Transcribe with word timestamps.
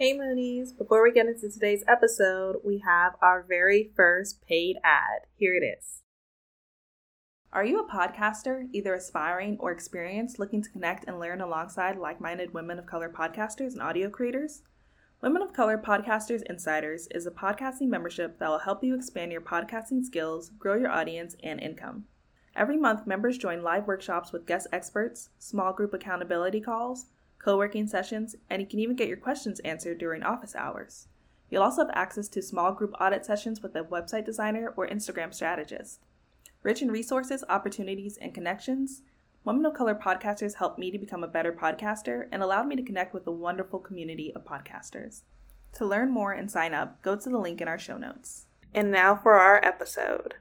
Hey 0.00 0.16
Moonies! 0.16 0.78
Before 0.78 1.02
we 1.02 1.10
get 1.10 1.26
into 1.26 1.50
today's 1.50 1.82
episode, 1.88 2.60
we 2.64 2.84
have 2.86 3.14
our 3.20 3.42
very 3.42 3.90
first 3.96 4.40
paid 4.46 4.76
ad. 4.84 5.22
Here 5.34 5.56
it 5.56 5.64
is. 5.66 6.02
Are 7.52 7.64
you 7.64 7.80
a 7.80 7.90
podcaster, 7.90 8.68
either 8.72 8.94
aspiring 8.94 9.56
or 9.58 9.72
experienced, 9.72 10.38
looking 10.38 10.62
to 10.62 10.70
connect 10.70 11.08
and 11.08 11.18
learn 11.18 11.40
alongside 11.40 11.98
like 11.98 12.20
minded 12.20 12.54
women 12.54 12.78
of 12.78 12.86
color 12.86 13.12
podcasters 13.12 13.72
and 13.72 13.82
audio 13.82 14.08
creators? 14.08 14.62
Women 15.20 15.42
of 15.42 15.52
Color 15.52 15.78
Podcasters 15.78 16.42
Insiders 16.48 17.08
is 17.10 17.26
a 17.26 17.32
podcasting 17.32 17.88
membership 17.88 18.38
that 18.38 18.48
will 18.48 18.60
help 18.60 18.84
you 18.84 18.94
expand 18.94 19.32
your 19.32 19.40
podcasting 19.40 20.04
skills, 20.04 20.52
grow 20.60 20.76
your 20.76 20.92
audience, 20.92 21.34
and 21.42 21.58
income. 21.58 22.04
Every 22.54 22.76
month, 22.76 23.04
members 23.08 23.36
join 23.36 23.64
live 23.64 23.88
workshops 23.88 24.30
with 24.30 24.46
guest 24.46 24.68
experts, 24.72 25.30
small 25.40 25.72
group 25.72 25.92
accountability 25.92 26.60
calls, 26.60 27.06
co 27.38 27.56
working 27.56 27.86
sessions, 27.86 28.36
and 28.50 28.60
you 28.60 28.68
can 28.68 28.78
even 28.78 28.96
get 28.96 29.08
your 29.08 29.16
questions 29.16 29.60
answered 29.60 29.98
during 29.98 30.22
office 30.22 30.54
hours. 30.54 31.08
You'll 31.50 31.62
also 31.62 31.86
have 31.86 31.94
access 31.94 32.28
to 32.28 32.42
small 32.42 32.72
group 32.72 32.92
audit 33.00 33.24
sessions 33.24 33.62
with 33.62 33.74
a 33.74 33.82
website 33.82 34.24
designer 34.24 34.74
or 34.76 34.86
Instagram 34.86 35.32
strategist. 35.32 36.00
Rich 36.62 36.82
in 36.82 36.90
resources, 36.90 37.44
opportunities, 37.48 38.18
and 38.20 38.34
connections, 38.34 39.02
Women 39.44 39.64
of 39.64 39.74
Color 39.74 39.94
podcasters 39.94 40.56
helped 40.56 40.78
me 40.78 40.90
to 40.90 40.98
become 40.98 41.24
a 41.24 41.28
better 41.28 41.52
podcaster 41.52 42.26
and 42.30 42.42
allowed 42.42 42.66
me 42.66 42.76
to 42.76 42.82
connect 42.82 43.14
with 43.14 43.26
a 43.26 43.32
wonderful 43.32 43.78
community 43.78 44.30
of 44.34 44.44
podcasters. 44.44 45.22
To 45.74 45.86
learn 45.86 46.10
more 46.10 46.32
and 46.32 46.50
sign 46.50 46.74
up, 46.74 47.00
go 47.00 47.16
to 47.16 47.30
the 47.30 47.38
link 47.38 47.60
in 47.62 47.68
our 47.68 47.78
show 47.78 47.96
notes. 47.96 48.46
And 48.74 48.90
now 48.90 49.16
for 49.16 49.34
our 49.34 49.64
episode. 49.64 50.34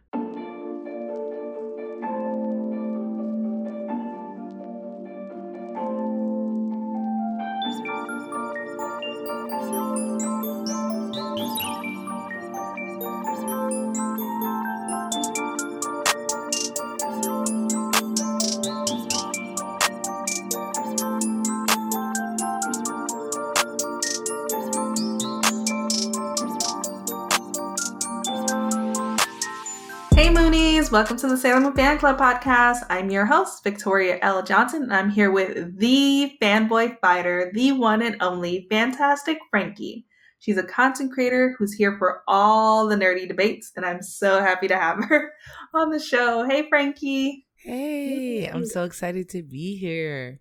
Hey 30.17 30.29
Moonies, 30.29 30.89
welcome 30.91 31.15
to 31.17 31.27
the 31.27 31.37
Sailor 31.37 31.59
Moon 31.59 31.73
Fan 31.73 31.99
Club 31.99 32.17
podcast. 32.17 32.79
I'm 32.89 33.11
your 33.11 33.27
host, 33.27 33.63
Victoria 33.63 34.17
L. 34.23 34.41
Johnson, 34.41 34.81
and 34.81 34.91
I'm 34.91 35.11
here 35.11 35.29
with 35.29 35.77
the 35.77 36.35
fanboy 36.41 36.99
fighter, 36.99 37.51
the 37.53 37.73
one 37.73 38.01
and 38.01 38.17
only 38.19 38.65
fantastic 38.67 39.37
Frankie. 39.51 40.07
She's 40.39 40.57
a 40.57 40.63
content 40.63 41.11
creator 41.11 41.55
who's 41.55 41.71
here 41.71 41.99
for 41.99 42.23
all 42.27 42.87
the 42.87 42.95
nerdy 42.95 43.27
debates, 43.27 43.71
and 43.75 43.85
I'm 43.85 44.01
so 44.01 44.39
happy 44.39 44.67
to 44.69 44.75
have 44.75 45.03
her 45.03 45.33
on 45.75 45.91
the 45.91 45.99
show. 45.99 46.49
Hey 46.49 46.67
Frankie. 46.67 47.45
Hey, 47.57 48.47
I'm 48.47 48.65
so 48.65 48.85
excited 48.85 49.29
to 49.29 49.43
be 49.43 49.77
here. 49.77 50.39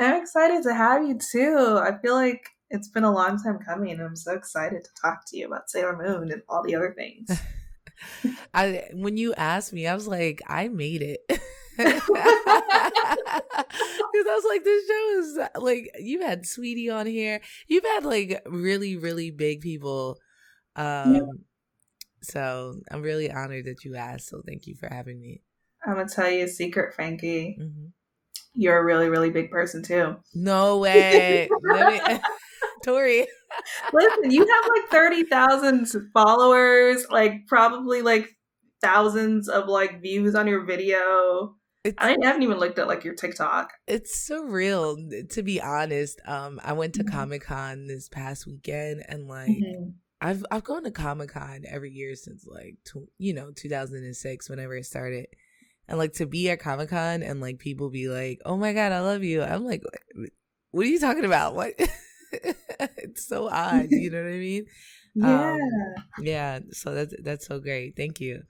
I'm 0.00 0.20
excited 0.22 0.64
to 0.64 0.74
have 0.74 1.06
you 1.06 1.20
too. 1.20 1.80
I 1.80 1.96
feel 2.02 2.14
like 2.14 2.48
it's 2.68 2.88
been 2.88 3.04
a 3.04 3.14
long 3.14 3.40
time 3.40 3.60
coming, 3.64 3.92
and 3.92 4.02
I'm 4.02 4.16
so 4.16 4.32
excited 4.32 4.82
to 4.82 4.90
talk 5.00 5.20
to 5.28 5.36
you 5.36 5.46
about 5.46 5.70
Sailor 5.70 5.96
Moon 5.96 6.32
and 6.32 6.42
all 6.48 6.64
the 6.64 6.74
other 6.74 6.92
things. 6.98 7.30
I 8.54 8.84
when 8.92 9.16
you 9.16 9.34
asked 9.34 9.72
me, 9.72 9.86
I 9.86 9.94
was 9.94 10.06
like, 10.06 10.42
I 10.46 10.68
made 10.68 11.02
it. 11.02 11.20
Because 14.14 14.26
I 14.30 14.34
was 14.36 14.44
like, 14.48 14.64
this 14.64 14.86
show 14.86 15.18
is 15.18 15.38
like 15.62 15.90
you've 15.98 16.22
had 16.22 16.46
Sweetie 16.46 16.90
on 16.90 17.06
here. 17.06 17.40
You've 17.66 17.84
had 17.84 18.04
like 18.04 18.42
really, 18.46 18.96
really 18.96 19.30
big 19.30 19.60
people. 19.60 20.18
Um 20.76 21.14
Yeah. 21.14 21.20
so 22.22 22.80
I'm 22.90 23.02
really 23.02 23.30
honored 23.30 23.66
that 23.66 23.84
you 23.84 23.96
asked. 23.96 24.28
So 24.28 24.42
thank 24.46 24.66
you 24.66 24.76
for 24.76 24.88
having 24.88 25.20
me. 25.20 25.42
I'm 25.86 25.94
gonna 25.94 26.08
tell 26.08 26.30
you 26.30 26.44
a 26.44 26.48
secret, 26.48 26.94
Frankie. 26.94 27.58
Mhm. 27.60 27.92
You're 28.54 28.78
a 28.78 28.84
really, 28.84 29.08
really 29.08 29.30
big 29.30 29.50
person 29.50 29.82
too. 29.82 30.16
No 30.32 30.78
way. 30.78 31.48
Me 31.62 32.00
Tori. 32.84 33.26
Listen, 33.92 34.30
you 34.30 34.40
have 34.40 34.70
like 34.76 34.90
30,000 34.90 35.86
followers, 36.12 37.06
like 37.10 37.46
probably 37.46 38.02
like 38.02 38.28
thousands 38.82 39.48
of 39.48 39.68
like 39.68 40.02
views 40.02 40.34
on 40.34 40.46
your 40.46 40.64
video. 40.64 41.56
It's 41.84 41.96
I 41.98 42.16
haven't 42.22 42.42
even 42.42 42.58
looked 42.58 42.78
at 42.78 42.86
like 42.88 43.04
your 43.04 43.14
TikTok. 43.14 43.70
it's 43.86 44.28
surreal 44.28 44.96
to 45.30 45.42
be 45.42 45.60
honest. 45.60 46.20
Um 46.26 46.60
I 46.64 46.72
went 46.72 46.94
to 46.94 47.04
Mhm. 47.04 47.10
Comic 47.12 47.42
Con 47.44 47.86
this 47.86 48.08
past 48.08 48.46
weekend 48.46 49.04
and 49.08 49.26
like 49.28 49.48
Mm-hmm. 49.50 49.90
I've 50.20 50.44
I've 50.50 50.64
gone 50.64 50.84
to 50.84 50.90
Comic 50.90 51.30
Con 51.30 51.64
every 51.68 51.90
year 51.90 52.14
since 52.14 52.46
like 52.46 52.76
tw- 52.86 53.10
you 53.18 53.34
know 53.34 53.50
2006 53.54 54.48
whenever 54.48 54.74
it 54.76 54.86
started, 54.86 55.26
and 55.86 55.98
like 55.98 56.14
to 56.14 56.24
be 56.26 56.48
at 56.48 56.60
Comic 56.60 56.88
Con 56.88 57.22
and 57.22 57.42
like 57.42 57.58
people 57.58 57.90
be 57.90 58.08
like, 58.08 58.40
"Oh 58.46 58.56
my 58.56 58.72
god, 58.72 58.92
I 58.92 59.00
love 59.00 59.22
you." 59.22 59.42
I'm 59.42 59.64
like, 59.66 59.82
"What- 59.84 60.30
"What 60.70 60.86
are 60.86 60.88
you 60.88 60.98
talking 60.98 61.26
about? 61.26 61.54
What?" 61.54 61.74
it's 62.98 63.26
so 63.26 63.48
odd, 63.48 63.86
you 63.90 64.10
know 64.10 64.18
what 64.22 64.32
I 64.32 64.38
mean? 64.38 64.66
Yeah. 65.14 65.52
Um, 65.52 65.58
Yeah. 66.22 66.58
So 66.72 66.94
that's 66.94 67.14
that's 67.22 67.46
so 67.46 67.60
great. 67.60 67.96
Thank 67.96 68.20
you. 68.20 68.42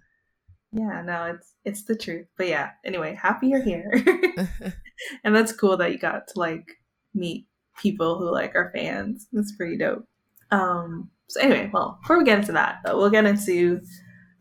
yeah, 0.73 1.03
no, 1.03 1.25
it's 1.35 1.55
it's 1.65 1.85
the 1.85 1.97
truth. 1.97 2.27
But 2.37 2.49
yeah, 2.49 2.71
anyway, 2.85 3.15
happy 3.15 3.49
you're 3.49 3.63
here. 3.63 3.91
and 5.25 5.35
that's 5.35 5.53
cool 5.53 5.77
that 5.77 5.93
you 5.93 5.99
got 5.99 6.29
to 6.29 6.39
like 6.41 6.67
meet 7.15 7.47
people 7.81 8.19
who 8.19 8.31
like 8.31 8.55
are 8.55 8.73
fans. 8.75 9.27
That's 9.33 9.55
pretty 9.57 9.77
dope. 9.79 10.07
Um 10.51 11.11
so 11.29 11.41
anyway, 11.41 11.71
well, 11.73 11.99
before 12.03 12.19
we 12.19 12.25
get 12.25 12.39
into 12.41 12.53
that, 12.53 12.81
we'll 12.85 13.11
get 13.11 13.25
into 13.25 13.81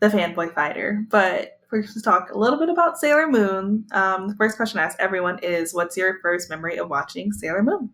the 0.00 0.08
fanboy 0.08 0.54
fighter. 0.54 1.04
But 1.08 1.52
first, 1.70 1.90
let's 1.96 2.02
talk 2.02 2.30
a 2.30 2.38
little 2.38 2.58
bit 2.58 2.68
about 2.68 2.98
Sailor 2.98 3.26
Moon. 3.26 3.86
Um, 3.92 4.28
the 4.28 4.34
first 4.36 4.56
question 4.56 4.78
I 4.78 4.84
ask 4.84 4.96
everyone 5.00 5.38
is, 5.42 5.72
"What's 5.72 5.96
your 5.96 6.18
first 6.20 6.50
memory 6.50 6.76
of 6.76 6.90
watching 6.90 7.32
Sailor 7.32 7.62
Moon?" 7.62 7.90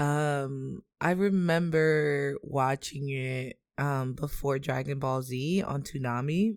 Um, 0.00 0.82
I 1.00 1.12
remember 1.12 2.36
watching 2.42 3.10
it 3.10 3.58
um 3.78 4.14
before 4.14 4.58
Dragon 4.58 4.98
Ball 4.98 5.22
Z 5.22 5.62
on 5.62 5.82
Toonami, 5.82 6.56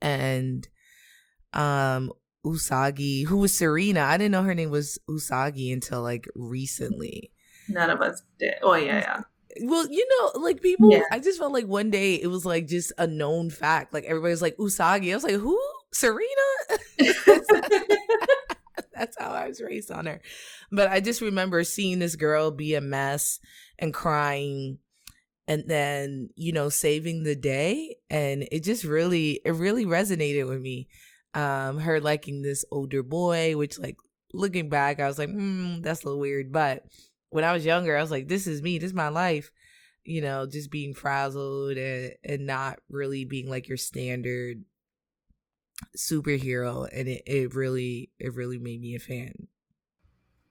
and 0.00 0.68
um 1.52 2.12
Usagi, 2.44 3.26
who 3.26 3.38
was 3.38 3.56
Serena. 3.56 4.02
I 4.02 4.18
didn't 4.18 4.32
know 4.32 4.42
her 4.42 4.54
name 4.54 4.70
was 4.70 4.98
Usagi 5.08 5.72
until 5.72 6.02
like 6.02 6.28
recently. 6.34 7.32
None 7.68 7.90
of 7.90 8.00
us 8.02 8.22
did. 8.38 8.54
Oh 8.62 8.74
yeah, 8.74 8.98
yeah. 8.98 9.20
Well, 9.62 9.86
you 9.90 10.06
know, 10.08 10.40
like 10.40 10.60
people, 10.60 10.90
Yeah. 10.90 11.04
I 11.12 11.20
just 11.20 11.38
felt 11.38 11.52
like 11.52 11.66
one 11.66 11.90
day 11.90 12.16
it 12.16 12.26
was 12.26 12.44
like 12.44 12.66
just 12.66 12.92
a 12.98 13.06
known 13.06 13.50
fact. 13.50 13.94
Like 13.94 14.04
everybody's 14.04 14.42
like 14.42 14.56
Usagi. 14.56 15.12
I 15.12 15.14
was 15.14 15.24
like, 15.24 15.34
who? 15.36 15.58
Serena? 15.92 16.28
That's 18.94 19.16
how 19.18 19.30
I 19.30 19.48
was 19.48 19.60
raised 19.60 19.90
on 19.90 20.06
her. 20.06 20.20
But 20.70 20.88
I 20.88 21.00
just 21.00 21.20
remember 21.20 21.64
seeing 21.64 21.98
this 21.98 22.16
girl 22.16 22.50
be 22.50 22.74
a 22.74 22.80
mess 22.80 23.40
and 23.78 23.92
crying 23.92 24.78
and 25.46 25.64
then, 25.66 26.30
you 26.36 26.52
know, 26.52 26.68
saving 26.68 27.22
the 27.22 27.36
day. 27.36 27.96
And 28.08 28.48
it 28.50 28.64
just 28.64 28.84
really, 28.84 29.40
it 29.44 29.50
really 29.52 29.84
resonated 29.84 30.48
with 30.48 30.60
me. 30.60 30.88
Um, 31.34 31.78
her 31.80 32.00
liking 32.00 32.42
this 32.42 32.64
older 32.70 33.02
boy, 33.02 33.56
which 33.56 33.78
like 33.78 33.96
looking 34.32 34.68
back, 34.68 35.00
I 35.00 35.08
was 35.08 35.18
like, 35.18 35.30
hmm, 35.30 35.80
that's 35.80 36.02
a 36.02 36.06
little 36.06 36.20
weird. 36.20 36.52
But 36.52 36.84
when 37.30 37.44
I 37.44 37.52
was 37.52 37.64
younger, 37.64 37.96
I 37.96 38.00
was 38.00 38.12
like, 38.12 38.28
this 38.28 38.46
is 38.46 38.62
me, 38.62 38.78
this 38.78 38.90
is 38.90 38.94
my 38.94 39.08
life. 39.08 39.50
You 40.04 40.20
know, 40.20 40.46
just 40.46 40.70
being 40.70 40.94
frazzled 40.94 41.76
and, 41.76 42.12
and 42.22 42.46
not 42.46 42.78
really 42.88 43.24
being 43.24 43.48
like 43.48 43.68
your 43.68 43.78
standard 43.78 44.62
superhero. 45.96 46.88
And 46.92 47.08
it, 47.08 47.22
it 47.26 47.54
really, 47.54 48.10
it 48.18 48.34
really 48.34 48.58
made 48.58 48.80
me 48.80 48.94
a 48.94 49.00
fan. 49.00 49.48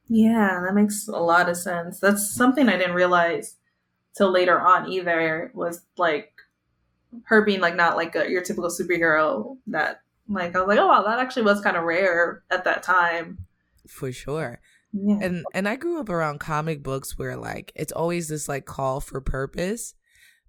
Yeah, 0.08 0.62
that 0.66 0.76
makes 0.76 1.08
a 1.08 1.12
lot 1.12 1.50
of 1.50 1.58
sense. 1.58 2.00
That's 2.00 2.34
something 2.36 2.68
I 2.68 2.78
didn't 2.78 2.96
realize 2.96 3.56
till 4.16 4.32
later 4.32 4.60
on 4.60 4.90
either. 4.92 5.52
Was 5.54 5.82
like 5.98 6.34
her 7.26 7.44
being 7.44 7.62
like 7.62 7.76
not 7.76 7.96
like 7.96 8.16
a, 8.16 8.30
your 8.30 8.44
typical 8.44 8.70
superhero. 8.70 9.58
That 9.68 10.02
like 10.28 10.56
I 10.56 10.60
was 10.60 10.68
like, 10.68 10.80
oh 10.80 10.88
wow, 10.88 11.04
that 11.04 11.20
actually 11.20 11.44
was 11.44 11.62
kind 11.62 11.78
of 11.78 11.84
rare 11.84 12.44
at 12.52 12.66
that 12.66 12.84
time. 12.84 13.46
For 13.88 14.12
sure. 14.12 14.60
Yeah, 14.92 15.20
and 15.22 15.46
and 15.54 15.68
I 15.68 15.78
grew 15.78 16.00
up 16.00 16.10
around 16.10 16.40
comic 16.40 16.84
books 16.84 17.18
where 17.18 17.36
like 17.36 17.72
it's 17.76 17.92
always 17.92 18.28
this 18.28 18.48
like 18.48 18.66
call 18.66 19.00
for 19.00 19.22
purpose, 19.22 19.96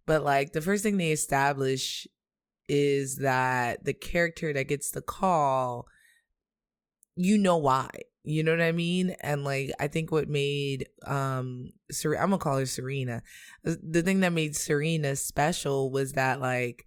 but 0.05 0.23
like 0.23 0.53
the 0.53 0.61
first 0.61 0.83
thing 0.83 0.97
they 0.97 1.13
establish 1.13 2.07
is 2.69 3.17
that 3.19 3.85
the 3.85 3.93
character 3.95 4.53
that 4.53 4.69
gets 4.69 4.91
the 4.91 5.03
call, 5.03 5.87
you 7.17 7.39
know 7.39 7.57
why. 7.57 7.91
You 8.25 8.43
know 8.43 8.53
what 8.53 8.63
I 8.63 8.73
mean? 8.73 9.15
And 9.21 9.45
like 9.45 9.71
I 9.79 9.89
think 9.89 10.11
what 10.11 10.29
made 10.29 10.89
um 11.07 11.71
Ser- 11.91 12.15
I'm 12.15 12.31
gonna 12.31 12.39
call 12.39 12.59
her 12.59 12.67
Serena. 12.67 13.23
The 13.63 13.79
the 13.83 14.03
thing 14.03 14.21
that 14.21 14.33
made 14.33 14.57
Serena 14.57 15.15
special 15.17 15.91
was 15.91 16.13
that 16.13 16.41
like 16.41 16.87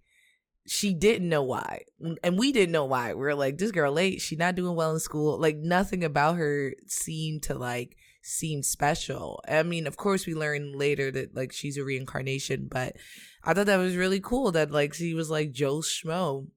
she 0.66 0.92
didn't 0.92 1.28
know 1.28 1.42
why 1.42 1.82
and 2.22 2.38
we 2.38 2.52
didn't 2.52 2.72
know 2.72 2.84
why 2.84 3.14
we 3.14 3.20
were 3.20 3.34
like 3.34 3.56
this 3.56 3.70
girl 3.70 3.90
late 3.90 4.20
she 4.20 4.36
not 4.36 4.54
doing 4.54 4.76
well 4.76 4.92
in 4.92 5.00
school 5.00 5.40
like 5.40 5.56
nothing 5.56 6.04
about 6.04 6.36
her 6.36 6.74
seemed 6.86 7.42
to 7.42 7.54
like 7.54 7.96
seemed 8.28 8.64
special. 8.64 9.42
I 9.48 9.62
mean, 9.62 9.86
of 9.86 9.96
course, 9.96 10.26
we 10.26 10.34
learned 10.34 10.76
later 10.76 11.10
that 11.10 11.34
like 11.34 11.52
she's 11.52 11.76
a 11.76 11.84
reincarnation, 11.84 12.68
but 12.70 12.96
I 13.44 13.54
thought 13.54 13.66
that 13.66 13.78
was 13.78 13.96
really 13.96 14.20
cool 14.20 14.52
that 14.52 14.70
like 14.70 14.94
she 14.94 15.14
was 15.14 15.30
like 15.30 15.52
Joe 15.52 15.78
Schmo, 15.78 16.48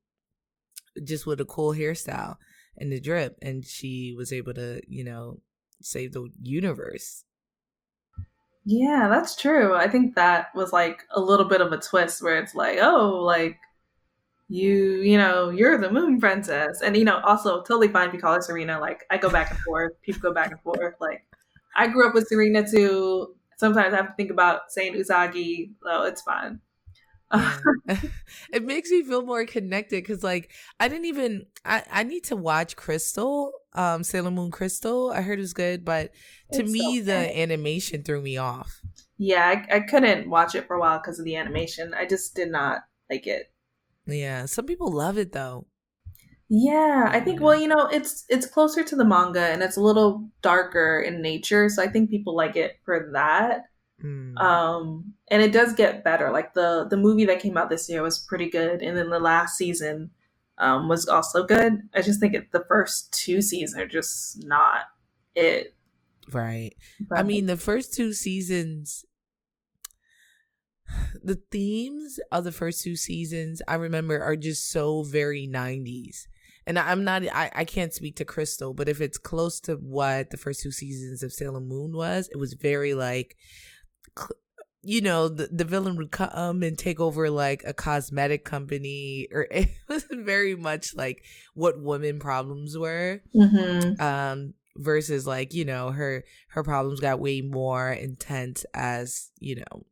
just 1.03 1.25
with 1.25 1.39
a 1.39 1.45
cool 1.45 1.73
hairstyle 1.73 2.35
and 2.77 2.91
the 2.91 2.99
drip, 2.99 3.37
and 3.41 3.65
she 3.65 4.13
was 4.17 4.33
able 4.33 4.53
to, 4.53 4.81
you 4.87 5.03
know, 5.03 5.39
save 5.81 6.13
the 6.13 6.29
universe. 6.41 7.23
Yeah, 8.65 9.07
that's 9.09 9.35
true. 9.35 9.73
I 9.73 9.87
think 9.87 10.15
that 10.15 10.53
was 10.53 10.71
like 10.71 11.03
a 11.15 11.19
little 11.19 11.47
bit 11.47 11.61
of 11.61 11.71
a 11.71 11.77
twist 11.77 12.21
where 12.21 12.37
it's 12.37 12.53
like, 12.53 12.77
oh, 12.79 13.21
like 13.23 13.57
you, 14.51 15.01
you 15.01 15.17
know, 15.17 15.49
you're 15.49 15.77
the 15.79 15.89
moon 15.89 16.19
princess. 16.19 16.81
And, 16.81 16.97
you 16.97 17.05
know, 17.05 17.21
also 17.21 17.61
totally 17.61 17.87
fine 17.87 18.09
if 18.09 18.13
you 18.13 18.19
call 18.19 18.33
her 18.33 18.41
Serena. 18.41 18.79
Like, 18.81 19.05
I 19.09 19.17
go 19.17 19.29
back 19.29 19.49
and 19.49 19.59
forth. 19.59 19.93
People 20.01 20.21
go 20.21 20.33
back 20.33 20.51
and 20.51 20.59
forth. 20.59 20.95
Like, 20.99 21.25
I 21.75 21.87
grew 21.87 22.07
up 22.07 22.13
with 22.13 22.27
Serena 22.27 22.69
too. 22.69 23.35
Sometimes 23.57 23.93
I 23.93 23.97
have 23.97 24.07
to 24.07 24.13
think 24.15 24.31
about 24.31 24.71
saying 24.71 24.93
Usagi, 24.93 25.73
so 25.83 26.03
it's 26.03 26.21
fine. 26.21 26.61
it 28.51 28.63
makes 28.63 28.89
me 28.89 29.03
feel 29.03 29.25
more 29.25 29.45
connected 29.45 30.03
because 30.03 30.21
like 30.21 30.51
i 30.81 30.89
didn't 30.89 31.05
even 31.05 31.45
i 31.63 31.81
i 31.89 32.03
need 32.03 32.25
to 32.25 32.35
watch 32.35 32.75
crystal 32.75 33.53
um 33.73 34.03
sailor 34.03 34.31
moon 34.31 34.51
crystal. 34.51 35.11
I 35.11 35.21
heard 35.21 35.39
it 35.39 35.41
was 35.41 35.53
good 35.53 35.85
but 35.85 36.11
to 36.51 36.63
it's 36.63 36.73
me 36.73 36.99
so 37.05 37.05
the 37.05 37.39
animation 37.39 38.03
threw 38.03 38.21
me 38.21 38.35
off. 38.35 38.81
Yeah 39.17 39.45
I, 39.47 39.75
I 39.77 39.79
couldn't 39.81 40.29
watch 40.29 40.53
it 40.55 40.67
for 40.67 40.75
a 40.75 40.79
while 40.79 40.99
because 40.99 41.17
of 41.19 41.25
the 41.25 41.35
animation. 41.37 41.93
I 41.93 42.05
just 42.05 42.35
did 42.35 42.51
not 42.51 42.81
like 43.09 43.25
it. 43.27 43.53
Yeah 44.05 44.45
some 44.45 44.65
people 44.65 44.91
love 44.91 45.17
it 45.17 45.31
though 45.31 45.67
yeah 46.53 47.07
i 47.11 47.19
think 47.19 47.39
well 47.39 47.59
you 47.59 47.67
know 47.67 47.87
it's 47.87 48.25
it's 48.27 48.45
closer 48.45 48.83
to 48.83 48.95
the 48.95 49.05
manga 49.05 49.39
and 49.39 49.63
it's 49.63 49.77
a 49.77 49.81
little 49.81 50.27
darker 50.41 50.99
in 50.99 51.21
nature 51.21 51.69
so 51.69 51.81
i 51.81 51.87
think 51.87 52.09
people 52.09 52.35
like 52.35 52.55
it 52.55 52.77
for 52.83 53.09
that 53.13 53.65
Mm. 54.03 54.37
Um, 54.39 55.13
and 55.29 55.41
it 55.41 55.51
does 55.51 55.73
get 55.73 56.03
better. 56.03 56.31
Like 56.31 56.53
the 56.53 56.87
the 56.89 56.97
movie 56.97 57.25
that 57.25 57.39
came 57.39 57.57
out 57.57 57.69
this 57.69 57.89
year 57.89 58.01
was 58.01 58.19
pretty 58.19 58.49
good, 58.49 58.81
and 58.81 58.97
then 58.97 59.09
the 59.09 59.19
last 59.19 59.57
season 59.57 60.11
um, 60.57 60.87
was 60.87 61.07
also 61.07 61.43
good. 61.45 61.81
I 61.93 62.01
just 62.01 62.19
think 62.19 62.33
it, 62.33 62.51
the 62.51 62.65
first 62.67 63.11
two 63.13 63.41
seasons 63.41 63.79
are 63.79 63.87
just 63.87 64.43
not 64.45 64.85
it. 65.35 65.75
Right. 66.31 66.75
But, 67.09 67.19
I 67.19 67.23
mean, 67.23 67.45
the 67.45 67.57
first 67.57 67.93
two 67.93 68.13
seasons, 68.13 69.05
the 71.23 71.39
themes 71.51 72.19
of 72.31 72.43
the 72.43 72.51
first 72.51 72.81
two 72.83 72.95
seasons, 72.95 73.61
I 73.67 73.75
remember, 73.75 74.21
are 74.21 74.35
just 74.35 74.69
so 74.69 75.03
very 75.03 75.47
90s. 75.47 76.27
And 76.67 76.77
I'm 76.77 77.03
not, 77.03 77.23
I, 77.23 77.51
I 77.55 77.65
can't 77.65 77.93
speak 77.93 78.17
to 78.17 78.25
Crystal, 78.25 78.73
but 78.73 78.87
if 78.87 79.01
it's 79.01 79.17
close 79.17 79.59
to 79.61 79.75
what 79.75 80.29
the 80.29 80.37
first 80.37 80.61
two 80.61 80.71
seasons 80.71 81.23
of 81.23 81.33
Sailor 81.33 81.59
Moon 81.59 81.91
was, 81.95 82.29
it 82.31 82.37
was 82.37 82.53
very 82.53 82.93
like 82.93 83.35
you 84.83 85.01
know 85.01 85.27
the, 85.27 85.47
the 85.51 85.63
villain 85.63 85.95
would 85.95 86.11
come 86.11 86.63
and 86.63 86.77
take 86.77 86.99
over 86.99 87.29
like 87.29 87.63
a 87.65 87.73
cosmetic 87.73 88.43
company 88.43 89.27
or 89.31 89.47
it 89.51 89.69
was 89.87 90.05
very 90.09 90.55
much 90.55 90.95
like 90.95 91.23
what 91.53 91.81
women 91.81 92.19
problems 92.19 92.77
were 92.77 93.21
mm-hmm. 93.35 94.01
um 94.01 94.53
versus 94.77 95.27
like 95.27 95.53
you 95.53 95.65
know 95.65 95.91
her 95.91 96.23
her 96.49 96.63
problems 96.63 96.99
got 96.99 97.19
way 97.19 97.41
more 97.41 97.91
intense 97.91 98.65
as 98.73 99.31
you 99.39 99.55
know 99.55 99.85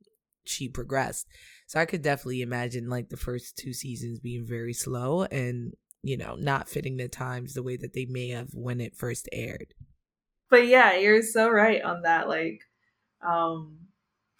she 0.45 0.68
progressed 0.68 1.27
so 1.68 1.80
i 1.80 1.86
could 1.86 2.01
definitely 2.01 2.42
imagine 2.42 2.89
like 2.89 3.10
the 3.10 3.18
first 3.18 3.57
two 3.57 3.74
seasons 3.74 4.19
being 4.19 4.45
very 4.45 4.74
slow 4.74 5.24
and 5.24 5.74
you 6.04 6.18
know 6.18 6.36
not 6.36 6.69
fitting 6.69 6.98
the 6.98 7.07
times 7.07 7.54
the 7.54 7.63
way 7.63 7.75
that 7.75 7.94
they 7.94 8.06
may 8.06 8.30
have 8.30 8.54
when 8.54 8.80
it 8.80 8.96
first 8.96 9.28
aired 9.31 9.74
but 10.50 10.68
yeah 10.68 10.96
you're 10.96 11.22
so 11.22 11.50
right 11.50 11.81
on 11.81 12.04
that 12.04 12.28
like 12.28 12.62
um 13.25 13.80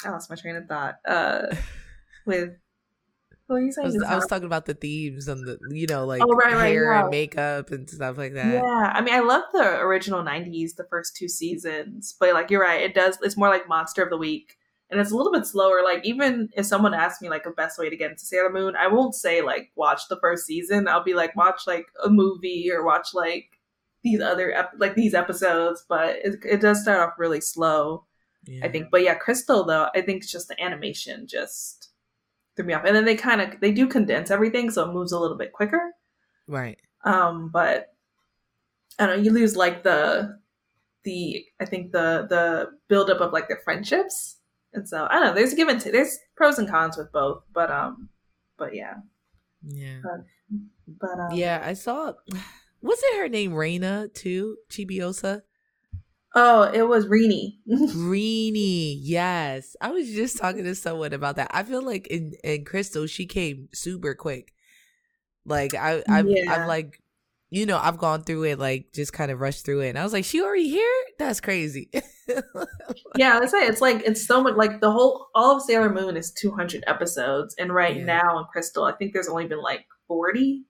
I 0.06 0.10
lost 0.10 0.30
my 0.30 0.36
train 0.36 0.56
of 0.56 0.68
thought. 0.68 0.96
Uh, 1.06 1.48
with 2.26 2.52
what 3.48 3.56
were 3.56 3.62
you 3.62 3.72
saying? 3.72 3.88
I 3.88 3.92
was, 3.92 4.04
I 4.04 4.16
was, 4.16 4.28
talking 4.28 4.46
about 4.46 4.66
the 4.66 4.76
themes 4.76 5.28
and 5.28 5.46
the 5.46 5.58
you 5.72 5.88
know 5.88 6.06
like 6.06 6.22
oh, 6.24 6.34
right, 6.34 6.54
hair 6.54 6.90
right, 6.90 6.98
yeah. 6.98 7.02
and 7.02 7.10
makeup 7.10 7.72
and 7.72 7.90
stuff 7.90 8.18
like 8.18 8.34
that. 8.36 8.54
Yeah, 8.54 8.92
I 8.94 9.02
mean, 9.02 9.14
I 9.14 9.20
love 9.20 9.44
the 9.52 9.80
original 9.80 10.24
'90s, 10.24 10.76
the 10.76 10.86
first 10.90 11.16
two 11.16 11.28
seasons, 11.28 12.16
but 12.20 12.34
like 12.34 12.52
you're 12.52 12.62
right, 12.62 12.82
it 12.82 12.94
does. 12.94 13.18
It's 13.22 13.38
more 13.38 13.50
like 13.50 13.68
Monster 13.68 14.04
of 14.04 14.12
the 14.12 14.18
Week, 14.18 14.58
and 14.90 15.00
it's 15.00 15.12
a 15.12 15.16
little 15.16 15.32
bit 15.32 15.46
slower. 15.46 15.82
Like 15.84 16.06
even 16.06 16.50
if 16.54 16.66
someone 16.66 16.94
asks 16.94 17.22
me 17.22 17.30
like 17.30 17.46
a 17.46 17.52
best 17.52 17.78
way 17.78 17.90
to 17.90 17.98
get 17.98 18.12
into 18.12 18.26
Sailor 18.26 18.52
Moon, 18.52 18.76
I 18.76 18.88
won't 18.88 19.16
say 19.16 19.42
like 19.42 19.72
watch 19.76 20.02
the 20.10 20.20
first 20.20 20.46
season. 20.46 20.88
I'll 20.88 21.04
be 21.04 21.14
like 21.14 21.36
watch 21.36 21.62
like 21.68 21.88
a 22.04 22.10
movie 22.10 22.70
or 22.72 22.86
watch 22.86 23.14
like 23.14 23.46
these 24.04 24.22
other 24.22 24.52
ep- 24.54 24.74
like 24.78 24.96
these 24.96 25.14
episodes, 25.14 25.86
but 25.88 26.16
it, 26.24 26.36
it 26.44 26.62
does 26.62 26.82
start 26.82 27.00
off 27.00 27.20
really 27.20 27.42
slow 27.42 28.06
yeah. 28.46 28.66
I 28.66 28.70
think. 28.70 28.90
But 28.92 29.04
yeah, 29.04 29.16
Crystal 29.16 29.64
though, 29.66 29.90
I 29.96 30.02
think 30.02 30.24
it's 30.24 30.32
just 30.32 30.48
the 30.48 30.62
animation 30.62 31.28
just 31.28 31.90
threw 32.56 32.66
me 32.66 32.74
off. 32.74 32.86
And 32.86 32.96
then 32.96 33.06
they 33.06 33.16
kind 33.16 33.42
of 33.42 33.60
they 33.60 33.72
do 33.72 33.88
condense 33.88 34.32
everything, 34.32 34.72
so 34.72 34.90
it 34.90 34.94
moves 34.94 35.12
a 35.12 35.20
little 35.20 35.38
bit 35.38 35.54
quicker. 35.54 35.94
Right. 36.48 36.80
Um, 37.04 37.50
but 37.50 37.94
I 38.98 39.06
don't 39.06 39.18
know, 39.18 39.24
you 39.24 39.32
lose 39.32 39.56
like 39.56 39.84
the 39.84 40.40
the 41.04 41.46
I 41.60 41.66
think 41.66 41.92
the 41.92 42.28
the 42.30 42.72
buildup 42.88 43.22
of 43.22 43.34
like 43.34 43.48
the 43.48 43.58
friendships. 43.64 44.38
And 44.74 44.88
so 44.88 45.08
I 45.10 45.16
don't 45.16 45.24
know, 45.24 45.34
there's 45.34 45.54
given 45.54 45.80
t- 45.80 45.92
there's 45.92 46.18
pros 46.36 46.60
and 46.60 46.70
cons 46.70 46.98
with 46.98 47.12
both, 47.12 47.44
but 47.54 47.72
um 47.72 48.10
but 48.58 48.76
yeah. 48.76 48.96
Yeah. 49.64 50.00
But, 50.04 50.26
but 51.00 51.20
um, 51.20 51.38
yeah, 51.38 51.62
I 51.64 51.74
saw 51.74 52.14
was 52.82 53.00
it 53.04 53.18
her 53.18 53.30
name 53.30 53.54
Reina 53.54 54.10
too? 54.14 54.58
Chibiusa. 54.70 55.42
Oh, 56.36 56.64
it 56.64 56.84
was 56.84 57.08
Rini. 57.08 57.58
Rini, 57.68 58.98
yes. 59.02 59.76
I 59.82 59.90
was 59.90 60.10
just 60.10 60.38
talking 60.38 60.64
to 60.64 60.76
someone 60.76 61.14
about 61.14 61.38
that. 61.38 61.50
I 61.52 61.64
feel 61.64 61.82
like 61.82 62.08
in 62.08 62.34
in 62.44 62.66
Crystal, 62.66 63.08
she 63.08 63.26
came 63.26 63.70
super 63.74 64.14
quick. 64.14 64.54
Like 65.46 65.74
I, 65.74 66.04
I'm, 66.08 66.28
yeah. 66.30 66.52
I've 66.52 66.68
like, 66.68 67.02
you 67.52 67.66
know, 67.66 67.80
I've 67.82 67.98
gone 67.98 68.24
through 68.24 68.44
it 68.44 68.60
like 68.60 68.94
just 68.94 69.14
kind 69.14 69.32
of 69.32 69.40
rushed 69.40 69.66
through 69.66 69.82
it, 69.82 69.90
and 69.90 70.00
I 70.00 70.04
was 70.04 70.14
like, 70.14 70.26
she 70.26 70.42
already 70.42 70.70
here? 70.70 71.04
That's 71.18 71.42
crazy. 71.42 71.90
yeah, 73.16 73.40
I 73.42 73.46
say 73.48 73.66
it's 73.66 73.82
like 73.82 74.04
it's 74.06 74.26
so 74.26 74.42
much. 74.42 74.56
Like 74.56 74.82
the 74.82 74.92
whole 74.92 75.28
all 75.34 75.58
of 75.58 75.64
Sailor 75.64 75.92
Moon 75.92 76.16
is 76.16 76.32
two 76.32 76.52
hundred 76.52 76.84
episodes, 76.88 77.56
and 77.58 77.74
right 77.74 77.98
yeah. 77.98 78.06
now 78.06 78.40
in 78.40 78.46
Crystal, 78.46 78.84
I 78.84 78.94
think 78.94 79.14
there's 79.14 79.30
only 79.30 79.48
been 79.48 79.62
like 79.62 79.86
forty. 80.08 80.64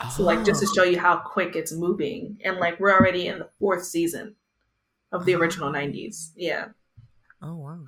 Oh. 0.00 0.12
So 0.14 0.22
like 0.22 0.44
just 0.44 0.60
to 0.60 0.68
oh. 0.70 0.74
show 0.74 0.84
you 0.88 0.98
how 0.98 1.16
quick 1.16 1.54
it's 1.54 1.72
moving, 1.72 2.38
and 2.44 2.58
like 2.58 2.80
we're 2.80 2.92
already 2.92 3.26
in 3.26 3.38
the 3.40 3.48
fourth 3.58 3.84
season 3.84 4.36
of 5.12 5.24
the 5.24 5.34
original 5.34 5.70
90s. 5.70 6.32
Yeah. 6.36 6.66
Oh 7.42 7.54
wow. 7.54 7.80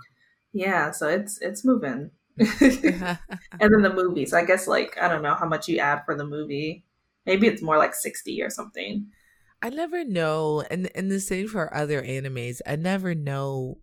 Yeah, 0.52 0.90
so 0.90 1.08
it's 1.08 1.40
it's 1.40 1.64
moving. 1.64 2.10
and 2.38 2.48
then 2.60 3.82
the 3.82 3.92
movies. 3.92 4.32
I 4.32 4.44
guess 4.44 4.66
like 4.66 4.96
I 5.00 5.08
don't 5.08 5.22
know 5.22 5.34
how 5.34 5.46
much 5.46 5.68
you 5.68 5.78
add 5.78 6.02
for 6.04 6.14
the 6.14 6.26
movie. 6.26 6.84
Maybe 7.28 7.46
it's 7.46 7.60
more 7.60 7.76
like 7.76 7.94
60 7.94 8.40
or 8.40 8.48
something. 8.48 9.06
I 9.60 9.68
never 9.68 10.02
know 10.02 10.64
and 10.70 10.90
and 10.94 11.10
the 11.10 11.20
same 11.20 11.46
for 11.46 11.74
other 11.74 12.00
animes. 12.02 12.60
I 12.66 12.76
never 12.76 13.14
know 13.14 13.80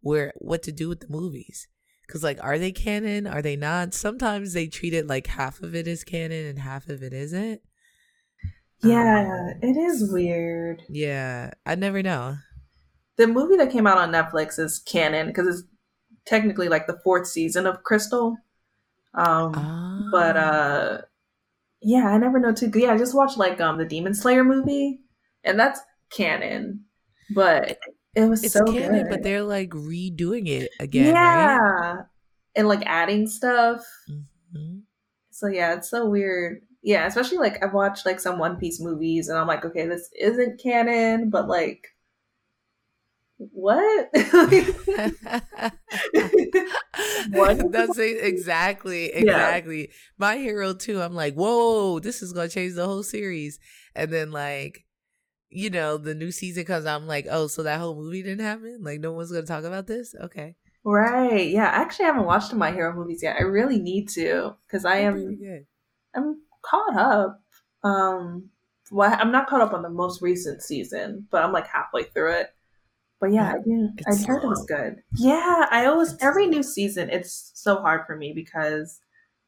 where 0.00 0.32
what 0.36 0.62
to 0.62 0.72
do 0.72 0.88
with 0.88 1.00
the 1.00 1.10
movies. 1.10 1.68
Cuz 2.08 2.22
like 2.22 2.38
are 2.42 2.58
they 2.58 2.72
canon? 2.72 3.26
Are 3.26 3.42
they 3.42 3.54
not? 3.54 3.92
Sometimes 3.92 4.54
they 4.54 4.66
treat 4.66 4.94
it 4.94 5.06
like 5.06 5.26
half 5.26 5.60
of 5.60 5.74
it 5.74 5.86
is 5.86 6.04
canon 6.04 6.46
and 6.46 6.60
half 6.60 6.88
of 6.88 7.02
it 7.02 7.12
isn't. 7.12 7.60
Yeah, 8.82 9.50
um, 9.52 9.58
it 9.60 9.76
is 9.76 10.10
weird. 10.10 10.84
Yeah, 10.88 11.50
I 11.66 11.74
never 11.74 12.02
know. 12.02 12.36
The 13.16 13.26
movie 13.26 13.56
that 13.56 13.72
came 13.72 13.86
out 13.86 13.98
on 13.98 14.10
Netflix 14.10 14.58
is 14.58 14.78
canon 14.78 15.26
because 15.26 15.48
it's 15.48 15.68
technically 16.24 16.70
like 16.70 16.86
the 16.86 17.00
fourth 17.04 17.26
season 17.26 17.66
of 17.66 17.82
Crystal. 17.82 18.38
Um, 19.14 19.52
oh. 19.54 20.08
but 20.12 20.36
uh, 20.36 20.98
yeah, 21.82 22.08
I 22.08 22.18
never 22.18 22.38
know 22.38 22.52
too. 22.52 22.70
Yeah, 22.74 22.92
I 22.92 22.98
just 22.98 23.14
watched 23.14 23.38
like 23.38 23.60
um 23.60 23.78
the 23.78 23.84
Demon 23.84 24.14
Slayer 24.14 24.44
movie, 24.44 25.00
and 25.44 25.58
that's 25.58 25.80
canon. 26.10 26.84
But 27.34 27.78
it 28.14 28.28
was 28.28 28.44
it's 28.44 28.54
so 28.54 28.64
canon, 28.64 29.04
good. 29.04 29.10
but 29.10 29.22
they're 29.22 29.42
like 29.42 29.70
redoing 29.70 30.48
it 30.48 30.70
again. 30.80 31.14
Yeah, 31.14 31.58
right? 31.58 32.04
and 32.56 32.68
like 32.68 32.82
adding 32.86 33.26
stuff. 33.26 33.84
Mm-hmm. 34.10 34.78
So 35.30 35.46
yeah, 35.46 35.74
it's 35.74 35.90
so 35.90 36.06
weird 36.06 36.62
yeah, 36.82 37.06
especially 37.06 37.38
like 37.38 37.62
I've 37.62 37.74
watched 37.74 38.06
like 38.06 38.20
some 38.20 38.38
One 38.38 38.56
Piece 38.56 38.80
movies 38.80 39.28
and 39.28 39.38
I'm 39.38 39.46
like, 39.46 39.64
okay, 39.64 39.86
this 39.86 40.08
isn't 40.18 40.60
canon, 40.60 41.30
but 41.30 41.48
like 41.48 41.86
what? 43.38 44.10
what? 47.30 47.72
That's 47.72 47.98
exactly, 47.98 49.06
exactly. 49.06 49.80
Yeah. 49.80 49.86
My 50.18 50.36
hero 50.36 50.74
too. 50.74 51.00
I'm 51.00 51.14
like, 51.14 51.34
whoa, 51.34 52.00
this 52.00 52.20
is 52.22 52.32
gonna 52.32 52.48
change 52.48 52.74
the 52.74 52.86
whole 52.86 53.04
series. 53.04 53.60
And 53.94 54.12
then 54.12 54.32
like, 54.32 54.84
you 55.50 55.70
know, 55.70 55.96
the 55.96 56.14
new 56.14 56.32
season 56.32 56.64
comes 56.64 56.84
out. 56.84 57.00
I'm 57.00 57.06
like, 57.06 57.26
oh, 57.30 57.46
so 57.46 57.62
that 57.62 57.78
whole 57.78 57.94
movie 57.94 58.22
didn't 58.22 58.44
happen? 58.44 58.80
Like, 58.82 59.00
no 59.00 59.12
one's 59.12 59.30
gonna 59.30 59.46
talk 59.46 59.64
about 59.64 59.86
this? 59.86 60.14
Okay. 60.20 60.56
Right. 60.84 61.48
Yeah. 61.48 61.66
Actually, 61.66 62.06
I 62.06 62.08
haven't 62.08 62.26
watched 62.26 62.52
my 62.54 62.72
hero 62.72 62.94
movies 62.94 63.22
yet. 63.22 63.36
I 63.38 63.42
really 63.42 63.78
need 63.78 64.08
to 64.10 64.56
because 64.66 64.84
I 64.84 64.98
am. 64.98 65.38
I'm 66.14 66.42
caught 66.62 66.96
up. 66.96 67.40
Um, 67.84 68.50
well, 68.90 69.14
I'm 69.16 69.30
not 69.30 69.46
caught 69.46 69.60
up 69.60 69.74
on 69.74 69.82
the 69.82 69.90
most 69.90 70.22
recent 70.22 70.62
season, 70.62 71.28
but 71.30 71.44
I'm 71.44 71.52
like 71.52 71.66
halfway 71.68 72.04
through 72.04 72.32
it. 72.32 72.48
But 73.20 73.32
yeah, 73.32 73.54
yeah 73.66 73.88
I 74.06 74.14
heard 74.14 74.44
it 74.44 74.48
was 74.48 74.64
good. 74.66 75.02
Yeah, 75.16 75.66
I 75.70 75.86
always 75.86 76.16
every 76.20 76.46
new 76.46 76.62
season 76.62 77.10
it's 77.10 77.50
so 77.54 77.76
hard 77.76 78.02
for 78.06 78.16
me 78.16 78.32
because 78.32 79.00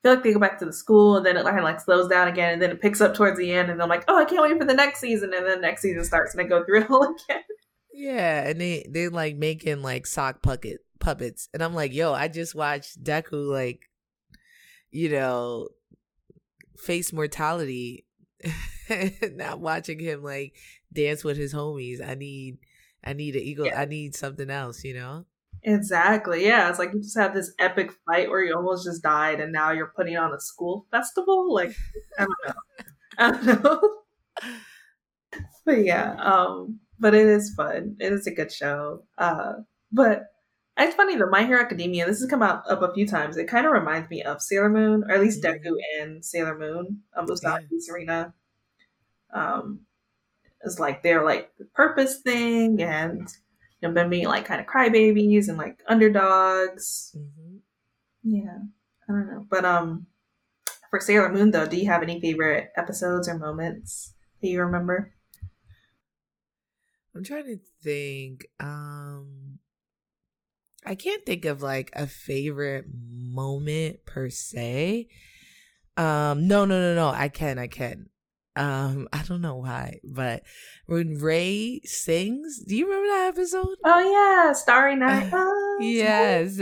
I 0.02 0.08
feel 0.08 0.14
like 0.14 0.24
they 0.24 0.32
go 0.32 0.40
back 0.40 0.58
to 0.58 0.64
the 0.64 0.72
school 0.72 1.16
and 1.16 1.24
then 1.24 1.36
it 1.36 1.44
kind 1.44 1.58
of 1.58 1.64
like 1.64 1.80
slows 1.80 2.08
down 2.08 2.26
again 2.26 2.54
and 2.54 2.62
then 2.62 2.70
it 2.70 2.80
picks 2.80 3.00
up 3.00 3.14
towards 3.14 3.38
the 3.38 3.52
end 3.52 3.70
and 3.70 3.80
I'm 3.80 3.88
like, 3.88 4.04
oh, 4.08 4.16
I 4.16 4.24
can't 4.24 4.42
wait 4.42 4.58
for 4.58 4.64
the 4.64 4.74
next 4.74 5.00
season 5.00 5.32
and 5.34 5.46
then 5.46 5.56
the 5.56 5.66
next 5.66 5.82
season 5.82 6.04
starts 6.04 6.34
and 6.34 6.40
I 6.40 6.44
go 6.48 6.64
through 6.64 6.82
it 6.82 6.90
all 6.90 7.02
again. 7.04 7.42
Yeah, 7.92 8.48
and 8.48 8.60
they 8.60 8.86
they 8.88 9.08
like 9.08 9.36
making 9.36 9.82
like 9.82 10.06
sock 10.06 10.42
puppet 10.42 10.78
puppets, 11.00 11.48
and 11.52 11.62
I'm 11.62 11.74
like, 11.74 11.92
yo, 11.92 12.12
I 12.12 12.28
just 12.28 12.54
watched 12.54 13.02
Deku 13.02 13.50
like, 13.50 13.90
you 14.90 15.10
know, 15.10 15.68
face 16.78 17.12
mortality. 17.12 18.06
Not 19.34 19.60
watching 19.60 19.98
him 19.98 20.22
like 20.22 20.54
dance 20.92 21.24
with 21.24 21.36
his 21.36 21.52
homies. 21.52 22.06
I 22.06 22.14
need, 22.14 22.58
I 23.04 23.12
need 23.12 23.36
an 23.36 23.42
eagle. 23.42 23.66
Yeah. 23.66 23.80
I 23.80 23.84
need 23.84 24.14
something 24.14 24.50
else. 24.50 24.84
You 24.84 24.94
know. 24.94 25.24
Exactly. 25.62 26.46
Yeah. 26.46 26.70
It's 26.70 26.78
like 26.78 26.92
you 26.94 27.00
just 27.00 27.18
had 27.18 27.34
this 27.34 27.52
epic 27.58 27.92
fight 28.06 28.30
where 28.30 28.42
you 28.42 28.54
almost 28.54 28.84
just 28.84 29.02
died, 29.02 29.40
and 29.40 29.52
now 29.52 29.72
you're 29.72 29.92
putting 29.94 30.16
on 30.16 30.32
a 30.32 30.40
school 30.40 30.86
festival. 30.90 31.52
Like, 31.52 31.74
I 32.18 32.26
don't 32.26 32.36
know. 32.46 32.54
I 33.18 33.30
don't 33.30 33.64
know. 33.64 33.98
but 35.66 35.84
yeah. 35.84 36.14
Um 36.14 36.80
but 37.00 37.14
it 37.14 37.26
is 37.26 37.54
fun. 37.54 37.96
It 37.98 38.12
is 38.12 38.26
a 38.26 38.34
good 38.34 38.52
show. 38.52 39.04
Uh, 39.18 39.54
but 39.90 40.24
it's 40.76 40.94
funny 40.94 41.16
though. 41.16 41.30
My 41.30 41.44
Hero 41.44 41.60
Academia. 41.60 42.06
This 42.06 42.20
has 42.20 42.30
come 42.30 42.42
out 42.42 42.62
up 42.70 42.82
a 42.82 42.92
few 42.92 43.06
times. 43.06 43.36
It 43.36 43.48
kind 43.48 43.66
of 43.66 43.72
reminds 43.72 44.08
me 44.10 44.22
of 44.22 44.40
Sailor 44.40 44.68
Moon, 44.68 45.04
or 45.04 45.12
at 45.12 45.20
least 45.20 45.42
mm-hmm. 45.42 45.66
Deku 45.66 45.74
and 46.00 46.24
Sailor 46.24 46.56
Moon. 46.58 47.00
Um, 47.16 47.26
Usagi 47.26 47.66
yeah. 47.70 47.78
Serena. 47.80 48.34
Um, 49.34 49.80
it's 50.62 50.78
like 50.78 51.02
they're 51.02 51.24
like 51.24 51.50
the 51.58 51.66
purpose 51.66 52.20
thing, 52.20 52.82
and 52.82 53.28
you 53.80 53.88
know, 53.88 53.94
them 53.94 54.10
being 54.10 54.26
like 54.26 54.44
kind 54.44 54.60
of 54.60 54.66
crybabies 54.66 55.48
and 55.48 55.58
like 55.58 55.80
underdogs. 55.88 57.14
Mm-hmm. 57.16 57.56
Yeah, 58.22 58.58
I 59.08 59.12
don't 59.12 59.26
know, 59.26 59.46
but 59.48 59.64
um, 59.64 60.06
for 60.90 61.00
Sailor 61.00 61.32
Moon 61.32 61.52
though, 61.52 61.66
do 61.66 61.76
you 61.76 61.86
have 61.86 62.02
any 62.02 62.20
favorite 62.20 62.70
episodes 62.76 63.28
or 63.28 63.38
moments 63.38 64.14
that 64.42 64.48
you 64.48 64.60
remember? 64.60 65.14
I'm 67.14 67.24
trying 67.24 67.44
to 67.44 67.58
think. 67.82 68.46
Um 68.58 69.58
I 70.84 70.94
can't 70.94 71.24
think 71.26 71.44
of 71.44 71.62
like 71.62 71.90
a 71.94 72.06
favorite 72.06 72.86
moment 72.92 74.04
per 74.06 74.30
se. 74.30 75.08
Um 75.96 76.46
no 76.46 76.64
no 76.64 76.80
no 76.80 76.94
no, 76.94 77.08
I 77.08 77.28
can, 77.28 77.58
I 77.58 77.66
can. 77.66 78.09
Um 78.60 79.08
I 79.10 79.22
don't 79.22 79.40
know 79.40 79.56
why, 79.56 80.00
but 80.04 80.42
when 80.84 81.14
Ray 81.14 81.80
sings, 81.84 82.62
do 82.62 82.76
you 82.76 82.84
remember 82.86 83.08
that 83.08 83.28
episode? 83.28 83.78
Oh 83.86 84.12
yeah, 84.12 84.52
Starry 84.52 84.96
Night. 84.96 85.30
Oh, 85.32 85.78
yes. 85.80 86.60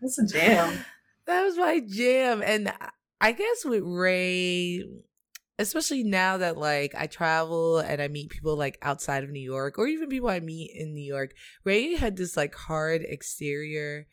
That's 0.00 0.18
a 0.18 0.26
jam. 0.26 0.84
That 1.26 1.44
was 1.44 1.56
my 1.56 1.80
jam 1.86 2.42
and 2.44 2.72
I 3.20 3.32
guess 3.32 3.64
with 3.64 3.82
Ray, 3.84 4.84
especially 5.60 6.02
now 6.02 6.38
that 6.38 6.56
like 6.56 6.92
I 6.96 7.06
travel 7.06 7.78
and 7.78 8.00
I 8.02 8.08
meet 8.08 8.30
people 8.30 8.56
like 8.56 8.78
outside 8.82 9.22
of 9.22 9.30
New 9.30 9.38
York 9.42 9.78
or 9.78 9.86
even 9.86 10.08
people 10.08 10.28
I 10.28 10.40
meet 10.40 10.72
in 10.74 10.94
New 10.94 11.04
York, 11.04 11.32
Ray 11.64 11.94
had 11.94 12.16
this 12.16 12.36
like 12.36 12.54
hard 12.54 13.02
exterior 13.02 14.06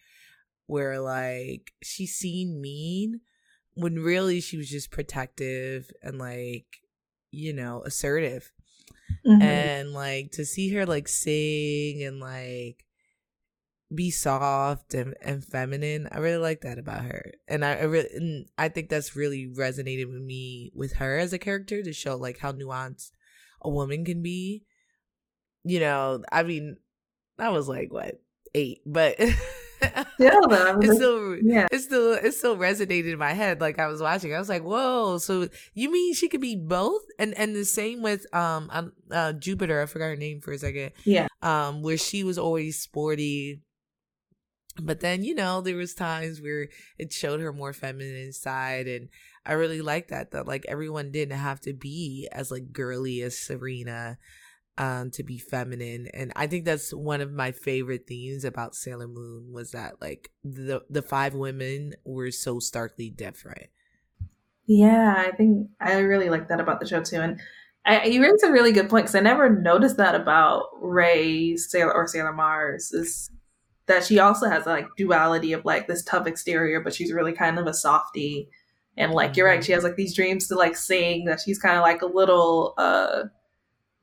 where 0.67 0.99
like 0.99 1.73
she 1.81 2.05
seemed 2.05 2.59
mean 2.61 3.21
when 3.77 3.99
really 3.99 4.41
she 4.41 4.57
was 4.57 4.69
just 4.69 4.91
protective 4.91 5.91
and 6.01 6.17
like, 6.17 6.65
you 7.31 7.53
know, 7.53 7.83
assertive. 7.85 8.51
Mm-hmm. 9.25 9.41
And 9.41 9.93
like 9.93 10.31
to 10.33 10.45
see 10.45 10.73
her 10.73 10.85
like 10.85 11.07
sing 11.07 12.03
and 12.03 12.19
like 12.19 12.83
be 13.93 14.11
soft 14.11 14.93
and, 14.93 15.15
and 15.21 15.45
feminine. 15.45 16.09
I 16.11 16.17
really 16.17 16.37
like 16.37 16.61
that 16.61 16.79
about 16.79 17.05
her. 17.05 17.31
And 17.47 17.63
I, 17.63 17.75
I 17.75 17.83
really 17.83 18.09
and 18.13 18.45
I 18.57 18.69
think 18.69 18.89
that's 18.89 19.15
really 19.15 19.47
resonated 19.47 20.11
with 20.11 20.21
me 20.21 20.71
with 20.75 20.93
her 20.93 21.17
as 21.17 21.31
a 21.31 21.39
character 21.39 21.81
to 21.81 21.93
show 21.93 22.15
like 22.17 22.39
how 22.39 22.51
nuanced 22.51 23.11
a 23.61 23.69
woman 23.69 24.03
can 24.03 24.21
be. 24.21 24.63
You 25.63 25.79
know, 25.79 26.23
I 26.31 26.43
mean, 26.43 26.77
I 27.37 27.49
was 27.49 27.67
like 27.67 27.93
what, 27.93 28.21
eight, 28.53 28.81
but 28.85 29.19
yeah, 30.19 30.39
it's 30.81 30.95
still 30.95 31.37
yeah. 31.37 31.67
it's 31.71 31.85
still 31.85 32.13
it 32.13 32.33
still 32.33 32.57
resonated 32.57 33.13
in 33.13 33.19
my 33.19 33.33
head. 33.33 33.61
Like 33.61 33.79
I 33.79 33.87
was 33.87 34.01
watching, 34.01 34.33
I 34.33 34.39
was 34.39 34.49
like, 34.49 34.63
"Whoa!" 34.63 35.17
So 35.19 35.49
you 35.73 35.91
mean 35.91 36.13
she 36.13 36.27
could 36.27 36.41
be 36.41 36.55
both? 36.55 37.03
And 37.19 37.37
and 37.37 37.55
the 37.55 37.65
same 37.65 38.01
with 38.01 38.25
um 38.33 38.91
uh, 39.11 39.33
Jupiter. 39.33 39.81
I 39.81 39.85
forgot 39.85 40.07
her 40.07 40.15
name 40.15 40.41
for 40.41 40.51
a 40.51 40.57
second. 40.57 40.91
Yeah. 41.05 41.27
Um, 41.41 41.83
where 41.83 41.97
she 41.97 42.23
was 42.23 42.37
always 42.37 42.79
sporty, 42.79 43.61
but 44.81 44.99
then 44.99 45.23
you 45.23 45.35
know 45.35 45.61
there 45.61 45.75
was 45.75 45.93
times 45.93 46.41
where 46.41 46.67
it 46.97 47.11
showed 47.11 47.39
her 47.39 47.53
more 47.53 47.73
feminine 47.73 48.33
side 48.33 48.87
and 48.87 49.09
i 49.45 49.53
really 49.53 49.81
like 49.81 50.09
that 50.09 50.31
that 50.31 50.47
like 50.47 50.65
everyone 50.67 51.11
didn't 51.11 51.37
have 51.37 51.59
to 51.59 51.73
be 51.73 52.27
as 52.31 52.51
like 52.51 52.71
girly 52.71 53.21
as 53.21 53.37
serena 53.37 54.17
um 54.77 55.09
to 55.09 55.23
be 55.23 55.37
feminine 55.37 56.07
and 56.13 56.31
i 56.35 56.45
think 56.47 56.65
that's 56.65 56.93
one 56.93 57.21
of 57.21 57.31
my 57.31 57.51
favorite 57.51 58.07
themes 58.07 58.43
about 58.45 58.75
sailor 58.75 59.07
moon 59.07 59.51
was 59.51 59.71
that 59.71 60.01
like 60.01 60.31
the 60.43 60.81
the 60.89 61.01
five 61.01 61.33
women 61.33 61.93
were 62.03 62.31
so 62.31 62.59
starkly 62.59 63.09
different 63.09 63.67
yeah 64.65 65.15
i 65.17 65.31
think 65.31 65.67
i 65.79 65.97
really 65.99 66.29
like 66.29 66.47
that 66.49 66.59
about 66.59 66.79
the 66.79 66.87
show 66.87 67.01
too 67.01 67.21
and 67.21 67.39
I, 67.87 68.03
you 68.03 68.21
raised 68.21 68.43
a 68.43 68.51
really 68.51 68.73
good 68.73 68.89
point 68.89 69.05
because 69.05 69.15
I 69.15 69.21
never 69.21 69.49
noticed 69.49 69.95
that 69.95 70.13
about 70.13 70.65
Ray 70.81 71.55
Sailor 71.55 71.93
or 71.93 72.05
Sailor 72.05 72.33
Mars. 72.33 72.91
Is 72.91 73.31
that 73.87 74.03
she 74.03 74.19
also 74.19 74.49
has 74.49 74.65
like 74.65 74.87
duality 74.97 75.53
of 75.53 75.63
like 75.63 75.87
this 75.87 76.03
tough 76.03 76.27
exterior, 76.27 76.81
but 76.81 76.93
she's 76.93 77.13
really 77.13 77.31
kind 77.31 77.57
of 77.57 77.65
a 77.65 77.73
softie. 77.73 78.49
And 78.97 79.13
like 79.13 79.37
you're 79.37 79.47
right, 79.47 79.63
she 79.63 79.71
has 79.71 79.83
like 79.83 79.95
these 79.95 80.13
dreams 80.13 80.47
to 80.47 80.55
like 80.55 80.75
sing 80.75 81.25
that 81.25 81.39
she's 81.39 81.59
kind 81.59 81.77
of 81.77 81.81
like 81.81 82.01
a 82.01 82.07
little 82.07 82.73
uh 82.77 83.23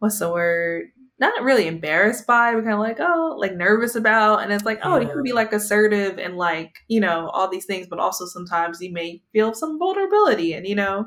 what's 0.05 0.19
the 0.19 0.31
word? 0.31 0.89
Not 1.19 1.43
really 1.43 1.67
embarrassed 1.67 2.27
by, 2.27 2.53
but 2.55 2.65
kind 2.65 2.75
of 2.75 2.81
like, 2.81 2.99
oh, 3.01 3.37
like 3.39 3.55
nervous 3.55 3.95
about. 3.95 4.43
And 4.43 4.53
it's 4.53 4.65
like, 4.65 4.81
oh, 4.83 5.01
you 5.01 5.09
can 5.09 5.23
be 5.23 5.33
like 5.33 5.53
assertive 5.55 6.19
and 6.19 6.37
like, 6.37 6.75
you 6.89 7.01
know, 7.01 7.31
all 7.31 7.49
these 7.49 7.65
things, 7.65 7.87
but 7.89 7.99
also 7.99 8.27
sometimes 8.27 8.83
you 8.83 8.93
may 8.93 9.23
feel 9.33 9.55
some 9.55 9.79
vulnerability 9.79 10.53
and, 10.53 10.67
you 10.67 10.75
know, 10.75 11.07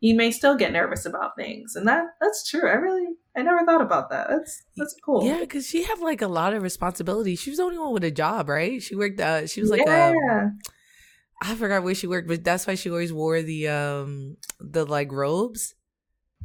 you 0.00 0.14
may 0.14 0.30
still 0.30 0.56
get 0.56 0.72
nervous 0.72 1.04
about 1.04 1.36
things. 1.36 1.76
And 1.76 1.86
that 1.86 2.04
that's 2.18 2.48
true. 2.48 2.66
I 2.66 2.74
really 2.74 3.04
I 3.36 3.42
never 3.42 3.66
thought 3.66 3.82
about 3.82 4.08
that. 4.08 4.28
That's 4.30 4.62
that's 4.74 4.96
cool. 5.04 5.26
Yeah, 5.26 5.40
because 5.40 5.66
she 5.66 5.82
had 5.84 5.98
like 5.98 6.22
a 6.22 6.28
lot 6.28 6.54
of 6.54 6.62
responsibility. 6.62 7.36
She 7.36 7.50
was 7.50 7.58
the 7.58 7.64
only 7.64 7.78
one 7.78 7.92
with 7.92 8.04
a 8.04 8.10
job, 8.10 8.48
right? 8.48 8.82
She 8.82 8.96
worked. 8.96 9.20
Uh, 9.20 9.46
she 9.46 9.60
was 9.60 9.68
like, 9.68 9.86
um, 9.86 10.14
yeah. 10.26 10.42
Um, 10.44 10.58
I 11.42 11.54
forgot 11.54 11.82
where 11.82 11.94
she 11.94 12.06
worked, 12.06 12.28
but 12.28 12.44
that's 12.44 12.66
why 12.66 12.76
she 12.76 12.88
always 12.88 13.12
wore 13.12 13.42
the 13.42 13.68
um 13.68 14.36
the 14.58 14.86
like 14.86 15.12
robes. 15.12 15.74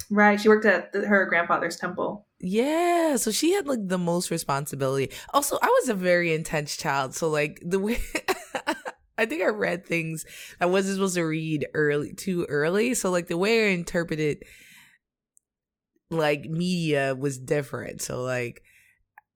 Right. 0.09 0.39
She 0.39 0.49
worked 0.49 0.65
at 0.65 0.91
the, 0.93 1.07
her 1.07 1.25
grandfather's 1.25 1.77
temple. 1.77 2.27
Yeah, 2.39 3.15
so 3.15 3.31
she 3.31 3.53
had 3.53 3.67
like 3.67 3.87
the 3.87 3.97
most 3.97 4.29
responsibility. 4.29 5.11
Also, 5.33 5.57
I 5.61 5.67
was 5.67 5.89
a 5.89 5.95
very 5.95 6.33
intense 6.33 6.77
child, 6.77 7.15
so 7.15 7.29
like 7.29 7.59
the 7.65 7.79
way 7.79 7.99
I 9.17 9.25
think 9.25 9.41
I 9.41 9.47
read 9.47 9.85
things 9.85 10.25
I 10.59 10.65
wasn't 10.65 10.95
supposed 10.95 11.15
to 11.15 11.23
read 11.23 11.67
early 11.73 12.13
too 12.13 12.45
early. 12.49 12.93
So 12.93 13.09
like 13.09 13.27
the 13.27 13.37
way 13.37 13.69
I 13.69 13.73
interpreted 13.73 14.43
like 16.11 16.45
media 16.45 17.15
was 17.15 17.37
different. 17.37 18.01
So 18.01 18.21
like 18.21 18.61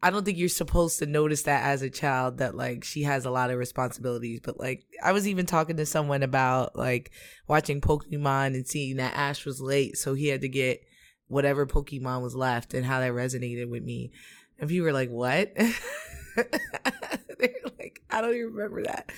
I 0.01 0.11
don't 0.11 0.23
think 0.23 0.37
you're 0.37 0.47
supposed 0.47 0.99
to 0.99 1.05
notice 1.05 1.43
that 1.43 1.63
as 1.65 1.81
a 1.81 1.89
child 1.89 2.37
that 2.37 2.55
like 2.55 2.85
she 2.85 3.03
has 3.03 3.25
a 3.25 3.31
lot 3.31 3.49
of 3.49 3.57
responsibilities. 3.57 4.39
But 4.41 4.59
like 4.59 4.85
I 5.03 5.11
was 5.11 5.27
even 5.27 5.45
talking 5.45 5.77
to 5.77 5.85
someone 5.85 6.23
about 6.23 6.75
like 6.75 7.11
watching 7.47 7.81
Pokemon 7.81 8.47
and 8.47 8.65
seeing 8.65 8.97
that 8.97 9.15
Ash 9.15 9.45
was 9.45 9.59
late, 9.59 9.97
so 9.97 10.13
he 10.13 10.27
had 10.27 10.41
to 10.41 10.49
get 10.49 10.81
whatever 11.27 11.65
Pokemon 11.67 12.21
was 12.21 12.35
left 12.35 12.73
and 12.73 12.85
how 12.85 12.99
that 12.99 13.11
resonated 13.11 13.69
with 13.69 13.83
me. 13.83 14.11
And 14.57 14.69
people 14.69 14.85
were 14.85 14.93
like, 14.93 15.09
What? 15.09 15.53
They're 16.35 17.55
like, 17.77 18.01
I 18.09 18.21
don't 18.21 18.35
even 18.35 18.53
remember 18.53 18.83
that. 18.83 19.11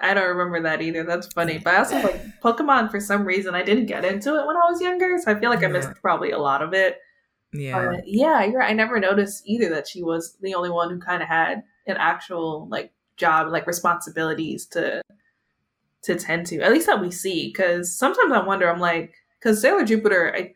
I 0.00 0.14
don't 0.14 0.28
remember 0.28 0.62
that 0.62 0.82
either. 0.82 1.02
That's 1.02 1.26
funny. 1.32 1.58
But 1.58 1.74
I 1.74 1.78
also 1.78 2.00
like 2.00 2.40
Pokemon 2.40 2.92
for 2.92 3.00
some 3.00 3.24
reason 3.24 3.56
I 3.56 3.64
didn't 3.64 3.86
get 3.86 4.04
into 4.04 4.30
it 4.38 4.46
when 4.46 4.56
I 4.56 4.70
was 4.70 4.80
younger, 4.80 5.18
so 5.18 5.32
I 5.32 5.40
feel 5.40 5.50
like 5.50 5.64
I 5.64 5.66
missed 5.66 5.90
probably 6.00 6.30
a 6.30 6.38
lot 6.38 6.62
of 6.62 6.72
it. 6.72 6.98
Yeah. 7.54 8.00
yeah, 8.04 8.44
you're 8.44 8.58
right. 8.58 8.70
I 8.70 8.74
never 8.74 8.98
noticed 8.98 9.44
either 9.46 9.68
that 9.70 9.86
she 9.86 10.02
was 10.02 10.36
the 10.40 10.54
only 10.54 10.70
one 10.70 10.90
who 10.90 10.98
kind 10.98 11.22
of 11.22 11.28
had 11.28 11.62
an 11.86 11.96
actual 11.96 12.68
like 12.68 12.92
job, 13.16 13.50
like 13.52 13.66
responsibilities 13.66 14.66
to 14.66 15.00
to 16.02 16.16
tend 16.16 16.46
to. 16.48 16.60
At 16.60 16.72
least 16.72 16.86
that 16.86 17.00
we 17.00 17.10
see 17.10 17.52
cuz 17.52 17.96
sometimes 17.96 18.32
I 18.32 18.44
wonder 18.44 18.68
I'm 18.68 18.80
like 18.80 19.14
cuz 19.40 19.60
Sailor 19.60 19.84
Jupiter 19.84 20.34
I 20.34 20.54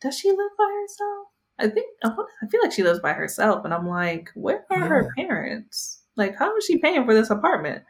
does 0.00 0.18
she 0.18 0.30
live 0.30 0.56
by 0.56 0.82
herself? 0.82 1.28
I 1.58 1.68
think 1.68 1.86
I, 2.04 2.10
I 2.42 2.46
feel 2.48 2.60
like 2.62 2.72
she 2.72 2.84
lives 2.84 3.00
by 3.00 3.14
herself 3.14 3.64
and 3.64 3.74
I'm 3.74 3.88
like, 3.88 4.30
where 4.34 4.64
are 4.70 4.78
yeah. 4.78 4.86
her 4.86 5.12
parents? 5.16 6.02
Like, 6.16 6.36
how 6.36 6.54
is 6.56 6.64
she 6.64 6.78
paying 6.78 7.04
for 7.04 7.14
this 7.14 7.30
apartment? 7.30 7.84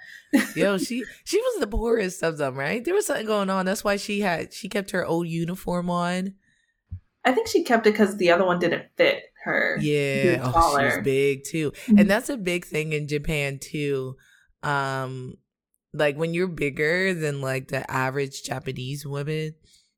Yo, 0.55 0.79
she 0.79 1.05
she 1.25 1.39
was 1.39 1.61
the 1.61 1.67
poorest 1.67 2.23
of 2.23 2.39
them, 2.39 2.57
right? 2.57 2.85
There 2.85 2.95
was 2.95 3.07
something 3.07 3.27
going 3.27 3.51
on. 3.51 3.67
That's 3.67 3.83
why 3.83 3.97
she 3.97 4.21
had 4.21 4.53
she 4.53 4.69
kept 4.69 4.91
her 4.93 5.05
old 5.05 5.27
uniform 5.27 5.91
on. 5.91 6.35
I 7.25 7.33
think 7.33 7.49
she 7.49 7.65
kept 7.65 7.87
it 7.87 7.93
because 7.93 8.17
the 8.17 8.31
other 8.31 8.45
one 8.45 8.59
didn't 8.59 8.87
fit 8.97 9.25
her. 9.45 9.79
Yeah, 9.81 10.51
oh, 10.55 10.79
she's 10.79 11.03
big 11.03 11.45
too, 11.45 11.73
mm-hmm. 11.73 11.99
and 11.99 12.11
that's 12.11 12.29
a 12.29 12.37
big 12.37 12.65
thing 12.65 12.93
in 12.93 13.09
Japan 13.09 13.59
too. 13.59 14.17
Um, 14.63 15.35
like 15.93 16.17
when 16.17 16.35
you're 16.35 16.49
bigger 16.49 17.15
than 17.15 17.41
like 17.41 17.69
the 17.69 17.89
average 17.91 18.43
Japanese 18.43 19.07
woman, 19.07 19.55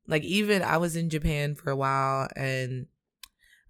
like 0.07 0.23
even 0.23 0.61
I 0.61 0.77
was 0.77 0.95
in 0.95 1.09
Japan 1.09 1.55
for 1.55 1.71
a 1.71 1.75
while, 1.75 2.27
and 2.35 2.87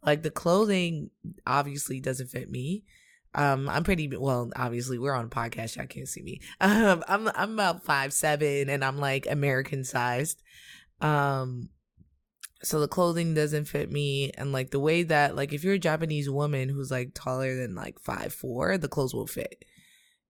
like 0.03 0.23
the 0.23 0.31
clothing 0.31 1.09
obviously 1.45 1.99
doesn't 1.99 2.27
fit 2.27 2.49
me. 2.49 2.83
Um, 3.33 3.69
I'm 3.69 3.83
pretty 3.83 4.09
well. 4.09 4.51
Obviously, 4.55 4.97
we're 4.97 5.13
on 5.13 5.25
a 5.25 5.29
podcast. 5.29 5.77
Y'all 5.77 5.85
can't 5.85 6.07
see 6.07 6.21
me. 6.21 6.41
Um, 6.59 7.03
I'm 7.07 7.29
I'm 7.35 7.53
about 7.53 7.83
five 7.83 8.13
seven, 8.13 8.69
and 8.69 8.83
I'm 8.83 8.97
like 8.97 9.27
American 9.29 9.83
sized. 9.83 10.41
Um, 10.99 11.69
so 12.63 12.79
the 12.79 12.87
clothing 12.87 13.33
doesn't 13.33 13.65
fit 13.65 13.91
me. 13.91 14.31
And 14.37 14.51
like 14.51 14.71
the 14.71 14.79
way 14.79 15.03
that 15.03 15.35
like 15.35 15.53
if 15.53 15.63
you're 15.63 15.75
a 15.75 15.79
japanese 15.79 16.29
woman 16.29 16.69
who's 16.69 16.91
like 16.91 17.11
taller 17.13 17.55
than 17.55 17.75
like 17.75 17.99
five 17.99 18.33
four 18.33 18.77
the 18.77 18.87
clothes 18.87 19.13
will 19.13 19.27
fit. 19.27 19.65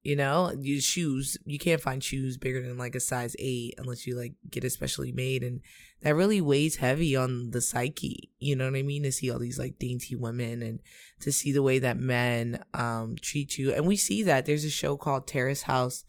You 0.03 0.15
know? 0.15 0.51
Your 0.59 0.81
shoes 0.81 1.37
you 1.45 1.59
can't 1.59 1.81
find 1.81 2.03
shoes 2.03 2.37
bigger 2.37 2.61
than 2.61 2.77
like 2.77 2.95
a 2.95 2.99
size 2.99 3.35
eight 3.37 3.75
unless 3.77 4.07
you 4.07 4.17
like 4.17 4.33
get 4.49 4.63
it 4.63 4.71
specially 4.71 5.11
made. 5.11 5.43
And 5.43 5.61
that 6.01 6.15
really 6.15 6.41
weighs 6.41 6.77
heavy 6.77 7.15
on 7.15 7.51
the 7.51 7.61
psyche. 7.61 8.31
You 8.39 8.55
know 8.55 8.65
what 8.65 8.77
i 8.77 8.81
mean? 8.81 9.03
To 9.03 9.11
see 9.11 9.29
all 9.29 9.39
these 9.39 9.59
like 9.59 9.77
dainty 9.77 10.15
women 10.15 10.61
and 10.61 10.79
to 11.19 11.31
see 11.31 11.51
the 11.51 11.63
way 11.63 11.79
that 11.79 11.97
men 11.97 12.63
um 12.73 13.15
treat 13.21 13.57
you. 13.57 13.73
And 13.73 13.85
we 13.85 13.97
see 13.97 14.23
that. 14.23 14.45
There's 14.45 14.65
a 14.65 14.69
show 14.69 14.97
called 14.97 15.27
terrace 15.27 15.63
house 15.63 16.05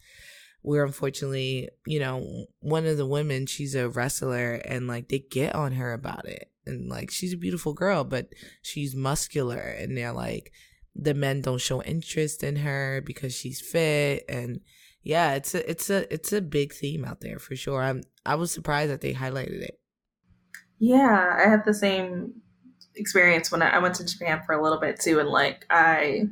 where 0.63 0.85
unfortunately, 0.85 1.69
you 1.85 1.99
know, 1.99 2.47
one 2.59 2.85
of 2.85 2.97
the 2.97 3.05
women, 3.05 3.45
she's 3.45 3.75
a 3.75 3.89
wrestler 3.89 4.53
and 4.53 4.87
like 4.87 5.09
they 5.09 5.19
get 5.19 5.53
on 5.53 5.73
her 5.73 5.93
about 5.93 6.25
it. 6.25 6.49
And 6.65 6.89
like 6.89 7.11
she's 7.11 7.33
a 7.33 7.37
beautiful 7.37 7.73
girl, 7.73 8.05
but 8.05 8.29
she's 8.61 8.95
muscular 8.95 9.59
and 9.59 9.95
they're 9.97 10.13
like 10.13 10.51
the 10.95 11.13
men 11.13 11.41
don't 11.41 11.59
show 11.59 11.83
interest 11.83 12.43
in 12.43 12.57
her 12.57 13.01
because 13.05 13.35
she's 13.35 13.59
fit 13.59 14.23
and 14.29 14.61
yeah, 15.03 15.33
it's 15.33 15.53
a 15.53 15.69
it's 15.69 15.89
a 15.89 16.11
it's 16.13 16.31
a 16.31 16.41
big 16.41 16.73
theme 16.73 17.03
out 17.03 17.19
there 17.19 17.39
for 17.39 17.57
sure. 17.57 17.81
I'm 17.81 18.03
I 18.25 18.35
was 18.35 18.51
surprised 18.51 18.89
that 18.89 19.01
they 19.01 19.13
highlighted 19.13 19.61
it. 19.61 19.79
Yeah, 20.79 21.41
I 21.45 21.49
had 21.49 21.65
the 21.65 21.73
same 21.73 22.35
experience 22.95 23.51
when 23.51 23.61
I, 23.61 23.71
I 23.71 23.79
went 23.79 23.95
to 23.95 24.05
Japan 24.05 24.41
for 24.45 24.53
a 24.53 24.63
little 24.63 24.79
bit 24.79 25.01
too 25.01 25.19
and 25.19 25.27
like 25.27 25.65
I 25.69 26.29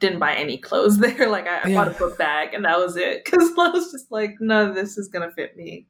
didn't 0.00 0.18
buy 0.18 0.34
any 0.34 0.58
clothes 0.58 0.98
there. 0.98 1.28
Like 1.28 1.46
I, 1.46 1.60
I 1.60 1.68
yeah. 1.68 1.74
bought 1.74 1.88
a 1.88 1.98
book 1.98 2.18
bag 2.18 2.54
and 2.54 2.64
that 2.64 2.78
was 2.78 2.96
it. 2.96 3.24
Cause 3.30 3.50
I 3.58 3.70
was 3.70 3.92
just 3.92 4.10
like, 4.10 4.36
none 4.40 4.68
of 4.68 4.74
this 4.74 4.98
is 4.98 5.08
gonna 5.08 5.30
fit 5.32 5.56
me. 5.56 5.86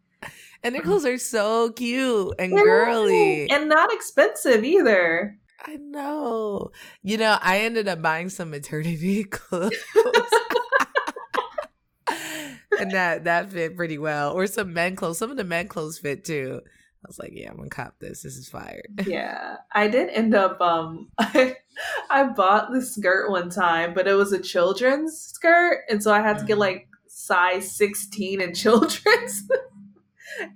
And 0.62 0.74
their 0.74 0.82
clothes 0.82 1.04
are 1.04 1.18
so 1.18 1.70
cute 1.72 2.34
and 2.38 2.52
girly. 2.52 3.50
And 3.50 3.68
not 3.68 3.92
expensive 3.92 4.64
either. 4.64 5.38
I 5.60 5.76
know. 5.76 6.70
You 7.02 7.18
know, 7.18 7.38
I 7.40 7.60
ended 7.60 7.86
up 7.86 8.00
buying 8.00 8.30
some 8.30 8.50
maternity 8.50 9.24
clothes. 9.30 9.74
and 12.78 12.90
that 12.92 13.24
that 13.24 13.52
fit 13.52 13.76
pretty 13.76 13.98
well. 13.98 14.32
Or 14.32 14.46
some 14.46 14.72
men 14.72 14.96
clothes. 14.96 15.18
Some 15.18 15.30
of 15.30 15.36
the 15.36 15.44
men 15.44 15.68
clothes 15.68 15.98
fit 15.98 16.24
too. 16.24 16.62
I 17.04 17.08
was 17.08 17.18
like, 17.18 17.32
yeah, 17.34 17.50
I'm 17.50 17.56
gonna 17.56 17.68
cop 17.68 17.98
this. 17.98 18.22
This 18.22 18.36
is 18.36 18.48
fire. 18.48 18.82
yeah. 19.06 19.56
I 19.72 19.88
did 19.88 20.08
end 20.10 20.34
up 20.34 20.60
um 20.60 21.10
I, 21.18 21.56
I 22.10 22.24
bought 22.24 22.72
the 22.72 22.80
skirt 22.80 23.30
one 23.30 23.50
time, 23.50 23.92
but 23.92 24.08
it 24.08 24.14
was 24.14 24.32
a 24.32 24.38
children's 24.38 25.18
skirt, 25.18 25.80
and 25.90 26.02
so 26.02 26.12
I 26.12 26.20
had 26.20 26.38
to 26.38 26.44
get 26.44 26.56
mm. 26.56 26.60
like 26.60 26.88
size 27.06 27.76
16 27.76 28.40
in 28.40 28.54
children's. 28.54 29.48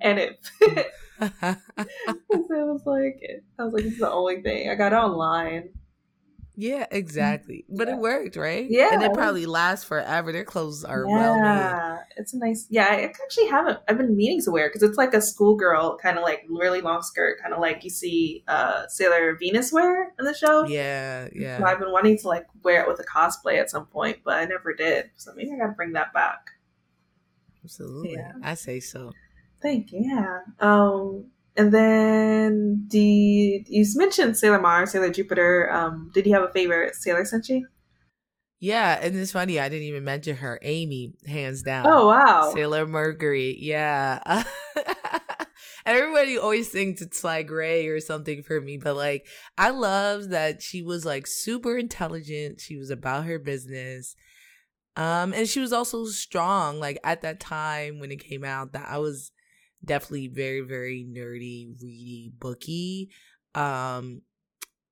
and 0.00 0.18
it 0.18 0.38
fit. 0.58 0.90
so 1.20 1.26
it 1.30 2.66
was 2.66 2.82
like 2.86 3.20
I 3.58 3.64
was 3.64 3.74
like, 3.74 3.84
it's 3.84 3.98
the 3.98 4.10
only 4.10 4.40
thing. 4.40 4.70
I 4.70 4.74
got 4.74 4.92
it 4.92 4.96
online. 4.96 5.70
Yeah, 6.60 6.86
exactly. 6.90 7.64
But 7.68 7.86
yeah. 7.86 7.94
it 7.94 8.00
worked, 8.00 8.34
right? 8.34 8.66
Yeah. 8.68 8.88
And 8.92 9.00
it 9.00 9.14
probably 9.14 9.46
lasts 9.46 9.84
forever. 9.84 10.32
Their 10.32 10.44
clothes 10.44 10.82
are 10.82 11.06
yeah. 11.08 11.16
well 11.16 11.40
made. 11.40 12.04
It's 12.16 12.34
a 12.34 12.38
nice 12.38 12.66
yeah, 12.68 12.88
I 12.90 13.02
actually 13.02 13.46
haven't 13.46 13.78
I've 13.86 13.96
been 13.96 14.16
meaning 14.16 14.42
to 14.42 14.50
wear 14.50 14.68
because 14.68 14.82
it's 14.82 14.98
like 14.98 15.14
a 15.14 15.20
schoolgirl 15.20 15.98
kind 16.02 16.18
of 16.18 16.24
like 16.24 16.44
really 16.50 16.80
long 16.80 17.02
skirt, 17.02 17.40
kind 17.40 17.54
of 17.54 17.60
like 17.60 17.84
you 17.84 17.90
see 17.90 18.42
uh 18.48 18.88
Sailor 18.88 19.36
Venus 19.38 19.72
wear 19.72 20.12
in 20.18 20.24
the 20.24 20.34
show. 20.34 20.66
Yeah, 20.66 21.28
yeah. 21.32 21.58
So 21.58 21.64
I've 21.64 21.78
been 21.78 21.92
wanting 21.92 22.18
to 22.18 22.26
like 22.26 22.48
wear 22.64 22.82
it 22.82 22.88
with 22.88 22.98
a 22.98 23.04
cosplay 23.04 23.60
at 23.60 23.70
some 23.70 23.86
point, 23.86 24.18
but 24.24 24.34
I 24.34 24.44
never 24.44 24.74
did. 24.74 25.10
So 25.16 25.30
maybe 25.36 25.52
I 25.52 25.58
gotta 25.58 25.74
bring 25.74 25.92
that 25.92 26.12
back. 26.12 26.40
Absolutely. 27.62 28.14
Yeah. 28.14 28.32
I 28.42 28.54
say 28.54 28.80
so. 28.80 29.12
Thank 29.62 29.92
you. 29.92 30.00
Yeah. 30.02 30.40
Um 30.58 31.26
and 31.58 31.72
then 31.74 32.84
did 32.88 33.68
you 33.68 33.84
mentioned 33.96 34.36
Sailor 34.36 34.60
Mars, 34.60 34.92
Sailor 34.92 35.10
Jupiter? 35.10 35.70
Um, 35.72 36.10
did 36.14 36.24
you 36.26 36.32
have 36.32 36.44
a 36.44 36.52
favorite 36.52 36.94
Sailor 36.94 37.24
Senshi? 37.24 37.62
Yeah, 38.60 38.98
and 39.00 39.14
it's 39.16 39.32
funny 39.32 39.60
I 39.60 39.68
didn't 39.68 39.86
even 39.86 40.04
mention 40.04 40.36
her, 40.36 40.58
Amy, 40.62 41.14
hands 41.26 41.62
down. 41.62 41.86
Oh 41.86 42.06
wow, 42.08 42.52
Sailor 42.54 42.86
Mercury, 42.86 43.56
yeah. 43.60 44.44
everybody 45.86 46.36
always 46.38 46.68
thinks 46.68 47.00
it's 47.00 47.24
like 47.24 47.50
Ray 47.50 47.88
or 47.88 48.00
something 48.00 48.42
for 48.42 48.60
me, 48.60 48.76
but 48.76 48.94
like 48.94 49.26
I 49.56 49.70
love 49.70 50.28
that 50.28 50.62
she 50.62 50.82
was 50.82 51.04
like 51.04 51.26
super 51.26 51.76
intelligent. 51.76 52.60
She 52.60 52.76
was 52.76 52.90
about 52.90 53.24
her 53.24 53.38
business. 53.38 54.14
Um, 54.96 55.32
and 55.32 55.48
she 55.48 55.60
was 55.60 55.72
also 55.72 56.04
strong. 56.06 56.78
Like 56.80 56.98
at 57.04 57.22
that 57.22 57.40
time 57.40 58.00
when 58.00 58.10
it 58.10 58.22
came 58.22 58.44
out, 58.44 58.72
that 58.72 58.88
I 58.88 58.98
was 58.98 59.32
definitely 59.84 60.28
very 60.28 60.60
very 60.60 61.06
nerdy 61.08 61.74
reedy 61.80 62.32
booky 62.38 63.10
um 63.54 64.22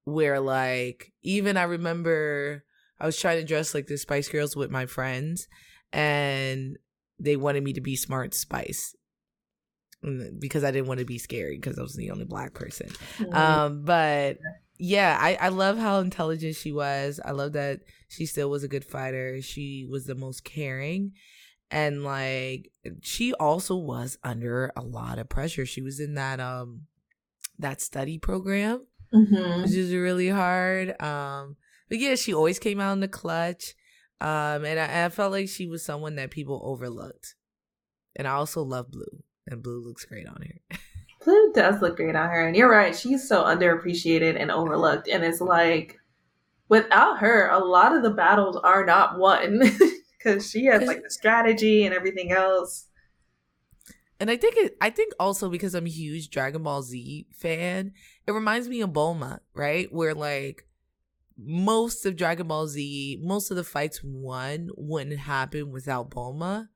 where 0.05 0.39
like 0.41 1.13
even 1.23 1.57
i 1.57 1.65
remember 1.65 2.65
i 3.01 3.07
was 3.07 3.19
trying 3.19 3.39
to 3.39 3.45
dress 3.45 3.75
like 3.75 3.87
the 3.87 3.99
spice 3.99 4.29
girls 4.29 4.55
with 4.55 4.71
my 4.71 4.87
friends 4.87 5.49
and 5.93 6.79
they 7.19 7.37
wanted 7.37 7.63
me 7.65 7.73
to 7.73 7.81
be 7.81 7.97
smart 7.97 8.35
spice. 8.35 8.95
Because 10.39 10.63
i 10.63 10.71
didn't 10.71 10.87
want 10.87 11.01
to 11.01 11.07
be 11.07 11.19
scary 11.19 11.57
because 11.57 11.79
i 11.79 11.83
was 11.83 11.95
the 11.95 12.11
only 12.11 12.25
black 12.25 12.55
person. 12.55 12.91
Um 13.33 13.83
but 13.85 14.39
yeah 14.79 15.19
I, 15.21 15.37
I 15.41 15.49
love 15.49 15.79
how 15.79 15.99
intelligent 16.01 16.55
she 16.55 16.71
was. 16.71 17.19
I 17.25 17.33
love 17.33 17.55
that 17.55 17.81
she 18.09 18.27
still 18.27 18.51
was 18.51 18.63
a 18.63 18.69
good 18.69 18.85
fighter. 18.85 19.41
She 19.43 19.87
was 19.91 20.05
the 20.05 20.15
most 20.15 20.45
caring 20.45 21.13
and 21.71 22.05
like 22.05 22.71
she 23.03 23.33
also 23.35 23.77
was 23.77 24.19
under 24.23 24.73
a 24.77 24.83
lot 24.83 25.19
of 25.19 25.29
pressure. 25.29 25.67
She 25.67 25.83
was 25.83 26.01
in 26.01 26.15
that 26.15 26.41
um 26.41 26.83
that 27.59 27.81
study 27.81 28.19
program 28.19 28.87
mm-hmm. 29.13 29.63
which 29.63 29.73
is 29.73 29.93
really 29.95 30.29
hard 30.29 31.01
um 31.01 31.57
but 31.89 31.99
yeah 31.99 32.15
she 32.15 32.35
always 32.35 32.59
came 32.59 32.81
out 32.81 32.93
in 32.93 33.01
the 33.01 33.09
clutch 33.09 33.75
um 34.21 34.65
and 34.65 34.79
I, 34.79 35.05
I 35.05 35.09
felt 35.09 35.33
like 35.33 35.49
she 35.49 35.67
was 35.67 35.85
someone 35.85 36.17
that 36.17 36.31
people 36.31 36.61
overlooked. 36.65 37.35
And 38.19 38.27
i 38.27 38.33
also 38.33 38.63
love 38.63 38.91
blue 38.91 39.23
and 39.47 39.63
blue 39.63 39.85
looks 39.85 40.05
great 40.05 40.27
on 40.27 40.43
her. 40.43 40.79
Blue 41.25 41.53
does 41.55 41.83
look 41.83 41.97
great 41.97 42.15
on 42.15 42.31
her 42.31 42.47
and 42.47 42.55
you're 42.55 42.71
right 42.71 42.95
she's 42.95 43.27
so 43.27 43.43
underappreciated 43.43 44.41
and 44.41 44.49
overlooked 44.49 45.09
and 45.09 45.25
it's 45.25 45.41
like 45.41 45.99
without 46.69 47.19
her 47.19 47.49
a 47.49 47.59
lot 47.59 47.97
of 47.97 48.05
the 48.05 48.11
battles 48.11 48.57
are 48.63 48.87
not 48.87 49.19
won 49.19 49.61
because 50.27 50.51
she 50.51 50.65
has 50.67 50.83
like 50.83 51.03
the 51.03 51.11
strategy 51.11 51.85
and 51.85 51.95
everything 51.95 52.33
else. 52.33 52.89
And 54.19 54.31
I 54.31 54.37
think 54.37 54.57
it. 54.57 54.77
I 54.81 54.91
think 54.91 55.13
also 55.21 55.49
because 55.49 55.75
I'm 55.75 55.87
a 55.87 55.91
huge 55.91 56.31
Dragon 56.31 56.63
Ball 56.63 56.83
Z 56.83 57.27
fan, 57.33 57.93
it 58.27 58.33
reminds 58.33 58.69
me 58.69 58.81
of 58.81 58.91
Bulma, 58.91 59.41
right? 59.55 59.93
Where 59.93 60.15
like 60.15 60.67
most 61.39 62.07
of 62.07 62.17
Dragon 62.17 62.49
Ball 62.49 62.67
Z, 62.67 63.21
most 63.23 63.51
of 63.51 63.57
the 63.57 63.65
fights 63.65 64.01
won 64.03 64.71
wouldn't 64.77 65.19
happen 65.19 65.71
without 65.71 66.11
Bulma 66.11 66.69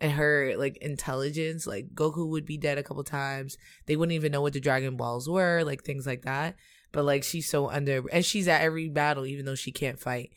and 0.00 0.12
her 0.12 0.54
like 0.56 0.78
intelligence. 0.78 1.66
Like 1.66 1.88
Goku 1.94 2.28
would 2.28 2.46
be 2.46 2.56
dead 2.56 2.78
a 2.78 2.82
couple 2.82 3.04
times. 3.04 3.58
They 3.86 3.96
wouldn't 3.96 4.14
even 4.14 4.32
know 4.32 4.40
what 4.40 4.54
the 4.54 4.60
Dragon 4.60 4.96
Balls 4.96 5.28
were, 5.28 5.62
like 5.64 5.84
things 5.84 6.06
like 6.06 6.22
that. 6.22 6.56
But 6.92 7.04
like 7.04 7.24
she's 7.24 7.48
so 7.48 7.68
under, 7.68 8.04
and 8.10 8.24
she's 8.24 8.48
at 8.48 8.62
every 8.62 8.88
battle, 8.88 9.26
even 9.26 9.44
though 9.44 9.54
she 9.54 9.70
can't 9.70 10.00
fight. 10.00 10.30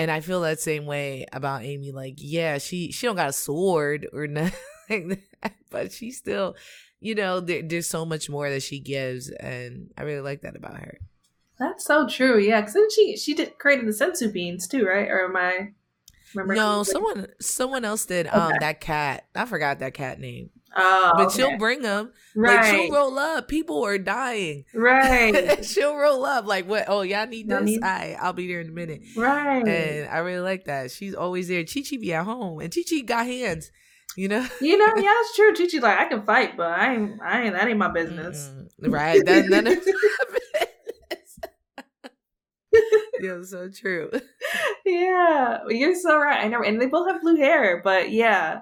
And 0.00 0.10
I 0.10 0.20
feel 0.20 0.40
that 0.40 0.58
same 0.60 0.86
way 0.86 1.26
about 1.30 1.62
Amy. 1.62 1.92
Like, 1.92 2.14
yeah, 2.16 2.56
she 2.56 2.90
she 2.90 3.06
don't 3.06 3.16
got 3.16 3.28
a 3.28 3.34
sword 3.34 4.08
or 4.14 4.26
nothing, 4.88 5.20
but 5.68 5.92
she 5.92 6.10
still, 6.10 6.56
you 7.00 7.14
know, 7.14 7.40
there, 7.40 7.60
there's 7.62 7.86
so 7.86 8.06
much 8.06 8.30
more 8.30 8.48
that 8.48 8.62
she 8.62 8.80
gives, 8.80 9.28
and 9.28 9.90
I 9.98 10.04
really 10.04 10.22
like 10.22 10.40
that 10.40 10.56
about 10.56 10.78
her. 10.78 10.96
That's 11.58 11.84
so 11.84 12.08
true. 12.08 12.38
Yeah, 12.38 12.62
because 12.62 12.72
then 12.72 12.88
she 12.90 13.18
she 13.18 13.34
did 13.34 13.58
created 13.58 13.86
the 13.86 13.92
senzu 13.92 14.32
beans 14.32 14.66
too, 14.66 14.86
right? 14.86 15.06
Or 15.06 15.26
am 15.26 15.36
I? 15.36 15.72
Remember 16.34 16.54
no, 16.54 16.82
someone 16.82 17.26
someone 17.38 17.84
else 17.84 18.06
did. 18.06 18.26
Um, 18.26 18.40
okay. 18.40 18.52
Um, 18.54 18.58
that 18.60 18.80
cat. 18.80 19.26
I 19.34 19.44
forgot 19.44 19.80
that 19.80 19.92
cat 19.92 20.18
name. 20.18 20.48
Oh, 20.76 21.12
but 21.16 21.26
okay. 21.26 21.36
she'll 21.36 21.58
bring 21.58 21.82
them. 21.82 22.12
Right. 22.34 22.56
Like 22.56 22.64
she'll 22.64 22.92
roll 22.92 23.18
up. 23.18 23.48
People 23.48 23.84
are 23.84 23.98
dying. 23.98 24.64
Right. 24.74 25.64
she'll 25.64 25.96
roll 25.96 26.24
up. 26.24 26.46
Like 26.46 26.68
what? 26.68 26.84
Oh, 26.88 27.02
y'all 27.02 27.26
need 27.26 27.48
this. 27.48 27.62
Need- 27.62 27.82
I 27.82 28.16
I'll 28.20 28.32
be 28.32 28.46
there 28.46 28.60
in 28.60 28.68
a 28.68 28.72
minute. 28.72 29.02
Right. 29.16 29.66
And 29.66 30.08
I 30.08 30.18
really 30.18 30.40
like 30.40 30.64
that. 30.66 30.90
She's 30.90 31.14
always 31.14 31.48
there. 31.48 31.64
Chi 31.64 31.82
Chi 31.88 31.96
be 31.96 32.12
at 32.12 32.24
home, 32.24 32.60
and 32.60 32.72
Chi 32.72 32.82
Chi 32.88 33.00
got 33.00 33.26
hands. 33.26 33.70
You 34.16 34.28
know. 34.28 34.46
You 34.60 34.76
know. 34.76 34.92
Yeah, 34.96 35.12
it's 35.20 35.36
true. 35.36 35.54
Chi 35.54 35.66
Chi 35.70 35.78
like 35.82 35.98
I 35.98 36.04
can 36.08 36.24
fight, 36.24 36.56
but 36.56 36.70
I 36.70 36.94
ain't. 36.94 37.20
I 37.22 37.42
ain't. 37.42 37.54
That 37.54 37.68
ain't 37.68 37.78
my 37.78 37.90
business. 37.90 38.50
Mm-mm. 38.82 38.92
Right. 38.92 39.24
That 39.24 39.46
none 39.48 39.66
of 39.66 39.78
yeah, 43.20 43.42
so 43.42 43.68
true. 43.68 44.10
yeah, 44.86 45.58
you're 45.68 45.94
so 45.94 46.18
right. 46.18 46.44
I 46.44 46.48
know, 46.48 46.62
and 46.62 46.80
they 46.80 46.86
both 46.86 47.10
have 47.10 47.20
blue 47.20 47.36
hair, 47.36 47.80
but 47.82 48.10
yeah, 48.10 48.60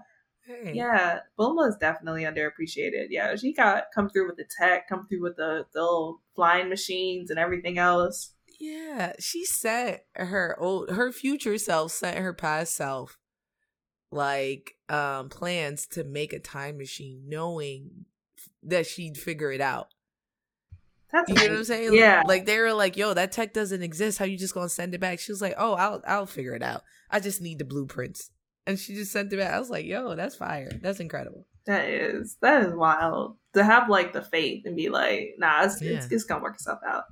Hey. 0.49 0.73
yeah, 0.75 1.21
Bulma 1.39 1.69
is 1.69 1.77
definitely 1.77 2.23
underappreciated. 2.23 3.09
Yeah, 3.11 3.37
she 3.37 3.53
got 3.53 3.85
come 3.95 4.09
through 4.09 4.29
with 4.29 4.39
the 4.39 4.47
tech, 4.59 4.89
come 4.89 5.07
through 5.07 5.23
with 5.23 5.37
the 5.37 5.67
the 5.75 5.81
little 5.83 6.23
flying 6.35 6.71
machines 6.71 7.29
and 7.29 7.39
everything 7.39 7.77
else. 7.77 8.33
Yeah, 8.59 9.13
she 9.21 9.45
set 9.45 10.07
her 10.15 10.57
old 10.59 10.91
her 10.91 11.13
future 11.13 11.59
self 11.59 11.93
sent 11.93 12.17
her 12.17 12.33
past 12.33 12.75
self 12.75 13.19
like 14.11 14.77
um 14.89 15.29
plans 15.29 15.87
to 15.89 16.03
make 16.03 16.33
a 16.33 16.39
time 16.39 16.79
machine 16.79 17.25
knowing 17.27 18.07
that 18.63 18.87
she'd 18.87 19.19
figure 19.19 19.53
it 19.53 19.61
out. 19.61 19.89
That's 21.13 21.29
You 21.29 21.35
know 21.35 21.43
what 21.43 21.59
I'm 21.59 21.65
saying? 21.65 21.95
Yeah. 21.95 22.23
Like 22.27 22.47
they 22.47 22.59
were 22.59 22.73
like, 22.73 22.97
"Yo, 22.97 23.13
that 23.13 23.33
tech 23.33 23.53
doesn't 23.53 23.83
exist. 23.83 24.19
How 24.19 24.25
you 24.25 24.39
just 24.39 24.55
gonna 24.55 24.71
send 24.71 24.95
it 24.95 25.01
back?" 25.01 25.21
She 25.21 25.31
was 25.31 25.43
like, 25.43 25.55
"Oh, 25.59 25.75
I'll 25.75 26.03
I'll 26.07 26.27
figure 26.27 26.55
it 26.55 26.63
out. 26.63 26.85
I 27.11 27.21
just 27.21 27.43
need 27.43 27.59
the 27.59 27.67
blueprints." 27.67 28.31
And 28.69 28.79
she 28.79 28.95
just 28.95 29.13
sent 29.13 29.33
it 29.33 29.39
back. 29.39 29.55
I 29.55 29.59
was 29.59 29.71
like, 29.71 29.87
"Yo, 29.87 30.15
that's 30.15 30.37
fire. 30.37 30.71
That's 30.83 31.01
incredible." 31.01 31.47
That 31.65 31.89
is 31.89 32.37
that 32.43 32.65
is 32.65 32.75
wild 32.75 33.39
to 33.55 33.65
have 33.65 33.89
like 33.89 34.13
the 34.13 34.23
faith 34.23 34.65
and 34.67 34.77
be 34.77 34.91
like, 34.91 35.37
nah, 35.39 35.65
it's 35.65 35.81
it's, 35.81 36.07
it's 36.11 36.25
gonna 36.25 36.43
work 36.43 36.57
itself 36.57 36.81
out. 36.87 37.05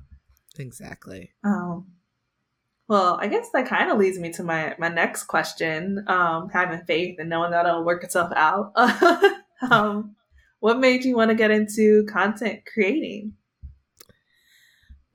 Exactly. 0.59 1.33
Um, 1.45 1.87
well, 2.89 3.19
I 3.21 3.27
guess 3.27 3.49
that 3.53 3.67
kind 3.67 3.91
of 3.91 3.99
leads 3.99 4.19
me 4.19 4.33
to 4.33 4.43
my 4.43 4.75
my 4.79 4.89
next 4.89 5.25
question. 5.25 6.05
Um, 6.09 6.51
having 6.51 6.85
faith 6.85 7.17
and 7.19 7.31
knowing 7.31 7.53
that 7.53 7.67
it'll 7.67 7.85
work 7.85 8.05
itself 8.05 8.33
out. 8.37 8.73
um, 9.71 10.15
what 10.61 10.79
made 10.79 11.05
you 11.05 11.17
want 11.17 11.31
to 11.31 11.35
get 11.35 11.51
into 11.51 12.05
content 12.07 12.61
creating? 12.73 13.33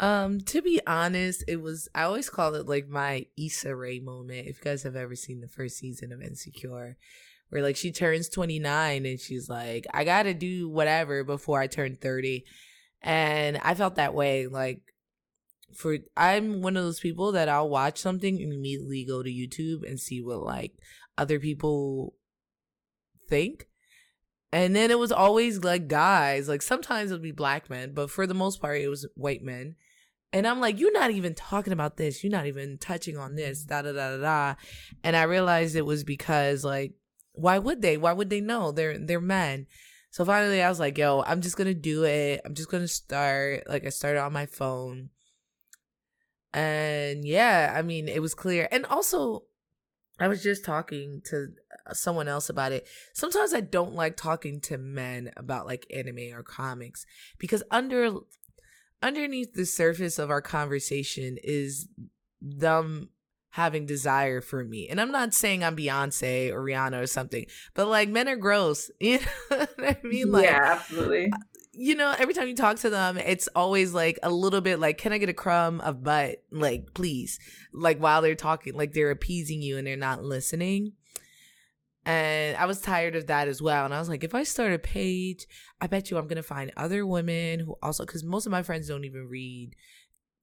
Um, 0.01 0.41
to 0.41 0.63
be 0.63 0.81
honest, 0.87 1.43
it 1.47 1.61
was 1.61 1.87
I 1.93 2.03
always 2.03 2.29
call 2.29 2.55
it 2.55 2.67
like 2.67 2.89
my 2.89 3.27
Issa 3.37 3.75
Rae 3.75 3.99
moment. 3.99 4.47
If 4.47 4.57
you 4.57 4.63
guys 4.63 4.81
have 4.81 4.95
ever 4.95 5.15
seen 5.15 5.41
the 5.41 5.47
first 5.47 5.77
season 5.77 6.11
of 6.11 6.23
Insecure, 6.23 6.97
where 7.49 7.61
like 7.61 7.75
she 7.75 7.91
turns 7.91 8.27
29 8.27 9.05
and 9.05 9.19
she's 9.19 9.47
like, 9.47 9.85
I 9.93 10.03
gotta 10.03 10.33
do 10.33 10.67
whatever 10.67 11.23
before 11.23 11.59
I 11.59 11.67
turn 11.67 11.97
30. 12.01 12.43
And 13.03 13.59
I 13.63 13.75
felt 13.75 13.95
that 13.95 14.15
way. 14.15 14.47
Like 14.47 14.81
for 15.75 15.99
I'm 16.17 16.63
one 16.63 16.77
of 16.77 16.83
those 16.83 16.99
people 16.99 17.33
that 17.33 17.47
I'll 17.47 17.69
watch 17.69 17.99
something 17.99 18.41
and 18.41 18.51
immediately 18.51 19.05
go 19.05 19.21
to 19.21 19.29
YouTube 19.29 19.87
and 19.87 19.99
see 19.99 20.19
what 20.19 20.41
like 20.41 20.73
other 21.15 21.39
people 21.39 22.15
think. 23.29 23.67
And 24.51 24.75
then 24.75 24.89
it 24.89 24.99
was 24.99 25.11
always 25.11 25.63
like 25.63 25.87
guys, 25.87 26.49
like 26.49 26.63
sometimes 26.63 27.11
it 27.11 27.13
would 27.13 27.21
be 27.21 27.31
black 27.31 27.69
men, 27.69 27.93
but 27.93 28.09
for 28.09 28.25
the 28.25 28.33
most 28.33 28.59
part 28.59 28.81
it 28.81 28.89
was 28.89 29.07
white 29.15 29.43
men. 29.43 29.75
And 30.33 30.47
I'm 30.47 30.61
like, 30.61 30.79
you're 30.79 30.93
not 30.93 31.11
even 31.11 31.35
talking 31.35 31.73
about 31.73 31.97
this. 31.97 32.23
You're 32.23 32.31
not 32.31 32.45
even 32.45 32.77
touching 32.77 33.17
on 33.17 33.35
this. 33.35 33.63
Da 33.63 33.81
da 33.81 33.91
da 33.91 34.17
da 34.17 34.17
da. 34.17 34.55
And 35.03 35.15
I 35.15 35.23
realized 35.23 35.75
it 35.75 35.85
was 35.85 36.03
because 36.03 36.63
like, 36.63 36.93
why 37.33 37.57
would 37.59 37.81
they? 37.81 37.97
Why 37.97 38.13
would 38.13 38.29
they 38.29 38.41
know? 38.41 38.71
They're 38.71 38.97
they're 38.97 39.21
men. 39.21 39.67
So 40.09 40.25
finally, 40.25 40.61
I 40.61 40.69
was 40.69 40.79
like, 40.79 40.97
yo, 40.97 41.23
I'm 41.25 41.41
just 41.41 41.57
gonna 41.57 41.73
do 41.73 42.03
it. 42.03 42.41
I'm 42.45 42.53
just 42.53 42.69
gonna 42.69 42.87
start. 42.87 43.63
Like 43.67 43.85
I 43.85 43.89
started 43.89 44.21
on 44.21 44.33
my 44.33 44.45
phone. 44.45 45.09
And 46.53 47.25
yeah, 47.25 47.73
I 47.75 47.81
mean, 47.81 48.07
it 48.07 48.21
was 48.21 48.33
clear. 48.33 48.67
And 48.71 48.85
also, 48.85 49.43
I 50.19 50.27
was 50.27 50.43
just 50.43 50.65
talking 50.65 51.21
to 51.25 51.47
someone 51.93 52.27
else 52.27 52.49
about 52.49 52.71
it. 52.71 52.87
Sometimes 53.13 53.53
I 53.53 53.61
don't 53.61 53.95
like 53.95 54.17
talking 54.17 54.59
to 54.61 54.77
men 54.77 55.31
about 55.37 55.65
like 55.65 55.87
anime 55.93 56.33
or 56.33 56.43
comics 56.43 57.05
because 57.37 57.63
under 57.71 58.11
underneath 59.01 59.53
the 59.53 59.65
surface 59.65 60.19
of 60.19 60.29
our 60.29 60.41
conversation 60.41 61.37
is 61.43 61.87
them 62.41 63.09
having 63.51 63.85
desire 63.85 64.41
for 64.41 64.63
me. 64.63 64.87
And 64.87 64.99
I'm 64.99 65.11
not 65.11 65.33
saying 65.33 65.63
I'm 65.63 65.75
Beyonce 65.75 66.51
or 66.51 66.63
Rihanna 66.63 67.01
or 67.01 67.07
something, 67.07 67.45
but 67.73 67.87
like 67.87 68.09
men 68.09 68.27
are 68.27 68.35
gross. 68.35 68.89
You 69.01 69.19
know 69.19 69.57
what 69.57 69.79
I 69.79 69.97
mean? 70.03 70.31
Like 70.31 70.45
yeah, 70.45 70.61
absolutely. 70.63 71.31
Uh, 71.31 71.37
you 71.73 71.95
know, 71.95 72.13
every 72.17 72.33
time 72.33 72.47
you 72.47 72.55
talk 72.55 72.77
to 72.77 72.89
them, 72.89 73.17
it's 73.17 73.47
always 73.55 73.93
like 73.93 74.19
a 74.23 74.29
little 74.29 74.61
bit 74.61 74.79
like, 74.79 74.97
can 74.97 75.13
I 75.13 75.17
get 75.17 75.29
a 75.29 75.33
crumb 75.33 75.79
of 75.81 76.03
butt? 76.03 76.43
Like, 76.51 76.93
please. 76.93 77.39
Like 77.73 77.99
while 77.99 78.21
they're 78.21 78.35
talking, 78.35 78.73
like 78.73 78.93
they're 78.93 79.11
appeasing 79.11 79.61
you 79.61 79.77
and 79.77 79.87
they're 79.87 79.95
not 79.95 80.23
listening. 80.23 80.93
And 82.05 82.57
I 82.57 82.65
was 82.65 82.81
tired 82.81 83.15
of 83.15 83.27
that 83.27 83.47
as 83.47 83.61
well. 83.61 83.85
And 83.85 83.93
I 83.93 83.99
was 83.99 84.09
like, 84.09 84.23
if 84.23 84.33
I 84.33 84.43
start 84.43 84.73
a 84.73 84.79
page, 84.79 85.45
I 85.79 85.87
bet 85.87 86.09
you 86.09 86.17
I'm 86.17 86.27
going 86.27 86.37
to 86.37 86.43
find 86.43 86.71
other 86.75 87.05
women 87.05 87.59
who 87.59 87.75
also, 87.83 88.05
because 88.05 88.23
most 88.23 88.47
of 88.47 88.51
my 88.51 88.63
friends 88.63 88.87
don't 88.87 89.05
even 89.05 89.27
read, 89.27 89.75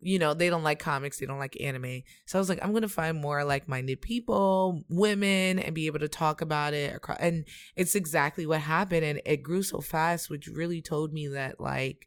you 0.00 0.20
know, 0.20 0.34
they 0.34 0.50
don't 0.50 0.62
like 0.62 0.78
comics, 0.78 1.18
they 1.18 1.26
don't 1.26 1.40
like 1.40 1.60
anime. 1.60 2.02
So 2.26 2.38
I 2.38 2.40
was 2.40 2.48
like, 2.48 2.60
I'm 2.62 2.70
going 2.70 2.82
to 2.82 2.88
find 2.88 3.20
more 3.20 3.42
like 3.42 3.68
minded 3.68 4.00
people, 4.00 4.84
women, 4.88 5.58
and 5.58 5.74
be 5.74 5.86
able 5.86 5.98
to 5.98 6.08
talk 6.08 6.40
about 6.40 6.74
it. 6.74 6.94
acro- 6.94 7.16
And 7.18 7.44
it's 7.74 7.96
exactly 7.96 8.46
what 8.46 8.60
happened. 8.60 9.04
And 9.04 9.20
it 9.26 9.42
grew 9.42 9.64
so 9.64 9.80
fast, 9.80 10.30
which 10.30 10.46
really 10.46 10.80
told 10.80 11.12
me 11.12 11.26
that, 11.26 11.60
like, 11.60 12.06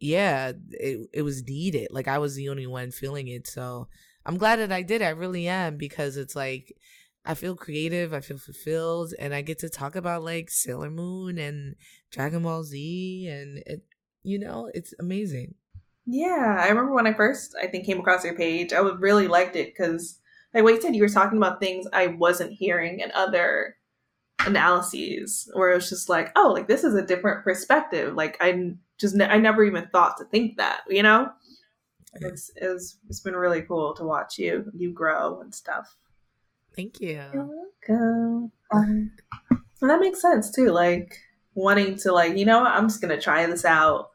yeah, 0.00 0.52
it, 0.72 1.08
it 1.14 1.22
was 1.22 1.44
needed. 1.44 1.88
Like, 1.90 2.08
I 2.08 2.18
was 2.18 2.34
the 2.34 2.50
only 2.50 2.66
one 2.66 2.90
feeling 2.90 3.28
it. 3.28 3.46
So 3.46 3.88
I'm 4.26 4.36
glad 4.36 4.58
that 4.58 4.70
I 4.70 4.82
did. 4.82 5.00
I 5.00 5.08
really 5.08 5.48
am 5.48 5.78
because 5.78 6.18
it's 6.18 6.36
like, 6.36 6.74
I 7.28 7.34
feel 7.34 7.54
creative, 7.54 8.14
I 8.14 8.20
feel 8.20 8.38
fulfilled, 8.38 9.12
and 9.18 9.34
I 9.34 9.42
get 9.42 9.58
to 9.58 9.68
talk 9.68 9.96
about 9.96 10.24
like 10.24 10.50
Sailor 10.50 10.88
Moon 10.88 11.36
and 11.36 11.76
Dragon 12.10 12.42
Ball 12.42 12.64
Z, 12.64 13.28
and 13.28 13.58
it, 13.66 13.82
you 14.22 14.38
know, 14.38 14.70
it's 14.72 14.94
amazing. 14.98 15.54
Yeah, 16.06 16.56
I 16.58 16.68
remember 16.68 16.94
when 16.94 17.06
I 17.06 17.12
first 17.12 17.54
I 17.62 17.66
think 17.66 17.84
came 17.84 18.00
across 18.00 18.24
your 18.24 18.34
page, 18.34 18.72
I 18.72 18.78
really 18.78 19.28
liked 19.28 19.56
it 19.56 19.74
because 19.76 20.18
like 20.54 20.64
what 20.64 20.74
you 20.74 20.80
said, 20.80 20.96
you 20.96 21.02
were 21.02 21.08
talking 21.10 21.36
about 21.36 21.60
things 21.60 21.86
I 21.92 22.06
wasn't 22.06 22.54
hearing 22.54 23.00
in 23.00 23.12
other 23.12 23.76
analyses, 24.46 25.50
where 25.52 25.70
it 25.70 25.74
was 25.74 25.90
just 25.90 26.08
like, 26.08 26.32
oh, 26.34 26.50
like 26.54 26.66
this 26.66 26.82
is 26.82 26.94
a 26.94 27.06
different 27.06 27.44
perspective. 27.44 28.14
Like 28.14 28.38
I 28.40 28.72
just 28.96 29.14
ne- 29.14 29.28
I 29.28 29.36
never 29.36 29.64
even 29.64 29.86
thought 29.92 30.16
to 30.16 30.24
think 30.24 30.56
that, 30.56 30.80
you 30.88 31.02
know. 31.02 31.30
It's 32.14 32.50
it's 32.56 32.96
it's 33.10 33.20
been 33.20 33.36
really 33.36 33.60
cool 33.60 33.94
to 33.96 34.02
watch 34.02 34.38
you 34.38 34.72
you 34.74 34.92
grow 34.92 35.42
and 35.42 35.54
stuff. 35.54 35.94
Thank 36.78 37.00
you. 37.00 37.20
You're 37.34 37.48
welcome. 37.88 38.52
Um, 38.72 39.10
that 39.80 39.98
makes 39.98 40.22
sense 40.22 40.52
too. 40.52 40.70
Like 40.70 41.12
wanting 41.54 41.96
to 41.98 42.12
like, 42.12 42.36
you 42.36 42.44
know, 42.44 42.60
what, 42.60 42.70
I'm 42.70 42.88
just 42.88 43.00
gonna 43.00 43.20
try 43.20 43.44
this 43.46 43.64
out, 43.64 44.10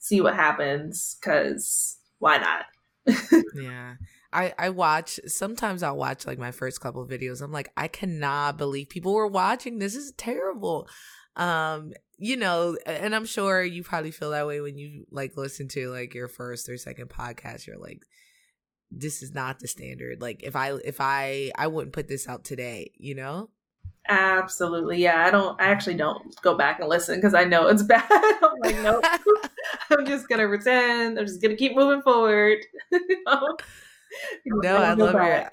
see 0.00 0.20
what 0.20 0.34
happens, 0.34 1.16
cause 1.22 1.98
why 2.18 2.38
not? 2.38 2.64
Yeah. 3.54 3.94
I, 4.32 4.54
I 4.58 4.70
watch 4.70 5.20
sometimes 5.26 5.84
I'll 5.84 5.96
watch 5.96 6.26
like 6.26 6.38
my 6.38 6.50
first 6.50 6.80
couple 6.80 7.00
of 7.00 7.08
videos. 7.08 7.42
I'm 7.42 7.52
like, 7.52 7.70
I 7.76 7.86
cannot 7.86 8.58
believe 8.58 8.88
people 8.88 9.14
were 9.14 9.28
watching. 9.28 9.78
This 9.78 9.94
is 9.94 10.12
terrible. 10.16 10.88
Um, 11.36 11.92
you 12.18 12.36
know, 12.36 12.76
and 12.86 13.14
I'm 13.14 13.24
sure 13.24 13.62
you 13.62 13.84
probably 13.84 14.10
feel 14.10 14.30
that 14.30 14.48
way 14.48 14.60
when 14.60 14.76
you 14.76 15.06
like 15.12 15.36
listen 15.36 15.68
to 15.68 15.90
like 15.90 16.14
your 16.14 16.28
first 16.28 16.68
or 16.68 16.76
second 16.76 17.08
podcast. 17.08 17.68
You're 17.68 17.78
like, 17.78 18.02
this 18.90 19.22
is 19.22 19.34
not 19.34 19.60
the 19.60 19.68
standard. 19.68 20.20
Like 20.20 20.42
if 20.42 20.56
I 20.56 20.72
if 20.84 21.00
I 21.00 21.52
I 21.56 21.66
wouldn't 21.66 21.92
put 21.92 22.08
this 22.08 22.28
out 22.28 22.44
today, 22.44 22.92
you 22.96 23.14
know? 23.14 23.50
Absolutely, 24.08 24.98
yeah. 24.98 25.24
I 25.24 25.30
don't. 25.30 25.60
I 25.60 25.66
actually 25.66 25.94
don't 25.94 26.34
go 26.42 26.56
back 26.56 26.80
and 26.80 26.88
listen 26.88 27.16
because 27.16 27.34
I 27.34 27.44
know 27.44 27.68
it's 27.68 27.82
bad. 27.84 28.04
I'm 28.10 28.58
like, 28.60 28.78
nope. 28.82 29.04
I'm 29.90 30.06
just 30.06 30.28
gonna 30.28 30.48
pretend. 30.48 31.18
I'm 31.18 31.26
just 31.26 31.40
gonna 31.40 31.56
keep 31.56 31.76
moving 31.76 32.02
forward. 32.02 32.58
No, 34.44 34.76
I 34.76 34.94
love 34.94 35.14
your. 35.14 35.50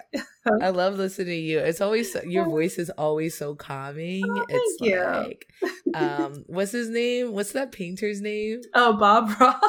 I 0.61 0.69
love 0.69 0.95
listening 0.95 1.27
to 1.27 1.35
you. 1.35 1.59
It's 1.59 1.79
always 1.79 2.15
your 2.25 2.45
voice 2.45 2.79
is 2.79 2.89
always 2.89 3.37
so 3.37 3.53
calming. 3.53 4.23
Oh, 4.27 4.45
it's 4.49 4.77
thank 4.79 5.45
you. 5.63 5.93
um 5.93 6.43
what's 6.47 6.71
his 6.71 6.89
name? 6.89 7.33
What's 7.33 7.51
that 7.51 7.71
painter's 7.71 8.19
name? 8.19 8.61
Oh, 8.73 8.97
Bob 8.97 9.29
Ross. 9.39 9.61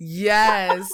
Yes. 0.00 0.90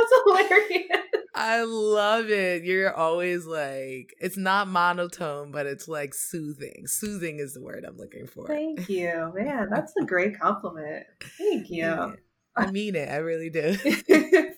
That's 0.00 0.48
hilarious. 0.48 1.06
I 1.34 1.62
love 1.62 2.28
it. 2.30 2.64
You're 2.64 2.94
always 2.94 3.46
like 3.46 4.14
it's 4.20 4.36
not 4.36 4.68
monotone, 4.68 5.52
but 5.52 5.66
it's 5.66 5.88
like 5.88 6.14
soothing. 6.14 6.84
Soothing 6.86 7.38
is 7.38 7.54
the 7.54 7.62
word 7.62 7.84
I'm 7.86 7.96
looking 7.96 8.26
for. 8.26 8.46
Thank 8.46 8.88
you, 8.88 9.32
man. 9.34 9.68
That's 9.70 9.92
a 10.00 10.04
great 10.04 10.38
compliment. 10.38 11.06
Thank 11.38 11.70
you. 11.70 11.84
Yeah. 11.84 12.12
I 12.56 12.70
mean 12.70 12.96
it. 12.96 13.08
I 13.08 13.16
really 13.16 13.50
do. 13.50 13.60
Appreciate 13.84 14.54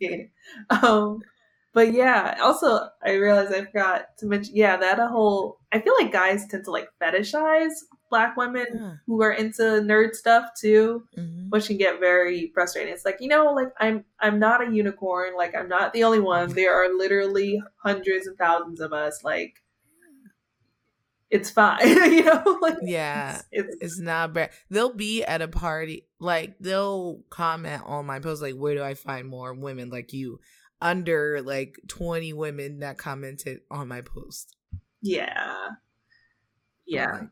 it. 0.00 0.30
Um, 0.70 1.20
but 1.72 1.92
yeah, 1.92 2.38
also 2.42 2.88
I 3.04 3.12
realized 3.12 3.52
I 3.52 3.64
forgot 3.64 4.06
to 4.18 4.26
mention. 4.26 4.56
Yeah, 4.56 4.76
that 4.78 4.98
a 4.98 5.08
whole. 5.08 5.58
I 5.72 5.80
feel 5.80 5.94
like 6.00 6.12
guys 6.12 6.46
tend 6.48 6.64
to 6.64 6.70
like 6.70 6.88
fetishize 7.00 7.74
black 8.10 8.36
women 8.36 8.66
Yeah. 8.72 8.94
who 9.06 9.22
are 9.22 9.32
into 9.32 9.62
nerd 9.62 10.14
stuff 10.14 10.50
too, 10.58 11.06
Mhm. 11.18 11.50
which 11.50 11.66
can 11.66 11.76
get 11.76 12.00
very 12.00 12.50
frustrating. 12.54 12.92
It's 12.92 13.04
like 13.04 13.18
you 13.20 13.28
know, 13.28 13.52
like 13.52 13.72
I'm 13.78 14.04
I'm 14.20 14.38
not 14.38 14.66
a 14.66 14.70
unicorn. 14.72 15.36
Like 15.36 15.54
I'm 15.54 15.68
not 15.68 15.92
the 15.92 16.04
only 16.04 16.20
one. 16.20 16.50
There 16.50 16.74
are 16.74 16.88
literally 16.94 17.62
hundreds 17.82 18.26
and 18.26 18.36
thousands 18.38 18.80
of 18.80 18.92
us. 18.92 19.22
Like 19.24 19.62
it's 21.30 21.50
fine. 21.50 21.80
you 21.86 22.22
know, 22.22 22.58
like 22.62 22.76
yeah, 22.82 23.42
it's, 23.50 23.74
it's, 23.74 23.76
it's 23.82 23.98
not 23.98 24.32
bad. 24.32 24.50
They'll 24.70 24.94
be 24.94 25.24
at 25.24 25.42
a 25.42 25.48
party, 25.48 26.06
like 26.20 26.56
they'll 26.60 27.22
comment 27.30 27.82
on 27.84 28.06
my 28.06 28.20
post, 28.20 28.42
like, 28.42 28.54
"Where 28.54 28.74
do 28.76 28.82
I 28.82 28.94
find 28.94 29.26
more 29.26 29.52
women 29.52 29.90
like 29.90 30.12
you?" 30.12 30.38
Under 30.80 31.42
like 31.42 31.78
twenty 31.88 32.32
women 32.32 32.78
that 32.80 32.96
commented 32.98 33.60
on 33.70 33.88
my 33.88 34.02
post. 34.02 34.54
Yeah, 35.02 35.70
yeah. 36.86 37.12
Like, 37.12 37.28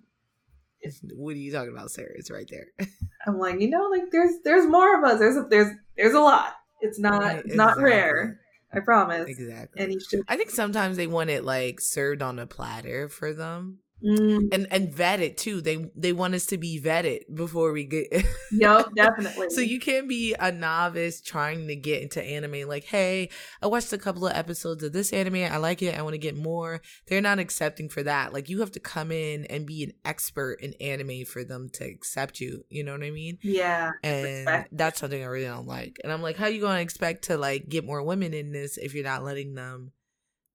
what 1.14 1.34
are 1.34 1.38
you 1.38 1.52
talking 1.52 1.72
about, 1.72 1.90
Sarah? 1.90 2.12
It's 2.14 2.30
right 2.30 2.48
there. 2.50 2.66
I'm 3.26 3.38
like, 3.38 3.60
you 3.60 3.70
know, 3.70 3.88
like 3.90 4.10
there's 4.10 4.36
there's 4.44 4.66
more 4.66 4.98
of 4.98 5.04
us. 5.04 5.18
There's 5.18 5.36
a, 5.36 5.46
there's 5.48 5.72
there's 5.96 6.14
a 6.14 6.20
lot. 6.20 6.54
It's 6.80 6.98
not 6.98 7.22
right, 7.22 7.44
exactly. 7.44 7.56
not 7.56 7.78
rare. 7.78 8.40
I 8.72 8.80
promise. 8.80 9.28
Exactly. 9.28 9.82
And 9.82 9.92
you 9.92 10.00
should. 10.00 10.20
I 10.28 10.36
think 10.36 10.50
sometimes 10.50 10.96
they 10.96 11.06
want 11.06 11.30
it 11.30 11.44
like 11.44 11.80
served 11.80 12.22
on 12.22 12.38
a 12.38 12.46
platter 12.46 13.08
for 13.08 13.32
them. 13.32 13.78
Mm. 14.04 14.52
And 14.52 14.66
and 14.70 14.92
vetted 14.92 15.36
too. 15.36 15.60
They 15.60 15.90
they 15.96 16.12
want 16.12 16.34
us 16.34 16.46
to 16.46 16.58
be 16.58 16.80
vetted 16.80 17.22
before 17.34 17.72
we 17.72 17.84
get. 17.84 18.08
yep, 18.52 18.88
definitely. 18.94 19.50
so 19.50 19.60
you 19.60 19.80
can't 19.80 20.08
be 20.08 20.34
a 20.38 20.52
novice 20.52 21.20
trying 21.22 21.66
to 21.68 21.76
get 21.76 22.02
into 22.02 22.22
anime. 22.22 22.68
Like, 22.68 22.84
hey, 22.84 23.30
I 23.62 23.66
watched 23.66 23.92
a 23.92 23.98
couple 23.98 24.26
of 24.26 24.36
episodes 24.36 24.82
of 24.82 24.92
this 24.92 25.12
anime. 25.12 25.50
I 25.50 25.56
like 25.56 25.80
it. 25.80 25.98
I 25.98 26.02
want 26.02 26.14
to 26.14 26.18
get 26.18 26.36
more. 26.36 26.82
They're 27.06 27.22
not 27.22 27.38
accepting 27.38 27.88
for 27.88 28.02
that. 28.02 28.32
Like, 28.32 28.48
you 28.48 28.60
have 28.60 28.72
to 28.72 28.80
come 28.80 29.10
in 29.10 29.46
and 29.46 29.66
be 29.66 29.82
an 29.84 29.92
expert 30.04 30.60
in 30.60 30.74
anime 30.74 31.24
for 31.24 31.44
them 31.44 31.70
to 31.74 31.84
accept 31.84 32.40
you. 32.40 32.64
You 32.68 32.84
know 32.84 32.92
what 32.92 33.04
I 33.04 33.10
mean? 33.10 33.38
Yeah. 33.42 33.92
And 34.02 34.24
respect. 34.24 34.68
that's 34.76 35.00
something 35.00 35.22
I 35.22 35.26
really 35.26 35.46
don't 35.46 35.66
like. 35.66 35.98
And 36.04 36.12
I'm 36.12 36.22
like, 36.22 36.36
how 36.36 36.46
you 36.46 36.60
gonna 36.60 36.80
expect 36.80 37.24
to 37.24 37.38
like 37.38 37.68
get 37.68 37.84
more 37.84 38.02
women 38.02 38.34
in 38.34 38.52
this 38.52 38.76
if 38.76 38.94
you're 38.94 39.04
not 39.04 39.24
letting 39.24 39.54
them 39.54 39.92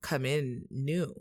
come 0.02 0.26
in 0.26 0.66
new? 0.70 1.16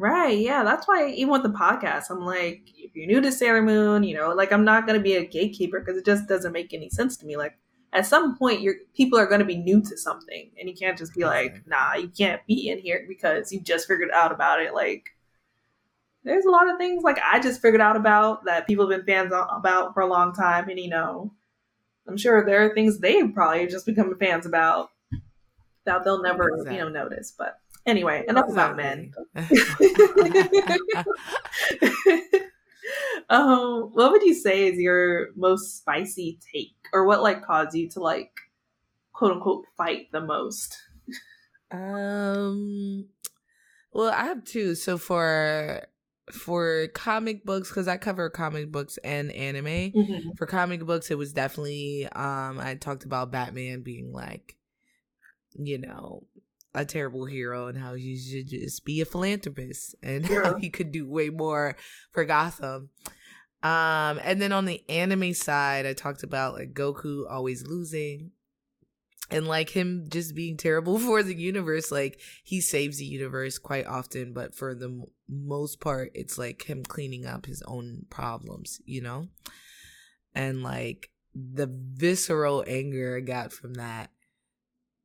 Right. 0.00 0.38
Yeah. 0.38 0.64
That's 0.64 0.88
why 0.88 1.10
even 1.10 1.30
with 1.30 1.42
the 1.42 1.50
podcast, 1.50 2.08
I'm 2.08 2.24
like, 2.24 2.72
if 2.74 2.96
you're 2.96 3.06
new 3.06 3.20
to 3.20 3.30
Sailor 3.30 3.60
Moon, 3.60 4.02
you 4.02 4.16
know, 4.16 4.30
like 4.30 4.50
I'm 4.50 4.64
not 4.64 4.86
going 4.86 4.98
to 4.98 5.02
be 5.02 5.16
a 5.16 5.26
gatekeeper 5.26 5.78
because 5.78 5.98
it 5.98 6.06
just 6.06 6.26
doesn't 6.26 6.52
make 6.54 6.72
any 6.72 6.88
sense 6.88 7.18
to 7.18 7.26
me. 7.26 7.36
Like 7.36 7.58
at 7.92 8.06
some 8.06 8.34
point, 8.38 8.62
your 8.62 8.76
people 8.96 9.18
are 9.18 9.26
going 9.26 9.40
to 9.40 9.44
be 9.44 9.58
new 9.58 9.82
to 9.82 9.98
something, 9.98 10.52
and 10.58 10.70
you 10.70 10.74
can't 10.74 10.96
just 10.96 11.12
be 11.14 11.26
like, 11.26 11.66
nah, 11.66 11.96
you 11.96 12.08
can't 12.08 12.40
be 12.46 12.70
in 12.70 12.78
here 12.78 13.04
because 13.06 13.52
you 13.52 13.60
just 13.60 13.86
figured 13.86 14.08
out 14.14 14.32
about 14.32 14.62
it. 14.62 14.72
Like 14.72 15.10
there's 16.24 16.46
a 16.46 16.50
lot 16.50 16.70
of 16.70 16.78
things 16.78 17.02
like 17.02 17.18
I 17.18 17.38
just 17.38 17.60
figured 17.60 17.82
out 17.82 17.96
about 17.96 18.46
that 18.46 18.66
people 18.66 18.90
have 18.90 19.04
been 19.04 19.06
fans 19.06 19.34
about 19.34 19.92
for 19.92 20.00
a 20.00 20.06
long 20.06 20.32
time, 20.32 20.70
and 20.70 20.80
you 20.80 20.88
know, 20.88 21.34
I'm 22.08 22.16
sure 22.16 22.42
there 22.42 22.64
are 22.64 22.74
things 22.74 23.00
they 23.00 23.22
probably 23.28 23.66
just 23.66 23.84
become 23.84 24.16
fans 24.18 24.46
about 24.46 24.92
that 25.84 26.04
they'll 26.04 26.22
never 26.22 26.48
exactly. 26.48 26.76
you 26.76 26.84
know 26.84 26.88
notice, 26.88 27.34
but. 27.36 27.58
Anyway, 27.90 28.24
enough 28.28 28.48
about 28.48 28.76
men. 28.76 29.10
um, 33.28 33.90
what 33.94 34.12
would 34.12 34.22
you 34.22 34.32
say 34.32 34.68
is 34.68 34.78
your 34.78 35.30
most 35.34 35.78
spicy 35.78 36.38
take, 36.54 36.76
or 36.92 37.04
what 37.04 37.20
like 37.20 37.44
caused 37.44 37.74
you 37.74 37.88
to 37.90 37.98
like, 37.98 38.30
quote 39.12 39.32
unquote, 39.32 39.64
fight 39.76 40.06
the 40.12 40.20
most? 40.20 40.78
Um, 41.72 43.08
well, 43.92 44.12
I 44.12 44.26
have 44.26 44.44
two. 44.44 44.76
So 44.76 44.96
for 44.96 45.82
for 46.30 46.86
comic 46.94 47.44
books 47.44 47.70
because 47.70 47.88
i 47.88 47.96
cover 47.96 48.30
comic 48.30 48.70
books 48.70 49.00
and 49.02 49.32
anime 49.32 49.64
mm-hmm. 49.64 50.30
for 50.36 50.46
comic 50.46 50.86
books 50.86 51.10
it 51.10 51.18
was 51.18 51.32
definitely 51.32 52.06
um 52.12 52.60
i 52.60 52.76
talked 52.76 53.04
about 53.04 53.32
batman 53.32 53.82
being 53.82 54.12
like 54.12 54.56
you 55.58 55.76
know 55.76 56.22
a 56.74 56.84
terrible 56.84 57.24
hero 57.24 57.66
and 57.66 57.78
how 57.78 57.94
he 57.94 58.16
should 58.16 58.48
just 58.48 58.84
be 58.84 59.00
a 59.00 59.04
philanthropist 59.04 59.94
and 60.02 60.26
yeah. 60.28 60.44
how 60.44 60.56
he 60.56 60.70
could 60.70 60.92
do 60.92 61.08
way 61.08 61.30
more 61.30 61.76
for 62.12 62.24
Gotham. 62.24 62.90
Um, 63.62 64.20
and 64.22 64.40
then 64.40 64.52
on 64.52 64.64
the 64.64 64.82
anime 64.88 65.34
side, 65.34 65.84
I 65.86 65.92
talked 65.92 66.22
about 66.22 66.54
like 66.54 66.72
Goku 66.72 67.24
always 67.30 67.66
losing 67.66 68.30
and 69.30 69.46
like 69.46 69.70
him 69.70 70.06
just 70.08 70.34
being 70.34 70.56
terrible 70.56 70.98
for 70.98 71.22
the 71.22 71.34
universe. 71.34 71.90
Like 71.90 72.20
he 72.42 72.60
saves 72.60 72.98
the 72.98 73.04
universe 73.04 73.58
quite 73.58 73.86
often, 73.86 74.32
but 74.32 74.54
for 74.54 74.74
the 74.74 74.86
m- 74.86 75.04
most 75.28 75.80
part, 75.80 76.10
it's 76.14 76.38
like 76.38 76.64
him 76.64 76.84
cleaning 76.84 77.26
up 77.26 77.46
his 77.46 77.62
own 77.66 78.06
problems, 78.10 78.80
you 78.84 79.02
know? 79.02 79.28
And 80.34 80.62
like 80.62 81.10
the 81.34 81.68
visceral 81.70 82.64
anger 82.66 83.18
I 83.18 83.20
got 83.20 83.52
from 83.52 83.74
that 83.74 84.10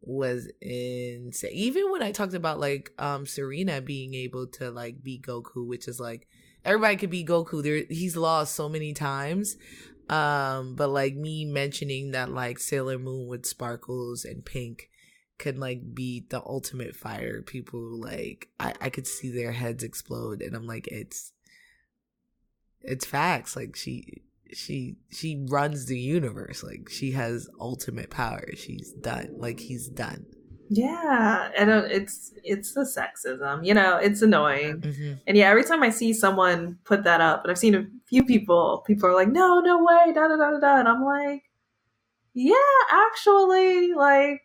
was 0.06 0.50
insane. 0.62 1.52
Even 1.54 1.91
when 1.91 2.02
I 2.02 2.12
talked 2.12 2.34
about 2.34 2.60
like 2.60 2.91
um 3.00 3.26
Serena 3.26 3.82
being 3.82 4.13
able 4.13 4.48
to 4.48 4.72
like 4.72 5.04
be 5.04 5.20
Goku, 5.20 5.65
which 5.65 5.88
is 5.88 6.00
like 6.00 6.28
everybody 6.63 6.96
could 6.96 7.10
be 7.10 7.26
Goku. 7.26 7.63
There 7.63 7.84
he's 7.89 8.15
lost 8.15 8.56
so 8.56 8.70
many 8.70 8.94
times. 8.94 9.58
Um, 10.10 10.76
but 10.76 10.89
like 10.89 11.15
me 11.15 11.46
mentioning 11.46 12.12
that 12.12 12.30
like 12.30 12.60
Sailor 12.60 13.00
Moon 13.00 13.28
with 13.28 13.46
sparkles 13.46 14.24
and 14.24 14.46
pink 14.46 14.89
could 15.38 15.58
like 15.58 15.94
be 15.94 16.26
the 16.30 16.41
ultimate 16.46 16.96
fire, 16.96 17.41
People 17.41 18.00
like 18.00 18.50
I, 18.60 18.74
I 18.82 18.89
could 18.89 19.08
see 19.08 19.32
their 19.32 19.52
heads 19.52 19.84
explode 19.84 20.41
and 20.41 20.56
I'm 20.56 20.68
like, 20.68 20.88
it's 20.88 21.34
it's 22.82 23.06
facts. 23.06 23.56
Like 23.56 23.76
she 23.76 24.22
she 24.56 24.96
she 25.12 25.46
runs 25.50 25.86
the 25.86 26.00
universe 26.00 26.63
like 26.63 26.89
she 26.89 27.12
has 27.12 27.50
ultimate 27.60 28.10
power 28.10 28.46
she's 28.56 28.91
done 28.94 29.30
like 29.38 29.60
he's 29.60 29.88
done 29.88 30.26
yeah 30.70 31.52
and 31.58 31.70
it's 31.70 32.34
it's 32.44 32.74
the 32.74 32.82
sexism 32.82 33.65
you 33.65 33.74
know 33.74 33.98
it's 33.98 34.22
annoying 34.22 34.80
mm-hmm. 34.80 35.13
and 35.28 35.38
yeah 35.38 35.50
every 35.50 35.63
time 35.63 35.84
i 35.84 35.89
see 35.89 36.12
someone 36.12 36.78
put 36.86 37.04
that 37.04 37.22
up 37.22 37.44
and 37.44 37.52
i've 37.52 37.58
seen 37.58 37.76
a 37.76 37.86
few 38.08 38.24
people 38.24 38.84
people 38.88 39.08
are 39.08 39.13
like 39.13 39.28
no 39.28 39.60
no 39.60 39.84
way 39.84 40.13
da 40.13 40.28
da 40.28 40.36
da 40.38 40.52
da, 40.52 40.60
da. 40.60 40.80
and 40.80 40.88
i'm 40.88 41.04
like 41.04 41.44
yeah 42.34 42.56
actually 42.91 43.94
like 43.94 44.41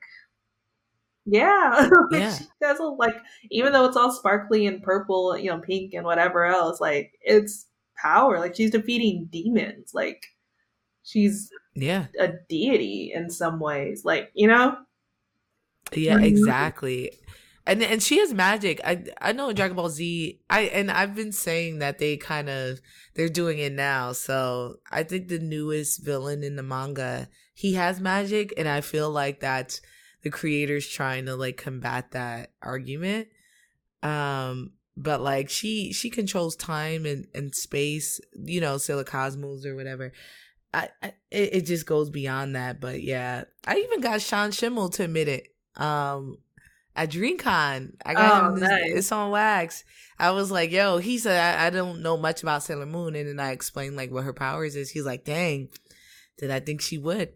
yeah, 1.26 1.88
yeah. 2.10 2.34
she 2.34 2.44
does 2.60 2.80
like 2.98 3.16
even 3.50 3.72
though 3.72 3.84
it's 3.84 3.96
all 3.96 4.10
sparkly 4.10 4.66
and 4.66 4.82
purple, 4.82 5.36
you 5.38 5.50
know, 5.50 5.58
pink 5.58 5.94
and 5.94 6.04
whatever 6.04 6.44
else, 6.44 6.80
like 6.80 7.12
it's 7.20 7.66
power. 8.00 8.38
Like 8.38 8.56
she's 8.56 8.70
defeating 8.70 9.28
demons. 9.30 9.92
Like 9.94 10.24
she's 11.02 11.50
yeah 11.74 12.06
a 12.18 12.32
deity 12.48 13.12
in 13.14 13.30
some 13.30 13.60
ways. 13.60 14.04
Like 14.04 14.30
you 14.34 14.48
know. 14.48 14.76
Yeah, 15.92 16.20
exactly. 16.20 17.12
And 17.66 17.82
and 17.82 18.02
she 18.02 18.18
has 18.18 18.32
magic. 18.32 18.80
I 18.84 19.04
I 19.20 19.32
know 19.32 19.52
Dragon 19.52 19.76
Ball 19.76 19.90
Z. 19.90 20.40
I 20.48 20.62
and 20.62 20.90
I've 20.90 21.14
been 21.14 21.32
saying 21.32 21.80
that 21.80 21.98
they 21.98 22.16
kind 22.16 22.48
of 22.48 22.80
they're 23.14 23.28
doing 23.28 23.58
it 23.58 23.72
now. 23.72 24.12
So 24.12 24.76
I 24.90 25.02
think 25.02 25.28
the 25.28 25.38
newest 25.38 26.04
villain 26.04 26.42
in 26.42 26.56
the 26.56 26.62
manga 26.62 27.28
he 27.60 27.74
has 27.74 28.00
magic, 28.00 28.54
and 28.56 28.66
I 28.66 28.80
feel 28.80 29.10
like 29.10 29.40
that's 29.40 29.82
the 30.22 30.30
creators 30.30 30.88
trying 30.88 31.26
to 31.26 31.36
like 31.36 31.58
combat 31.58 32.12
that 32.12 32.52
argument. 32.62 33.28
Um, 34.02 34.72
but 35.02 35.20
like 35.20 35.48
she 35.48 35.92
she 35.92 36.10
controls 36.10 36.54
time 36.54 37.06
and, 37.06 37.26
and 37.34 37.54
space 37.54 38.20
you 38.34 38.60
know 38.60 38.78
Cosmos 38.78 39.64
or 39.64 39.74
whatever. 39.74 40.12
I, 40.72 40.88
I 41.02 41.14
it, 41.32 41.62
just 41.62 41.84
goes 41.84 42.10
beyond 42.10 42.54
that 42.54 42.80
but 42.80 43.02
yeah. 43.02 43.44
I 43.66 43.78
even 43.78 44.00
got 44.00 44.20
sean 44.20 44.50
schemmel 44.50 44.92
to 44.94 45.04
admit 45.04 45.28
it 45.28 45.48
um 45.76 46.38
at 46.94 47.10
dreamcon. 47.10 47.94
I 48.04 48.14
got 48.14 48.42
oh, 48.42 48.48
him 48.48 48.60
this, 48.60 48.68
nice. 48.68 48.92
it's 48.92 49.12
on 49.12 49.30
wax. 49.30 49.84
I 50.18 50.30
was 50.30 50.50
like 50.50 50.70
yo 50.70 50.98
he 50.98 51.18
said 51.18 51.58
I, 51.58 51.66
I 51.66 51.70
don't 51.70 52.02
know 52.02 52.16
much 52.16 52.42
about 52.42 52.62
sailor 52.62 52.86
moon 52.86 53.16
and 53.16 53.28
then 53.28 53.40
i 53.40 53.52
explained 53.52 53.96
like 53.96 54.10
what 54.10 54.24
her 54.24 54.34
powers 54.34 54.76
is. 54.76 54.90
He's 54.90 55.06
like 55.06 55.24
dang 55.24 55.68
did 56.38 56.50
i 56.50 56.60
think 56.60 56.80
she 56.80 56.98
would. 56.98 57.30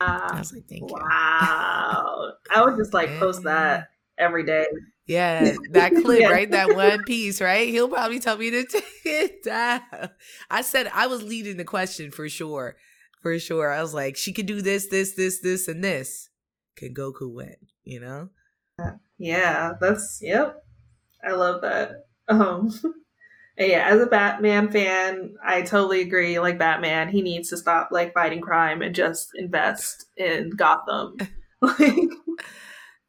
Uh, 0.00 0.28
i 0.32 0.38
was 0.38 0.52
like 0.52 0.66
thank 0.68 0.90
wow. 0.90 0.98
you. 0.98 1.04
wow. 1.08 2.32
I 2.50 2.64
would 2.64 2.76
just 2.76 2.92
like 2.92 3.08
post 3.18 3.44
that 3.44 3.88
every 4.18 4.44
day 4.44 4.66
yeah, 5.06 5.54
that 5.70 5.92
clip, 6.02 6.20
yeah. 6.20 6.28
right? 6.28 6.50
That 6.50 6.74
one 6.74 7.02
piece, 7.04 7.40
right? 7.40 7.68
He'll 7.68 7.88
probably 7.88 8.20
tell 8.20 8.36
me 8.36 8.50
to 8.50 8.64
take 8.70 8.84
it 9.04 9.42
down. 9.42 9.80
I 10.50 10.62
said 10.62 10.90
I 10.92 11.06
was 11.06 11.22
leading 11.22 11.56
the 11.56 11.64
question 11.64 12.10
for 12.10 12.28
sure. 12.28 12.76
For 13.20 13.38
sure. 13.38 13.70
I 13.72 13.80
was 13.80 13.94
like, 13.94 14.16
she 14.16 14.32
could 14.32 14.46
do 14.46 14.60
this, 14.62 14.88
this, 14.88 15.14
this, 15.14 15.40
this, 15.40 15.68
and 15.68 15.82
this. 15.82 16.28
Can 16.76 16.92
Goku 16.92 17.32
win? 17.32 17.54
You 17.84 18.00
know? 18.00 18.28
Yeah, 19.18 19.74
that's 19.80 20.18
yep. 20.20 20.64
I 21.24 21.32
love 21.32 21.62
that. 21.62 22.06
Um 22.28 22.70
yeah, 23.58 23.86
as 23.88 24.00
a 24.00 24.06
Batman 24.06 24.70
fan, 24.70 25.36
I 25.44 25.62
totally 25.62 26.00
agree. 26.00 26.40
Like 26.40 26.58
Batman, 26.58 27.08
he 27.08 27.22
needs 27.22 27.50
to 27.50 27.56
stop 27.56 27.90
like 27.92 28.14
fighting 28.14 28.40
crime 28.40 28.82
and 28.82 28.94
just 28.94 29.30
invest 29.36 30.06
in 30.16 30.50
Gotham. 30.50 31.16
like 31.60 32.10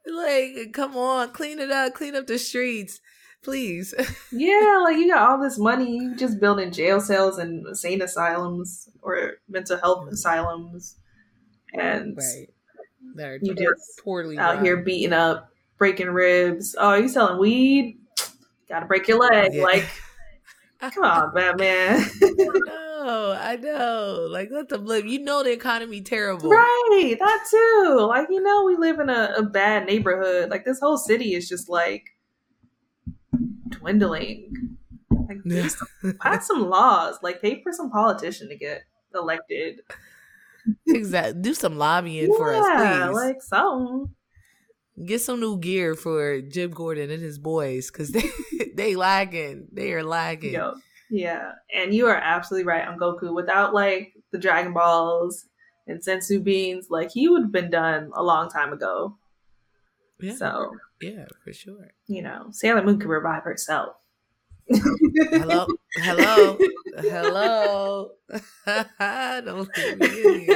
like, 0.08 0.74
come 0.74 0.96
on, 0.96 1.32
clean 1.32 1.60
it 1.60 1.72
up, 1.72 1.94
clean 1.94 2.16
up 2.16 2.28
the 2.28 2.38
streets, 2.38 3.00
please. 3.44 3.94
yeah, 4.32 4.82
like 4.84 4.98
you 4.98 5.10
got 5.10 5.30
all 5.30 5.42
this 5.42 5.58
money, 5.58 5.98
you 5.98 6.16
just 6.16 6.39
building 6.39 6.72
jail 6.72 7.00
cells 7.00 7.38
and 7.38 7.66
insane 7.68 8.02
asylums 8.02 8.89
or 9.02 9.34
mental 9.48 9.78
health 9.78 10.06
mm. 10.06 10.12
asylums, 10.12 10.98
and 11.74 12.18
right. 12.18 12.50
They're 13.16 13.38
you 13.42 13.54
just 13.54 14.02
poorly 14.04 14.38
out 14.39 14.56
run. 14.56 14.66
here 14.66 14.78
beating 14.78 15.13
up, 15.13 15.52
breaking 15.78 16.08
ribs. 16.08 16.76
Oh, 16.80 16.96
you 16.96 17.08
selling 17.08 17.39
weed? 17.39 18.00
gotta 18.74 18.86
break 18.88 19.08
your 19.08 19.20
leg. 19.20 19.54
Yeah. 19.54 19.63
Like, 19.63 19.86
come 20.80 21.04
on, 21.04 21.34
Batman. 21.34 22.04
know, 23.04 23.38
I 23.39 23.56
know. 23.58 24.28
Like, 24.30 24.50
let 24.52 24.70
them 24.70 24.86
live. 24.86 25.06
You 25.06 25.20
know 25.24 25.44
the 25.44 25.52
economy 25.52 26.02
terrible. 26.02 26.50
Right, 26.50 27.16
that 27.20 27.48
too. 27.50 28.06
Like, 28.08 28.28
you 28.30 28.42
know, 28.42 28.63
we 28.66 28.76
live 28.76 29.00
in 29.00 29.10
a, 29.10 29.34
a 29.38 29.44
bad 29.44 29.86
neighborhood. 29.86 30.50
Like, 30.50 30.66
this 30.66 30.80
whole 30.80 30.98
city 30.98 31.34
is 31.36 31.48
just 31.48 31.70
like 31.70 32.06
dwindling. 33.70 34.78
Like, 35.10 35.39
pass 36.20 36.48
some 36.48 36.70
laws. 36.70 37.18
Like, 37.22 37.42
pay 37.42 37.62
for 37.62 37.72
some 37.72 37.92
politician 37.92 38.50
to 38.50 38.56
get 38.56 38.84
elected. 39.13 39.82
exactly. 40.88 41.42
Do 41.42 41.54
some 41.54 41.78
lobbying 41.78 42.32
yeah, 42.32 42.38
for 42.38 42.54
us, 42.54 42.66
please. 42.66 43.16
Like, 43.16 43.42
some. 43.42 44.16
Get 45.06 45.22
some 45.22 45.39
new 45.39 45.58
gear 45.58 45.96
for 45.96 46.42
Jim 46.42 46.70
Gordon 46.70 47.10
and 47.10 47.22
his 47.22 47.39
boys 47.39 47.89
because 47.89 48.12
they 48.12 48.30
they 48.76 48.96
lagging. 48.96 49.68
They 49.72 49.94
are 49.94 50.04
lagging. 50.04 50.54
Yo, 50.54 50.76
yeah, 51.13 51.52
and 51.71 51.93
you 51.93 52.08
are 52.08 52.15
absolutely 52.15 52.65
right 52.65 52.88
on 52.88 52.97
Goku. 52.97 53.34
Without 53.36 53.73
like 53.73 54.13
the 54.32 54.39
Dragon 54.39 54.73
Balls 54.73 55.45
and 55.86 56.02
Senzu 56.02 56.43
beans, 56.43 56.88
like 56.89 57.12
he 57.12 57.28
would 57.30 57.43
have 57.43 57.52
been 57.52 57.69
done 57.69 58.10
a 58.15 58.23
long 58.23 58.49
time 58.49 58.73
ago. 58.73 59.17
Yeah. 60.19 60.36
So 60.36 60.71
yeah, 61.02 61.26
for 61.43 61.54
sure. 61.54 61.91
You 62.08 62.23
know, 62.23 62.47
Sailor 62.49 62.84
Moon 62.84 62.99
could 62.99 63.10
revive 63.10 63.43
herself. 63.43 63.95
hello, 64.69 65.67
hello, 65.97 66.58
hello. 66.97 68.12
Don't 69.45 69.69
me 69.99 70.47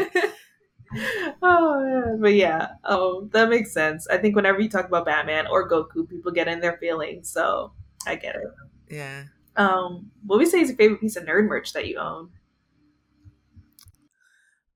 oh 1.42 1.84
man, 1.84 2.22
but 2.22 2.34
yeah, 2.34 2.70
um, 2.84 3.30
that 3.34 3.50
makes 3.50 3.74
sense. 3.74 4.08
I 4.08 4.18
think 4.18 4.36
whenever 4.36 4.60
you 4.60 4.70
talk 4.70 4.88
about 4.88 5.06
Batman 5.06 5.46
or 5.48 5.70
Goku, 5.70 6.10
people 6.10 6.32
get 6.32 6.48
in 6.48 6.62
their 6.62 6.78
feelings, 6.78 7.32
so 7.32 7.74
I 8.06 8.16
get 8.16 8.36
it. 8.36 8.48
Yeah. 8.90 9.26
Um, 9.58 10.12
what 10.26 10.38
would 10.38 10.46
you 10.46 10.52
say 10.52 10.62
is 10.62 10.70
your 10.70 10.78
favorite 10.78 11.02
piece 11.02 11.16
of 11.16 11.26
nerd 11.26 11.48
merch 11.48 11.74
that 11.74 11.88
you 11.88 11.98
own? 11.98 12.32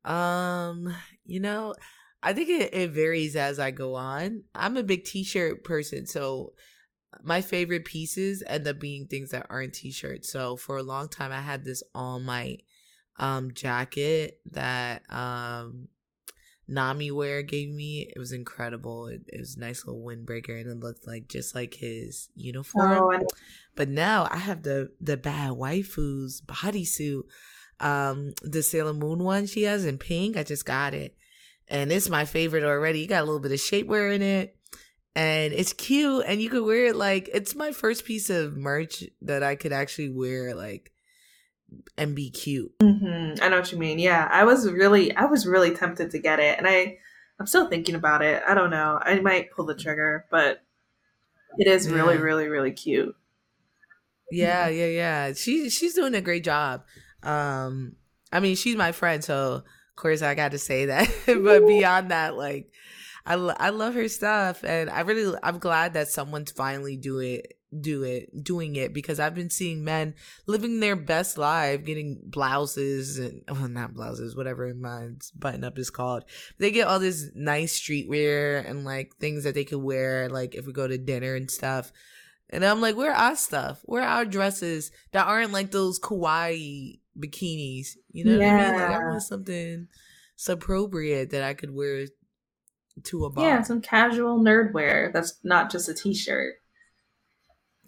Um, 0.04 0.94
you 1.26 1.40
know, 1.40 1.76
I 2.24 2.34
think 2.34 2.50
it, 2.50 2.74
it 2.74 2.92
varies 2.92 3.36
as 3.36 3.60
I 3.60 3.72
go 3.72 3.96
on. 3.96 4.44
I'm 4.56 4.78
a 4.78 4.84
big 4.84 5.04
t-shirt 5.06 5.64
person, 5.64 6.08
so 6.08 6.54
my 7.24 7.42
favorite 7.42 7.86
pieces 7.86 8.44
end 8.48 8.68
up 8.68 8.80
being 8.80 9.08
things 9.08 9.32
that 9.32 9.48
aren't 9.50 9.74
t-shirts. 9.74 10.32
So 10.32 10.58
for 10.58 10.78
a 10.78 10.84
long 10.84 11.10
time 11.10 11.32
I 11.32 11.42
had 11.42 11.66
this 11.66 11.84
All 11.94 12.20
Might 12.20 12.64
um 13.18 13.54
jacket 13.54 14.40
that 14.52 15.04
um 15.10 15.90
Nami 16.72 17.12
wear 17.12 17.44
gave 17.44 17.70
me. 17.70 18.10
It 18.16 18.18
was 18.18 18.32
incredible. 18.32 19.08
It, 19.08 19.22
it, 19.28 19.40
was 19.40 19.56
a 19.56 19.60
nice 19.60 19.86
little 19.86 20.02
windbreaker 20.02 20.60
and 20.60 20.70
it 20.70 20.80
looked 20.80 21.06
like 21.06 21.28
just 21.28 21.54
like 21.54 21.74
his 21.74 22.30
uniform. 22.36 23.22
Oh, 23.22 23.28
but 23.76 23.90
now 23.90 24.28
I 24.32 24.38
have 24.38 24.64
the 24.64 24.92
the 25.02 25.18
bad 25.18 25.52
waifu's 25.52 26.42
bodysuit. 26.42 27.24
Um 27.80 28.34
the 28.42 28.64
Sailor 28.64 28.94
Moon 28.94 29.20
one 29.20 29.48
she 29.48 29.64
has 29.64 29.86
in 29.86 29.98
pink. 29.98 30.38
I 30.38 30.44
just 30.44 30.66
got 30.66 30.94
it. 30.94 31.16
And 31.68 31.92
it's 31.92 32.10
my 32.10 32.26
favorite 32.26 32.64
already. 32.64 33.02
You 33.02 33.08
got 33.08 33.24
a 33.24 33.26
little 33.26 33.40
bit 33.40 33.52
of 33.52 33.60
shapewear 33.60 34.16
in 34.16 34.22
it. 34.22 34.56
And 35.14 35.54
it's 35.54 35.74
cute 35.74 36.24
and 36.26 36.42
you 36.42 36.50
could 36.50 36.66
wear 36.66 36.86
it 36.86 36.96
like 36.96 37.30
it's 37.34 37.54
my 37.54 37.74
first 37.74 38.06
piece 38.06 38.30
of 38.30 38.56
merch 38.56 39.04
that 39.22 39.44
I 39.44 39.56
could 39.56 39.74
actually 39.74 40.10
wear 40.10 40.56
like 40.56 40.92
and 41.98 42.16
be 42.16 42.30
cute. 42.30 42.78
Mm-hmm. 42.80 43.44
I 43.44 43.50
know 43.50 43.60
what 43.60 43.72
you 43.72 43.78
mean. 43.78 44.00
Yeah, 44.00 44.28
I 44.32 44.44
was 44.44 44.70
really, 44.70 45.16
I 45.16 45.26
was 45.26 45.46
really 45.46 45.76
tempted 45.76 46.12
to 46.12 46.20
get 46.20 46.40
it, 46.40 46.58
and 46.58 46.68
I, 46.68 46.98
I'm 47.40 47.48
still 47.48 47.70
thinking 47.70 47.96
about 47.96 48.22
it. 48.22 48.44
I 48.48 48.54
don't 48.54 48.70
know. 48.70 49.00
I 49.02 49.20
might 49.20 49.52
pull 49.52 49.66
the 49.66 49.76
trigger, 49.76 50.26
but 50.30 50.62
it 51.58 51.68
is 51.68 51.88
yeah. 51.88 51.96
really, 51.96 52.18
really, 52.18 52.48
really 52.48 52.72
cute. 52.72 53.16
Yeah, 54.32 54.68
yeah, 54.70 54.88
yeah. 54.88 55.34
She 55.34 55.70
she's 55.70 55.94
doing 55.94 56.16
a 56.16 56.22
great 56.22 56.44
job. 56.44 56.84
Um, 57.24 57.98
I 58.32 58.40
mean, 58.40 58.56
she's 58.56 58.78
my 58.78 58.94
friend, 58.94 59.24
so 59.24 59.54
of 59.56 59.96
course 59.96 60.22
I 60.22 60.36
got 60.36 60.52
to 60.52 60.60
say 60.60 60.86
that. 60.86 61.10
but 61.26 61.68
beyond 61.68 62.12
that, 62.12 62.38
like, 62.38 62.72
I 63.26 63.34
I 63.34 63.70
love 63.70 63.94
her 63.96 64.08
stuff, 64.08 64.64
and 64.64 64.90
I 64.90 65.02
really 65.02 65.38
I'm 65.44 65.60
glad 65.60 65.94
that 65.94 66.08
someone's 66.08 66.52
finally 66.52 66.96
do 66.96 67.20
it 67.20 67.58
do 67.80 68.04
it 68.04 68.44
doing 68.44 68.76
it 68.76 68.94
because 68.94 69.20
I've 69.20 69.36
been 69.36 69.50
seeing 69.50 69.84
men 69.84 70.16
living 70.46 70.80
their 70.80 70.96
best 70.96 71.38
life, 71.38 71.86
getting 71.86 72.20
blouses 72.24 73.18
and 73.18 73.44
well, 73.50 73.68
not 73.68 73.94
blouses, 73.94 74.36
whatever 74.36 74.74
my 74.74 75.10
button 75.36 75.64
up 75.64 75.78
is 75.78 75.90
called. 75.90 76.26
They 76.58 76.72
get 76.72 76.88
all 76.88 77.00
this 77.00 77.30
nice 77.34 77.80
streetwear 77.80 78.68
and 78.70 78.84
like 78.84 79.16
things 79.18 79.44
that 79.44 79.54
they 79.54 79.64
could 79.64 79.82
wear, 79.82 80.30
like 80.30 80.56
if 80.56 80.66
we 80.66 80.74
go 80.74 80.88
to 80.88 80.98
dinner 80.98 81.36
and 81.36 81.50
stuff. 81.50 81.92
And 82.50 82.66
I'm 82.66 82.82
like, 82.82 82.98
where 82.98 83.12
are 83.12 83.30
our 83.30 83.36
stuff? 83.36 83.80
Where 83.84 84.04
our 84.04 84.26
dresses 84.26 84.92
that 85.14 85.26
aren't 85.26 85.54
like 85.54 85.72
those 85.72 86.00
kawaii 86.00 87.00
bikinis? 87.18 87.96
You 88.12 88.26
know 88.26 88.38
yeah. 88.38 88.58
what 88.58 88.66
I 88.66 88.72
mean? 88.72 88.82
Like 88.82 88.92
I 88.92 89.10
want 89.10 89.24
something 89.24 89.88
appropriate 90.50 91.30
that 91.30 91.44
I 91.44 91.54
could 91.54 91.74
wear 91.74 92.08
to 93.04 93.26
a 93.26 93.30
bar. 93.30 93.46
Yeah, 93.46 93.62
some 93.62 93.82
casual 93.82 94.40
nerd 94.40 94.74
wear 94.74 95.12
that's 95.14 95.40
not 95.44 95.72
just 95.72 95.88
a 95.88 95.94
t-shirt. 95.94 96.56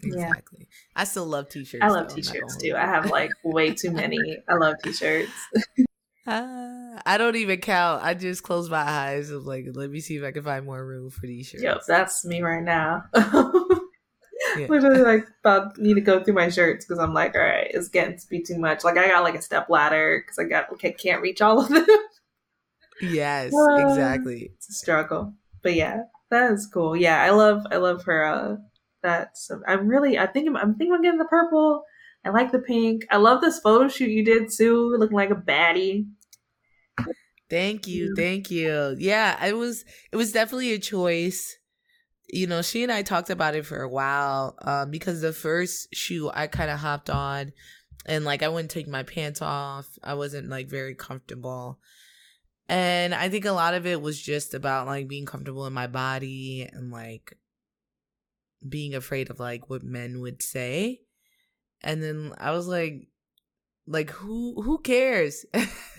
Exactly. 0.02 0.58
Yeah. 0.60 0.66
I 0.96 1.04
still 1.04 1.26
love 1.26 1.48
t-shirts. 1.48 1.82
I 1.82 1.88
love 1.88 2.08
though, 2.08 2.16
t-shirts 2.16 2.56
too. 2.56 2.74
I 2.76 2.86
have 2.86 3.10
like 3.10 3.30
way 3.42 3.72
too 3.74 3.90
many. 3.92 4.38
I 4.48 4.54
love 4.54 4.76
t-shirts. 4.82 5.32
Uh, 6.26 7.00
I 7.06 7.16
don't 7.18 7.36
even 7.36 7.60
count. 7.60 8.02
I 8.02 8.14
just 8.14 8.42
close 8.42 8.70
my 8.70 8.82
eyes. 8.82 9.30
Of 9.30 9.46
like, 9.46 9.66
let 9.72 9.90
me 9.90 10.00
see 10.00 10.16
if 10.16 10.24
I 10.24 10.32
can 10.32 10.44
find 10.44 10.64
more 10.64 10.84
room 10.84 11.10
for 11.10 11.26
these 11.26 11.46
shirts. 11.46 11.62
Yep, 11.62 11.82
that's 11.86 12.24
me 12.24 12.42
right 12.42 12.62
now. 12.62 13.04
yeah. 13.14 14.66
Literally, 14.68 15.02
like 15.02 15.26
about 15.40 15.78
need 15.78 15.94
to 15.94 16.00
go 16.00 16.22
through 16.22 16.34
my 16.34 16.48
shirts 16.48 16.84
because 16.84 16.98
I'm 16.98 17.14
like, 17.14 17.34
all 17.34 17.40
right, 17.40 17.70
it's 17.72 17.88
getting 17.88 18.18
to 18.18 18.28
be 18.28 18.42
too 18.42 18.58
much. 18.58 18.84
Like 18.84 18.98
I 18.98 19.08
got 19.08 19.24
like 19.24 19.34
a 19.34 19.42
step 19.42 19.68
ladder 19.68 20.22
because 20.24 20.38
I 20.38 20.44
got 20.44 20.72
okay, 20.72 20.92
can't 20.92 21.22
reach 21.22 21.40
all 21.40 21.60
of 21.60 21.68
them. 21.68 21.86
yes, 23.00 23.52
uh, 23.52 23.74
exactly. 23.76 24.52
It's 24.56 24.68
a 24.68 24.72
struggle, 24.72 25.34
but 25.62 25.74
yeah, 25.74 26.04
that 26.30 26.52
is 26.52 26.66
cool. 26.66 26.96
Yeah, 26.96 27.22
I 27.22 27.30
love 27.30 27.66
I 27.70 27.76
love 27.76 28.04
her. 28.04 28.24
Uh, 28.24 28.56
that. 29.04 29.38
So 29.38 29.60
I'm 29.66 29.86
really, 29.86 30.18
I 30.18 30.26
think 30.26 30.48
I'm, 30.48 30.56
I'm 30.56 30.74
thinking 30.74 30.92
I'm 30.92 31.02
getting 31.02 31.18
the 31.18 31.24
purple. 31.24 31.84
I 32.24 32.30
like 32.30 32.52
the 32.52 32.58
pink. 32.58 33.04
I 33.10 33.18
love 33.18 33.40
this 33.40 33.60
photo 33.60 33.86
shoot 33.88 34.10
you 34.10 34.24
did 34.24 34.50
too, 34.50 34.96
looking 34.98 35.16
like 35.16 35.30
a 35.30 35.34
baddie. 35.34 36.06
Thank 37.50 37.86
you, 37.86 38.14
thank 38.16 38.50
you. 38.50 38.96
Yeah, 38.98 39.44
it 39.44 39.56
was 39.56 39.84
it 40.10 40.16
was 40.16 40.32
definitely 40.32 40.72
a 40.72 40.78
choice. 40.78 41.58
You 42.28 42.46
know, 42.46 42.62
she 42.62 42.82
and 42.82 42.90
I 42.90 43.02
talked 43.02 43.30
about 43.30 43.54
it 43.54 43.66
for 43.66 43.82
a 43.82 43.88
while 43.88 44.56
um, 44.62 44.90
because 44.90 45.20
the 45.20 45.32
first 45.32 45.94
shoot 45.94 46.30
I 46.34 46.46
kind 46.46 46.70
of 46.70 46.78
hopped 46.78 47.10
on, 47.10 47.52
and 48.06 48.24
like 48.24 48.42
I 48.42 48.48
wouldn't 48.48 48.70
take 48.70 48.88
my 48.88 49.02
pants 49.02 49.42
off. 49.42 49.86
I 50.02 50.14
wasn't 50.14 50.48
like 50.48 50.68
very 50.68 50.94
comfortable, 50.94 51.78
and 52.68 53.14
I 53.14 53.28
think 53.28 53.44
a 53.44 53.52
lot 53.52 53.74
of 53.74 53.86
it 53.86 54.00
was 54.00 54.20
just 54.20 54.54
about 54.54 54.86
like 54.86 55.06
being 55.06 55.26
comfortable 55.26 55.66
in 55.66 55.74
my 55.74 55.86
body 55.86 56.66
and 56.72 56.90
like 56.90 57.36
being 58.68 58.94
afraid 58.94 59.30
of 59.30 59.40
like 59.40 59.68
what 59.68 59.82
men 59.82 60.20
would 60.20 60.42
say. 60.42 61.00
And 61.82 62.02
then 62.02 62.32
I 62.38 62.52
was 62.52 62.66
like 62.66 63.08
like 63.86 64.10
who 64.10 64.60
who 64.62 64.78
cares? 64.78 65.44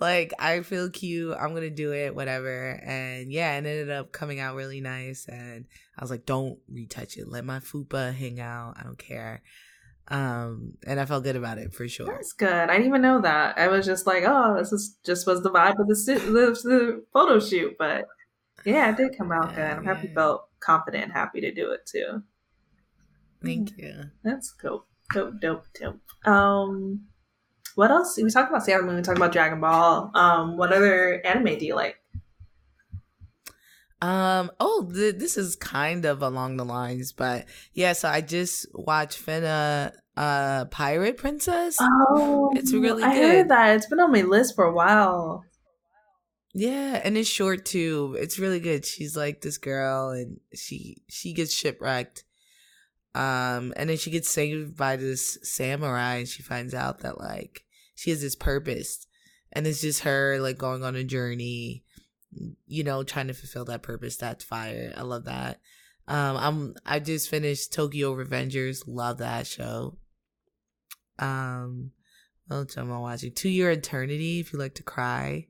like 0.00 0.32
I 0.38 0.62
feel 0.62 0.90
cute, 0.90 1.36
I'm 1.38 1.50
going 1.50 1.62
to 1.62 1.70
do 1.70 1.92
it 1.92 2.14
whatever. 2.14 2.70
And 2.84 3.32
yeah, 3.32 3.54
it 3.54 3.58
ended 3.58 3.90
up 3.90 4.12
coming 4.12 4.38
out 4.38 4.54
really 4.54 4.80
nice 4.80 5.26
and 5.28 5.66
I 5.96 6.02
was 6.02 6.10
like 6.10 6.26
don't 6.26 6.58
retouch 6.68 7.16
it. 7.16 7.28
Let 7.28 7.44
my 7.44 7.58
fupa 7.58 8.14
hang 8.14 8.40
out. 8.40 8.74
I 8.78 8.84
don't 8.84 8.98
care. 8.98 9.42
Um 10.06 10.74
and 10.86 11.00
I 11.00 11.04
felt 11.04 11.24
good 11.24 11.36
about 11.36 11.58
it 11.58 11.74
for 11.74 11.88
sure. 11.88 12.06
That's 12.06 12.32
good. 12.32 12.48
I 12.48 12.74
didn't 12.74 12.86
even 12.86 13.02
know 13.02 13.20
that. 13.22 13.58
I 13.58 13.68
was 13.68 13.84
just 13.84 14.06
like, 14.06 14.22
oh, 14.24 14.56
this 14.56 14.72
is 14.72 14.96
just 15.04 15.26
was 15.26 15.42
the 15.42 15.50
vibe 15.50 15.80
of 15.80 15.88
the 15.88 15.94
the, 15.94 16.68
the 16.68 17.04
photo 17.12 17.40
shoot, 17.40 17.74
but 17.76 18.06
yeah, 18.64 18.90
it 18.90 18.96
did 18.96 19.16
come 19.16 19.32
out 19.32 19.50
yeah, 19.50 19.74
good. 19.74 19.78
I'm 19.78 19.84
happy 19.84 20.08
felt 20.14 20.47
confident 20.60 21.04
and 21.04 21.12
happy 21.12 21.40
to 21.40 21.52
do 21.52 21.70
it 21.70 21.86
too. 21.86 22.22
Thank 23.42 23.70
mm. 23.70 23.78
you. 23.78 23.94
That's 24.24 24.52
cool. 24.52 24.86
Dope, 25.12 25.40
dope, 25.40 25.64
dope. 25.80 26.00
Um, 26.26 27.06
what 27.74 27.90
else? 27.90 28.18
We 28.20 28.28
talked 28.30 28.50
about 28.50 28.64
Sailor 28.64 28.82
Moon. 28.82 28.96
We 28.96 29.02
talked 29.02 29.18
about 29.18 29.32
Dragon 29.32 29.60
Ball. 29.60 30.10
Um, 30.14 30.56
what 30.56 30.72
other 30.72 31.24
anime 31.24 31.58
do 31.58 31.64
you 31.64 31.74
like? 31.74 31.96
Um. 34.00 34.50
Oh, 34.60 34.88
th- 34.92 35.16
this 35.16 35.36
is 35.36 35.56
kind 35.56 36.04
of 36.04 36.22
along 36.22 36.56
the 36.56 36.64
lines, 36.64 37.12
but 37.12 37.46
yeah. 37.72 37.94
So 37.94 38.08
I 38.08 38.20
just 38.20 38.66
watched 38.72 39.24
Fena, 39.24 39.92
uh, 40.16 40.66
Pirate 40.66 41.16
Princess. 41.16 41.78
Oh, 41.80 42.52
it's 42.54 42.72
really. 42.72 43.02
Good. 43.02 43.10
I 43.10 43.14
good. 43.14 43.22
heard 43.22 43.48
that. 43.48 43.76
It's 43.76 43.86
been 43.86 43.98
on 43.98 44.12
my 44.12 44.22
list 44.22 44.54
for 44.54 44.64
a 44.64 44.72
while. 44.72 45.44
Yeah, 46.58 47.00
and 47.04 47.16
it's 47.16 47.28
short 47.28 47.64
too. 47.64 48.16
It's 48.18 48.40
really 48.40 48.58
good. 48.58 48.84
She's 48.84 49.16
like 49.16 49.42
this 49.42 49.58
girl 49.58 50.10
and 50.10 50.40
she 50.52 50.96
she 51.08 51.32
gets 51.32 51.54
shipwrecked. 51.54 52.24
Um 53.14 53.72
and 53.76 53.88
then 53.88 53.96
she 53.96 54.10
gets 54.10 54.28
saved 54.28 54.76
by 54.76 54.96
this 54.96 55.38
samurai 55.44 56.16
and 56.16 56.28
she 56.28 56.42
finds 56.42 56.74
out 56.74 56.98
that 57.00 57.20
like 57.20 57.64
she 57.94 58.10
has 58.10 58.20
this 58.20 58.34
purpose 58.34 59.06
and 59.52 59.68
it's 59.68 59.82
just 59.82 60.00
her 60.00 60.40
like 60.40 60.58
going 60.58 60.82
on 60.82 60.96
a 60.96 61.04
journey, 61.04 61.84
you 62.66 62.82
know, 62.82 63.04
trying 63.04 63.28
to 63.28 63.34
fulfill 63.34 63.66
that 63.66 63.84
purpose. 63.84 64.16
That's 64.16 64.42
fire. 64.42 64.92
I 64.96 65.02
love 65.02 65.26
that. 65.26 65.60
Um, 66.08 66.36
I'm 66.36 66.74
I 66.84 66.98
just 66.98 67.28
finished 67.28 67.72
Tokyo 67.72 68.16
Revengers. 68.16 68.82
Love 68.88 69.18
that 69.18 69.46
show. 69.46 69.96
Um, 71.20 71.92
what 72.48 72.56
else 72.56 72.76
am 72.76 72.90
I 72.90 72.98
watching? 72.98 73.32
To 73.32 73.48
Your 73.48 73.70
Eternity. 73.70 74.40
If 74.40 74.52
you 74.52 74.58
like 74.58 74.74
to 74.74 74.82
cry. 74.82 75.46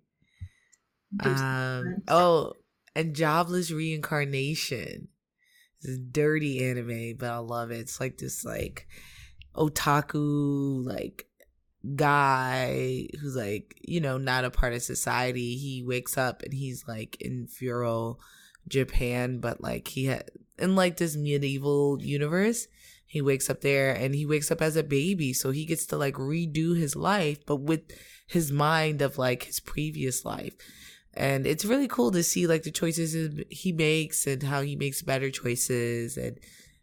Um. 1.21 2.03
Oh, 2.09 2.53
and 2.95 3.15
Jobless 3.15 3.71
Reincarnation. 3.71 5.09
It's 5.81 5.95
a 5.95 5.99
dirty 5.99 6.65
anime, 6.65 7.17
but 7.19 7.31
I 7.31 7.39
love 7.39 7.71
it. 7.71 7.79
It's 7.79 8.01
like 8.01 8.19
this 8.19 8.45
like 8.45 8.89
otaku 9.59 10.85
like 10.85 11.27
guy 11.97 13.07
who's 13.21 13.37
like 13.37 13.75
you 13.83 14.01
know 14.01 14.19
not 14.19 14.45
a 14.45 14.51
part 14.51 14.73
of 14.73 14.83
society 14.83 15.57
he 15.57 15.83
wakes 15.83 16.19
up 16.19 16.43
and 16.43 16.53
he's 16.53 16.85
like 16.87 17.17
in 17.21 17.47
feudal 17.47 18.21
japan 18.69 19.39
but 19.39 19.61
like 19.61 19.89
he 19.89 20.07
had 20.07 20.29
in 20.59 20.75
like 20.75 20.97
this 20.97 21.17
medieval 21.17 21.99
universe 22.01 22.67
he 23.07 23.23
wakes 23.23 23.49
up 23.49 23.61
there 23.61 23.93
and 23.95 24.15
he 24.15 24.27
wakes 24.27 24.51
up 24.51 24.61
as 24.61 24.77
a 24.77 24.83
baby 24.83 25.33
so 25.33 25.51
he 25.51 25.65
gets 25.65 25.87
to 25.87 25.97
like 25.97 26.15
redo 26.15 26.77
his 26.77 26.95
life 26.95 27.39
but 27.47 27.57
with 27.57 27.83
his 28.27 28.53
mind 28.53 29.01
of 29.01 29.17
like 29.17 29.45
his 29.45 29.61
previous 29.61 30.25
life 30.25 30.55
and 31.15 31.47
it's 31.47 31.65
really 31.65 31.89
cool 31.89 32.11
to 32.13 32.23
see 32.23 32.47
like 32.47 32.63
the 32.63 32.71
choices 32.71 33.43
he 33.51 33.73
makes 33.73 34.27
and 34.27 34.43
how 34.43 34.61
he 34.63 34.77
makes 34.77 35.03
better 35.03 35.31
choices 35.31 36.17
and 36.17 36.39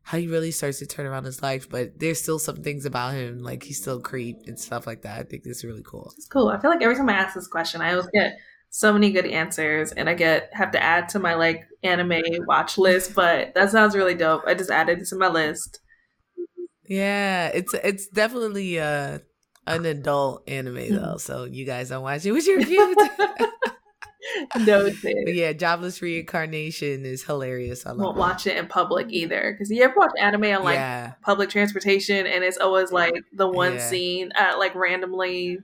how 0.06 0.20
he 0.20 0.28
really 0.28 0.52
starts 0.52 0.78
to 0.80 0.86
turn 0.86 1.08
around 1.08 1.24
his 1.24 1.42
life, 1.42 1.68
but 1.68 2.00
there's 2.00 2.22
still 2.22 2.38
some 2.38 2.58
things 2.58 2.86
about 2.86 3.16
him, 3.16 3.40
like 3.40 3.64
he's 3.64 3.82
still 3.82 4.00
creep 4.00 4.38
and 4.46 4.60
stuff 4.60 4.86
like 4.86 5.02
that. 5.02 5.20
I 5.20 5.24
think 5.24 5.44
this 5.44 5.58
is 5.58 5.66
really 5.66 5.84
cool. 5.84 6.14
It's 6.16 6.28
cool. 6.28 6.50
I 6.50 6.60
feel 6.60 6.70
like 6.70 6.84
every 6.84 6.96
time 6.96 7.10
I 7.10 7.14
ask 7.14 7.34
this 7.34 7.48
question, 7.48 7.82
I 7.82 7.92
always 7.92 8.08
get 8.14 8.38
so 8.70 8.94
many 8.94 9.10
good 9.12 9.26
answers, 9.26 9.94
and 9.94 10.08
I 10.08 10.14
get 10.14 10.50
have 10.54 10.72
to 10.72 10.84
add 10.84 11.10
to 11.10 11.20
my 11.20 11.34
like 11.34 11.64
anime 11.82 12.46
watch 12.46 12.78
list. 12.78 13.16
But 13.16 13.56
that 13.56 13.72
sounds 13.72 13.96
really 13.96 14.14
dope. 14.14 14.44
I 14.46 14.54
just 14.54 14.70
added 14.70 15.02
it 15.02 15.08
to 15.08 15.16
my 15.16 15.28
list. 15.28 15.80
Yeah, 16.88 17.48
it's 17.48 17.74
it's 17.74 18.08
definitely 18.08 18.80
uh 18.80 19.20
an 19.66 19.86
adult 19.86 20.48
anime 20.48 20.94
though, 20.94 21.18
so 21.20 21.46
you 21.46 21.66
guys 21.66 21.90
don't 21.90 22.04
watch 22.04 22.26
it 22.26 22.32
with 22.32 22.46
your 22.46 22.64
kids. 22.64 23.02
no, 24.66 24.90
yeah, 25.04 25.54
Jobless 25.54 26.02
Reincarnation 26.02 27.06
is 27.06 27.24
hilarious. 27.24 27.86
I 27.86 27.94
won't 27.94 28.18
watch 28.18 28.48
it 28.48 28.58
in 28.58 28.68
public 28.68 29.08
either 29.10 29.54
because 29.54 29.72
you 29.72 29.84
ever 29.84 29.94
watch 29.96 30.12
anime 30.20 30.44
on 30.46 30.64
like 30.64 30.76
yeah. 30.76 31.14
public 31.22 31.50
transportation 31.50 32.26
and 32.26 32.44
it's 32.44 32.58
always 32.58 32.92
like 32.92 33.16
the 33.34 33.48
one 33.48 33.76
yeah. 33.76 33.90
scene 33.90 34.32
at 34.36 34.58
like 34.58 34.76
randomly, 34.76 35.60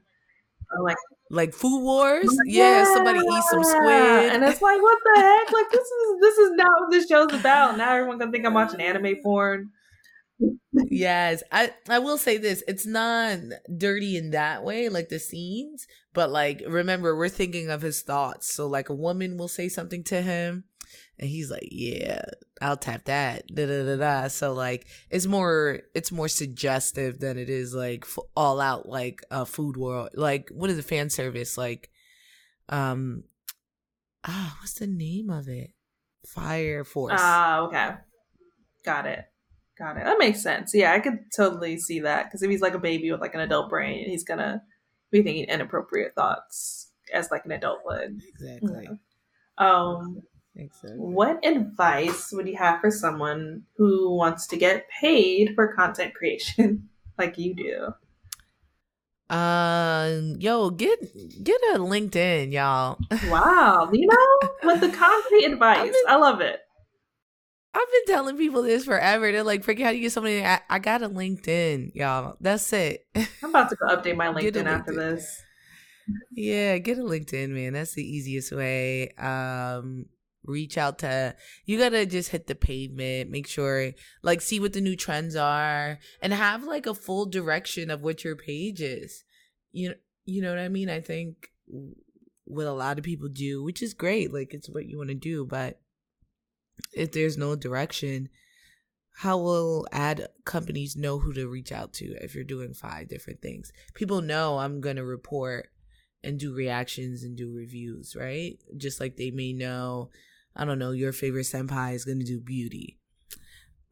uh, 0.75 0.83
like 0.83 0.97
like 1.29 1.53
food 1.53 1.81
wars. 1.81 2.29
Yeah. 2.45 2.83
yeah. 2.83 2.83
somebody 2.85 3.19
eats 3.19 3.49
some 3.49 3.63
squid, 3.63 4.33
and 4.33 4.43
it's 4.43 4.61
like, 4.61 4.81
what 4.81 4.99
the 5.03 5.21
heck? 5.21 5.51
Like 5.51 5.71
this 5.71 5.87
is 5.87 6.19
this 6.21 6.37
is 6.37 6.51
not 6.51 6.69
what 6.79 6.91
this 6.91 7.07
show's 7.07 7.33
about. 7.33 7.77
Now 7.77 7.93
everyone 7.93 8.17
gonna 8.17 8.31
think 8.31 8.45
I'm 8.45 8.53
watching 8.53 8.81
anime 8.81 9.15
porn 9.23 9.71
yes, 10.89 11.43
I 11.51 11.71
I 11.89 11.99
will 11.99 12.17
say 12.17 12.37
this: 12.37 12.63
it's 12.67 12.85
not 12.85 13.39
dirty 13.77 14.17
in 14.17 14.31
that 14.31 14.63
way, 14.63 14.89
like 14.89 15.09
the 15.09 15.19
scenes, 15.19 15.87
but 16.13 16.29
like 16.29 16.61
remember, 16.67 17.15
we're 17.15 17.29
thinking 17.29 17.69
of 17.69 17.81
his 17.81 18.01
thoughts. 18.01 18.53
So 18.53 18.67
like 18.67 18.89
a 18.89 18.95
woman 18.95 19.37
will 19.37 19.47
say 19.47 19.69
something 19.69 20.03
to 20.05 20.21
him, 20.21 20.65
and 21.19 21.29
he's 21.29 21.51
like, 21.51 21.67
"Yeah, 21.71 22.21
I'll 22.61 22.77
tap 22.77 23.05
that." 23.05 23.47
Da 23.47 23.65
da 23.65 23.83
da 23.83 23.95
da. 23.97 24.27
So 24.27 24.53
like, 24.53 24.87
it's 25.09 25.27
more 25.27 25.81
it's 25.93 26.11
more 26.11 26.27
suggestive 26.27 27.19
than 27.19 27.37
it 27.37 27.49
is 27.49 27.73
like 27.73 28.05
all 28.35 28.59
out 28.59 28.87
like 28.87 29.23
a 29.31 29.45
Food 29.45 29.77
Wars. 29.77 30.11
Like 30.13 30.49
what 30.53 30.69
is 30.69 30.77
the 30.77 30.83
fan 30.83 31.09
service 31.09 31.57
like? 31.57 31.89
Um, 32.69 33.23
ah, 34.23 34.57
what's 34.61 34.73
the 34.73 34.87
name 34.87 35.29
of 35.29 35.47
it? 35.47 35.71
Fire 36.25 36.83
Force. 36.83 37.19
Ah, 37.19 37.57
uh, 37.57 37.61
okay, 37.63 37.89
got 38.85 39.05
it. 39.05 39.30
Got 39.81 39.97
it. 39.97 40.03
That 40.03 40.19
makes 40.19 40.43
sense. 40.43 40.75
Yeah, 40.75 40.93
I 40.93 40.99
could 40.99 41.17
totally 41.35 41.79
see 41.79 42.01
that 42.01 42.25
because 42.25 42.43
if 42.43 42.51
he's 42.51 42.61
like 42.61 42.75
a 42.75 42.79
baby 42.79 43.11
with 43.11 43.19
like 43.19 43.33
an 43.33 43.39
adult 43.39 43.71
brain, 43.71 44.07
he's 44.07 44.23
gonna 44.23 44.61
be 45.09 45.23
thinking 45.23 45.45
inappropriate 45.45 46.13
thoughts 46.13 46.91
as 47.11 47.31
like 47.31 47.45
an 47.45 47.51
adult 47.51 47.79
would. 47.85 48.21
Exactly. 48.27 48.89
Um. 49.57 50.21
Exactly. 50.55 50.99
What 50.99 51.43
advice 51.43 52.31
would 52.31 52.47
you 52.47 52.57
have 52.57 52.81
for 52.81 52.91
someone 52.91 53.63
who 53.77 54.13
wants 54.15 54.45
to 54.47 54.57
get 54.57 54.85
paid 54.89 55.53
for 55.55 55.73
content 55.73 56.13
creation 56.13 56.89
like 57.17 57.39
you 57.39 57.55
do? 57.55 59.35
Um, 59.35 60.35
yo, 60.39 60.69
get 60.69 60.99
get 61.43 61.59
a 61.73 61.79
LinkedIn, 61.79 62.51
y'all. 62.51 62.99
Wow, 63.29 63.89
you 63.91 64.05
know, 64.05 64.49
with 64.63 64.81
the 64.81 64.89
concrete 64.89 65.45
advice, 65.45 65.91
been, 65.91 66.03
I 66.07 66.17
love 66.17 66.41
it. 66.41 66.59
I've 67.73 67.91
been 67.91 68.13
telling 68.13 68.37
people 68.37 68.63
this 68.63 68.85
forever. 68.85 69.31
They're 69.31 69.43
like, 69.43 69.63
"Freaking, 69.63 69.83
how 69.83 69.91
do 69.91 69.95
you 69.95 70.03
get 70.03 70.11
somebody?" 70.11 70.43
I, 70.43 70.59
I 70.69 70.79
got 70.79 71.03
a 71.03 71.09
LinkedIn, 71.09 71.95
y'all. 71.95 72.35
That's 72.41 72.71
it. 72.73 73.05
I'm 73.15 73.49
about 73.49 73.69
to 73.69 73.75
go 73.77 73.87
update 73.87 74.17
my 74.17 74.27
LinkedIn, 74.33 74.53
LinkedIn 74.53 74.65
after 74.65 74.93
this. 74.93 75.41
Yeah, 76.31 76.77
get 76.79 76.97
a 76.97 77.01
LinkedIn, 77.01 77.49
man. 77.49 77.73
That's 77.73 77.93
the 77.93 78.03
easiest 78.03 78.51
way. 78.51 79.11
Um, 79.11 80.07
reach 80.43 80.77
out 80.77 80.99
to 80.99 81.35
you 81.65 81.77
gotta 81.77 82.05
just 82.05 82.29
hit 82.29 82.47
the 82.47 82.55
pavement 82.55 83.29
make 83.29 83.47
sure 83.47 83.91
like 84.23 84.41
see 84.41 84.59
what 84.59 84.73
the 84.73 84.81
new 84.81 84.95
trends 84.95 85.35
are 85.35 85.99
and 86.21 86.33
have 86.33 86.63
like 86.63 86.87
a 86.87 86.95
full 86.95 87.25
direction 87.25 87.91
of 87.91 88.01
what 88.01 88.23
your 88.23 88.35
page 88.35 88.81
is 88.81 89.23
you 89.71 89.89
know 89.89 89.95
you 90.25 90.41
know 90.41 90.49
what 90.49 90.59
i 90.59 90.67
mean 90.67 90.89
i 90.89 90.99
think 90.99 91.51
what 92.45 92.65
a 92.65 92.73
lot 92.73 92.97
of 92.97 93.03
people 93.03 93.29
do 93.29 93.63
which 93.63 93.83
is 93.83 93.93
great 93.93 94.33
like 94.33 94.53
it's 94.53 94.69
what 94.69 94.87
you 94.87 94.97
want 94.97 95.09
to 95.09 95.15
do 95.15 95.45
but 95.45 95.79
if 96.93 97.11
there's 97.11 97.37
no 97.37 97.55
direction, 97.55 98.29
how 99.13 99.37
will 99.37 99.87
ad 99.91 100.27
companies 100.45 100.95
know 100.95 101.19
who 101.19 101.33
to 101.33 101.47
reach 101.47 101.71
out 101.71 101.93
to 101.93 102.15
if 102.23 102.33
you're 102.33 102.43
doing 102.43 102.73
five 102.73 103.07
different 103.07 103.41
things? 103.41 103.71
People 103.93 104.21
know 104.21 104.57
I'm 104.57 104.81
going 104.81 104.95
to 104.95 105.05
report 105.05 105.69
and 106.23 106.39
do 106.39 106.53
reactions 106.53 107.23
and 107.23 107.35
do 107.35 107.53
reviews, 107.53 108.15
right? 108.15 108.57
Just 108.77 108.99
like 108.99 109.17
they 109.17 109.31
may 109.31 109.53
know, 109.53 110.09
I 110.55 110.65
don't 110.65 110.79
know, 110.79 110.91
your 110.91 111.11
favorite 111.11 111.45
senpai 111.45 111.93
is 111.93 112.05
going 112.05 112.19
to 112.19 112.25
do 112.25 112.39
beauty. 112.39 112.97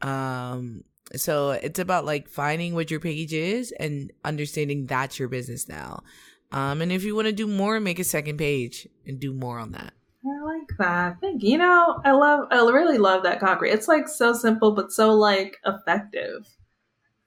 Um 0.02 0.84
so 1.16 1.52
it's 1.52 1.80
about 1.80 2.06
like 2.06 2.30
finding 2.30 2.76
what 2.76 2.92
your 2.92 3.00
page 3.00 3.34
is 3.34 3.72
and 3.80 4.12
understanding 4.24 4.86
that's 4.86 5.18
your 5.18 5.28
business 5.28 5.68
now. 5.68 6.04
Um 6.52 6.82
and 6.82 6.92
if 6.92 7.04
you 7.04 7.16
want 7.16 7.26
to 7.26 7.34
do 7.34 7.48
more, 7.48 7.80
make 7.80 8.00
a 8.00 8.04
second 8.04 8.38
page 8.38 8.88
and 9.06 9.20
do 9.20 9.34
more 9.34 9.60
on 9.60 9.72
that. 9.72 9.94
I 10.26 10.44
like 10.44 10.78
that. 10.78 11.18
Thank 11.22 11.44
you. 11.44 11.52
You 11.52 11.58
know, 11.60 12.02
I 12.04 12.12
love, 12.12 12.48
I 12.52 12.58
really 12.58 12.98
love 12.98 13.24
that 13.24 13.40
concrete. 13.40 13.72
It's 13.72 13.88
like 13.88 14.08
so 14.08 14.34
simple, 14.34 14.74
but 14.74 14.92
so 14.92 15.14
like 15.14 15.58
effective. 15.66 16.48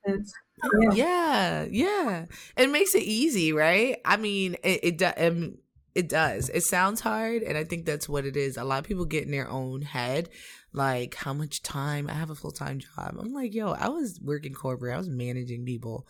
It's 0.04 0.32
yeah, 0.80 0.92
yeah, 0.92 1.66
yeah. 1.70 2.24
It 2.56 2.70
makes 2.70 2.94
it 2.94 3.02
easy, 3.02 3.52
right? 3.52 3.98
I 4.04 4.16
mean, 4.16 4.56
it 4.62 5.00
it, 5.00 5.02
um, 5.18 5.58
it 5.94 6.08
does. 6.08 6.48
It 6.48 6.64
sounds 6.64 7.00
hard, 7.00 7.42
and 7.42 7.56
I 7.56 7.64
think 7.64 7.86
that's 7.86 8.08
what 8.08 8.24
it 8.24 8.36
is. 8.36 8.56
A 8.56 8.64
lot 8.64 8.80
of 8.80 8.84
people 8.84 9.04
get 9.04 9.24
in 9.24 9.30
their 9.30 9.48
own 9.48 9.82
head, 9.82 10.28
like 10.72 11.14
how 11.14 11.32
much 11.32 11.62
time 11.62 12.08
I 12.08 12.14
have 12.14 12.30
a 12.30 12.34
full 12.34 12.52
time 12.52 12.80
job. 12.80 13.16
I'm 13.18 13.32
like, 13.32 13.54
yo, 13.54 13.72
I 13.72 13.88
was 13.88 14.20
working 14.22 14.54
corporate. 14.54 14.94
I 14.94 14.98
was 14.98 15.08
managing 15.08 15.64
people. 15.64 16.06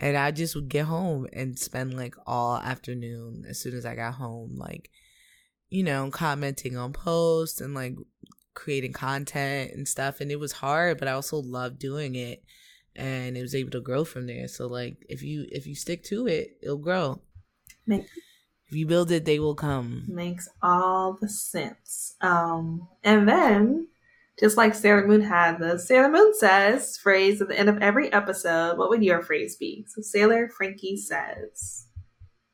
And 0.00 0.16
I 0.16 0.30
just 0.30 0.54
would 0.54 0.68
get 0.68 0.84
home 0.84 1.26
and 1.32 1.58
spend 1.58 1.96
like 1.96 2.14
all 2.24 2.56
afternoon 2.56 3.44
as 3.48 3.60
soon 3.60 3.74
as 3.74 3.84
I 3.84 3.96
got 3.96 4.14
home, 4.14 4.54
like 4.56 4.90
you 5.70 5.82
know, 5.82 6.10
commenting 6.10 6.76
on 6.76 6.92
posts 6.92 7.60
and 7.60 7.74
like 7.74 7.96
creating 8.54 8.92
content 8.92 9.72
and 9.72 9.86
stuff. 9.86 10.20
And 10.20 10.30
it 10.30 10.40
was 10.40 10.52
hard, 10.52 10.98
but 10.98 11.08
I 11.08 11.12
also 11.12 11.38
loved 11.38 11.78
doing 11.78 12.14
it 12.14 12.42
and 12.96 13.36
it 13.36 13.42
was 13.42 13.54
able 13.54 13.70
to 13.70 13.80
grow 13.80 14.04
from 14.04 14.26
there. 14.26 14.48
So 14.48 14.66
like 14.66 14.96
if 15.08 15.22
you 15.22 15.46
if 15.50 15.66
you 15.66 15.74
stick 15.74 16.02
to 16.04 16.26
it, 16.26 16.58
it'll 16.62 16.76
grow. 16.76 17.20
Make, 17.86 18.06
if 18.66 18.76
you 18.76 18.86
build 18.86 19.10
it, 19.10 19.24
they 19.24 19.38
will 19.38 19.54
come. 19.54 20.04
Makes 20.08 20.48
all 20.62 21.16
the 21.20 21.28
sense. 21.28 22.16
Um 22.20 22.88
and 23.04 23.28
then 23.28 23.88
just 24.40 24.56
like 24.56 24.74
Sailor 24.74 25.06
Moon 25.06 25.22
had 25.22 25.58
the 25.58 25.78
Sailor 25.78 26.10
Moon 26.10 26.34
says 26.34 26.96
phrase 26.96 27.40
at 27.40 27.48
the 27.48 27.58
end 27.58 27.68
of 27.68 27.78
every 27.78 28.12
episode, 28.12 28.78
what 28.78 28.90
would 28.90 29.02
your 29.04 29.22
phrase 29.22 29.56
be? 29.56 29.84
So 29.88 30.02
Sailor 30.02 30.48
Frankie 30.48 30.96
says. 30.96 31.87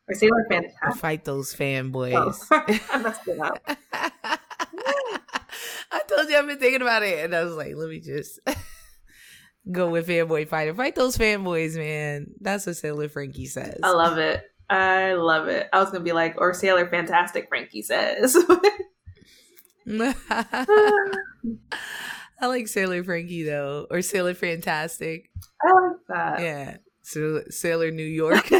Or 0.08 0.14
Sailor 0.14 0.46
Fantastic. 0.50 1.00
Fight 1.00 1.24
those 1.24 1.54
fanboys. 1.54 2.14
Oh, 2.14 2.34
I 2.92 2.98
messed 2.98 3.26
it 3.26 3.40
up. 3.40 3.58
I 5.92 6.00
told 6.08 6.28
you 6.28 6.36
I've 6.36 6.46
been 6.46 6.58
thinking 6.58 6.82
about 6.82 7.02
it, 7.02 7.24
and 7.24 7.34
I 7.34 7.42
was 7.44 7.54
like, 7.54 7.74
let 7.74 7.88
me 7.88 8.00
just 8.00 8.38
go 9.72 9.88
with 9.88 10.08
fanboy 10.08 10.46
fighter. 10.48 10.74
Fight 10.74 10.94
those 10.94 11.16
fanboys, 11.16 11.76
man. 11.76 12.26
That's 12.40 12.66
what 12.66 12.76
Sailor 12.76 13.08
Frankie 13.08 13.46
says. 13.46 13.80
I 13.82 13.92
love 13.92 14.18
it. 14.18 14.42
I 14.68 15.14
love 15.14 15.48
it. 15.48 15.68
I 15.72 15.78
was 15.78 15.90
gonna 15.90 16.04
be 16.04 16.12
like, 16.12 16.34
or 16.38 16.52
Sailor 16.52 16.86
Fantastic 16.88 17.48
Frankie 17.48 17.82
says. 17.82 18.36
I 19.88 20.14
like 22.42 22.68
Sailor 22.68 23.04
Frankie 23.04 23.44
though, 23.44 23.86
or 23.90 24.02
Sailor 24.02 24.34
Fantastic. 24.34 25.30
I 25.62 25.72
like 25.72 25.96
that. 26.08 26.40
Yeah, 26.40 26.76
so 27.02 27.42
Sailor 27.48 27.90
New 27.90 28.02
York. 28.02 28.50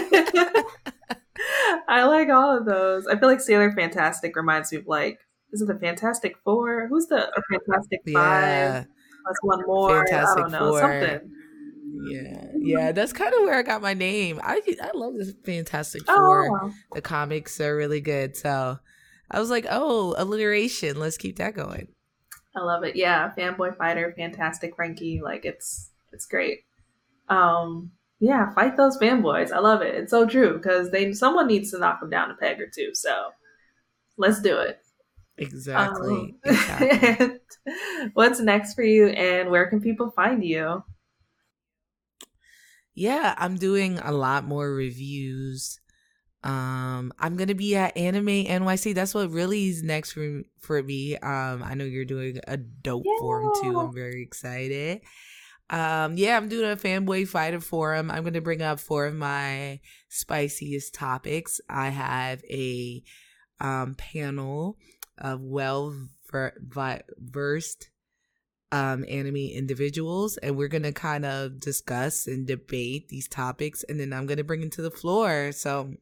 I 1.88 2.04
like 2.04 2.28
all 2.28 2.56
of 2.56 2.66
those. 2.66 3.06
I 3.06 3.18
feel 3.18 3.28
like 3.28 3.40
Sailor 3.40 3.72
Fantastic 3.72 4.36
reminds 4.36 4.72
me 4.72 4.78
of 4.78 4.86
like, 4.86 5.18
is 5.52 5.62
it 5.62 5.66
the 5.66 5.78
Fantastic 5.78 6.36
Four? 6.44 6.88
Who's 6.88 7.06
the 7.06 7.30
Fantastic 7.50 8.00
Five? 8.06 8.12
Yeah. 8.14 8.72
That's 8.72 9.40
plus 9.40 9.58
one 9.58 9.66
more. 9.66 10.06
Fantastic 10.06 10.48
know, 10.48 10.70
Four. 10.70 10.80
Something. 10.80 11.30
Yeah, 12.06 12.46
yeah, 12.56 12.92
that's 12.92 13.12
kind 13.12 13.32
of 13.32 13.42
where 13.42 13.54
I 13.54 13.62
got 13.62 13.80
my 13.80 13.94
name. 13.94 14.40
I 14.42 14.60
I 14.82 14.90
love 14.94 15.14
this 15.16 15.32
Fantastic 15.44 16.04
Four. 16.04 16.48
Oh. 16.64 16.72
The 16.92 17.00
comics 17.00 17.60
are 17.60 17.76
really 17.76 18.00
good, 18.00 18.36
so 18.36 18.78
I 19.30 19.40
was 19.40 19.48
like, 19.48 19.66
oh, 19.70 20.14
alliteration. 20.18 20.98
Let's 20.98 21.16
keep 21.16 21.36
that 21.36 21.54
going. 21.54 21.88
I 22.56 22.60
love 22.60 22.84
it. 22.84 22.96
Yeah, 22.96 23.32
fanboy 23.36 23.76
fighter, 23.76 24.12
fantastic 24.16 24.76
Frankie. 24.76 25.20
Like 25.22 25.44
it's 25.44 25.90
it's 26.12 26.26
great. 26.26 26.60
Um, 27.28 27.92
yeah, 28.20 28.52
fight 28.54 28.76
those 28.76 28.98
fanboys. 28.98 29.52
I 29.52 29.58
love 29.58 29.82
it. 29.82 29.94
It's 29.94 30.10
so 30.10 30.26
true 30.26 30.56
because 30.56 30.90
they 30.90 31.12
someone 31.12 31.46
needs 31.46 31.70
to 31.70 31.78
knock 31.78 32.00
them 32.00 32.10
down 32.10 32.30
a 32.30 32.34
peg 32.34 32.60
or 32.60 32.68
two. 32.72 32.90
So 32.94 33.30
let's 34.16 34.40
do 34.40 34.58
it. 34.58 34.80
Exactly. 35.36 36.14
Um, 36.14 36.38
exactly. 36.44 37.38
what's 38.14 38.40
next 38.40 38.74
for 38.74 38.82
you, 38.82 39.08
and 39.08 39.50
where 39.50 39.68
can 39.68 39.80
people 39.80 40.10
find 40.10 40.44
you? 40.44 40.84
Yeah, 42.94 43.34
I'm 43.36 43.56
doing 43.56 43.98
a 43.98 44.12
lot 44.12 44.44
more 44.44 44.72
reviews. 44.72 45.80
Um, 46.44 47.12
I'm 47.18 47.36
gonna 47.36 47.54
be 47.54 47.74
at 47.74 47.96
Anime 47.96 48.44
NYC. 48.44 48.94
That's 48.94 49.14
what 49.14 49.30
really 49.30 49.68
is 49.68 49.82
next 49.82 50.12
for 50.12 50.42
for 50.60 50.82
me. 50.82 51.16
Um, 51.16 51.62
I 51.64 51.74
know 51.74 51.84
you're 51.84 52.04
doing 52.04 52.38
a 52.46 52.56
dope 52.56 53.02
yeah. 53.04 53.18
forum 53.18 53.50
too. 53.60 53.80
I'm 53.80 53.92
very 53.92 54.22
excited. 54.22 55.00
Um, 55.70 56.16
yeah, 56.16 56.36
I'm 56.36 56.48
doing 56.48 56.70
a 56.70 56.76
fanboy 56.76 57.26
fighter 57.26 57.60
forum. 57.60 58.10
I'm 58.10 58.24
gonna 58.24 58.40
bring 58.40 58.62
up 58.62 58.80
four 58.80 59.06
of 59.06 59.14
my 59.14 59.80
spiciest 60.08 60.94
topics. 60.94 61.60
I 61.68 61.88
have 61.88 62.42
a 62.50 63.02
um 63.60 63.94
panel 63.94 64.76
of 65.18 65.40
well 65.40 65.94
versed 66.30 67.90
um, 68.72 69.04
anime 69.08 69.36
individuals, 69.36 70.36
and 70.38 70.56
we're 70.56 70.68
gonna 70.68 70.92
kind 70.92 71.24
of 71.24 71.60
discuss 71.60 72.26
and 72.26 72.46
debate 72.46 73.08
these 73.08 73.28
topics, 73.28 73.84
and 73.88 73.98
then 73.98 74.12
I'm 74.12 74.26
gonna 74.26 74.44
bring 74.44 74.60
them 74.60 74.70
to 74.70 74.82
the 74.82 74.90
floor. 74.90 75.52
So 75.52 75.94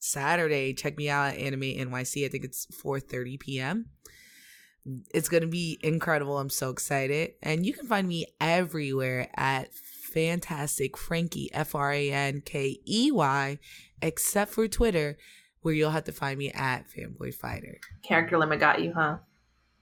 Saturday. 0.00 0.72
Check 0.72 0.96
me 0.96 1.08
out 1.08 1.34
at 1.34 1.38
Anime 1.38 1.60
NYC. 1.62 2.24
I 2.24 2.28
think 2.28 2.44
it's 2.44 2.66
4:30 2.66 3.38
p.m. 3.38 3.86
It's 5.14 5.28
going 5.28 5.42
to 5.42 5.48
be 5.48 5.78
incredible. 5.82 6.38
I'm 6.38 6.50
so 6.50 6.70
excited. 6.70 7.34
And 7.42 7.64
you 7.64 7.72
can 7.72 7.86
find 7.86 8.06
me 8.06 8.26
everywhere 8.40 9.28
at 9.36 9.72
Fantastic 9.74 10.96
Frankey, 10.96 11.50
F 11.52 11.74
R 11.74 11.92
A 11.92 12.10
N 12.10 12.42
K 12.44 12.80
E 12.86 13.10
Y, 13.12 13.58
except 14.02 14.52
for 14.52 14.66
Twitter, 14.68 15.16
where 15.62 15.74
you'll 15.74 15.90
have 15.90 16.04
to 16.04 16.12
find 16.12 16.38
me 16.38 16.50
at 16.52 16.86
Fanboy 16.90 17.34
Fighter. 17.34 17.78
Character 18.02 18.38
limit 18.38 18.60
got 18.60 18.82
you, 18.82 18.92
huh? 18.92 19.18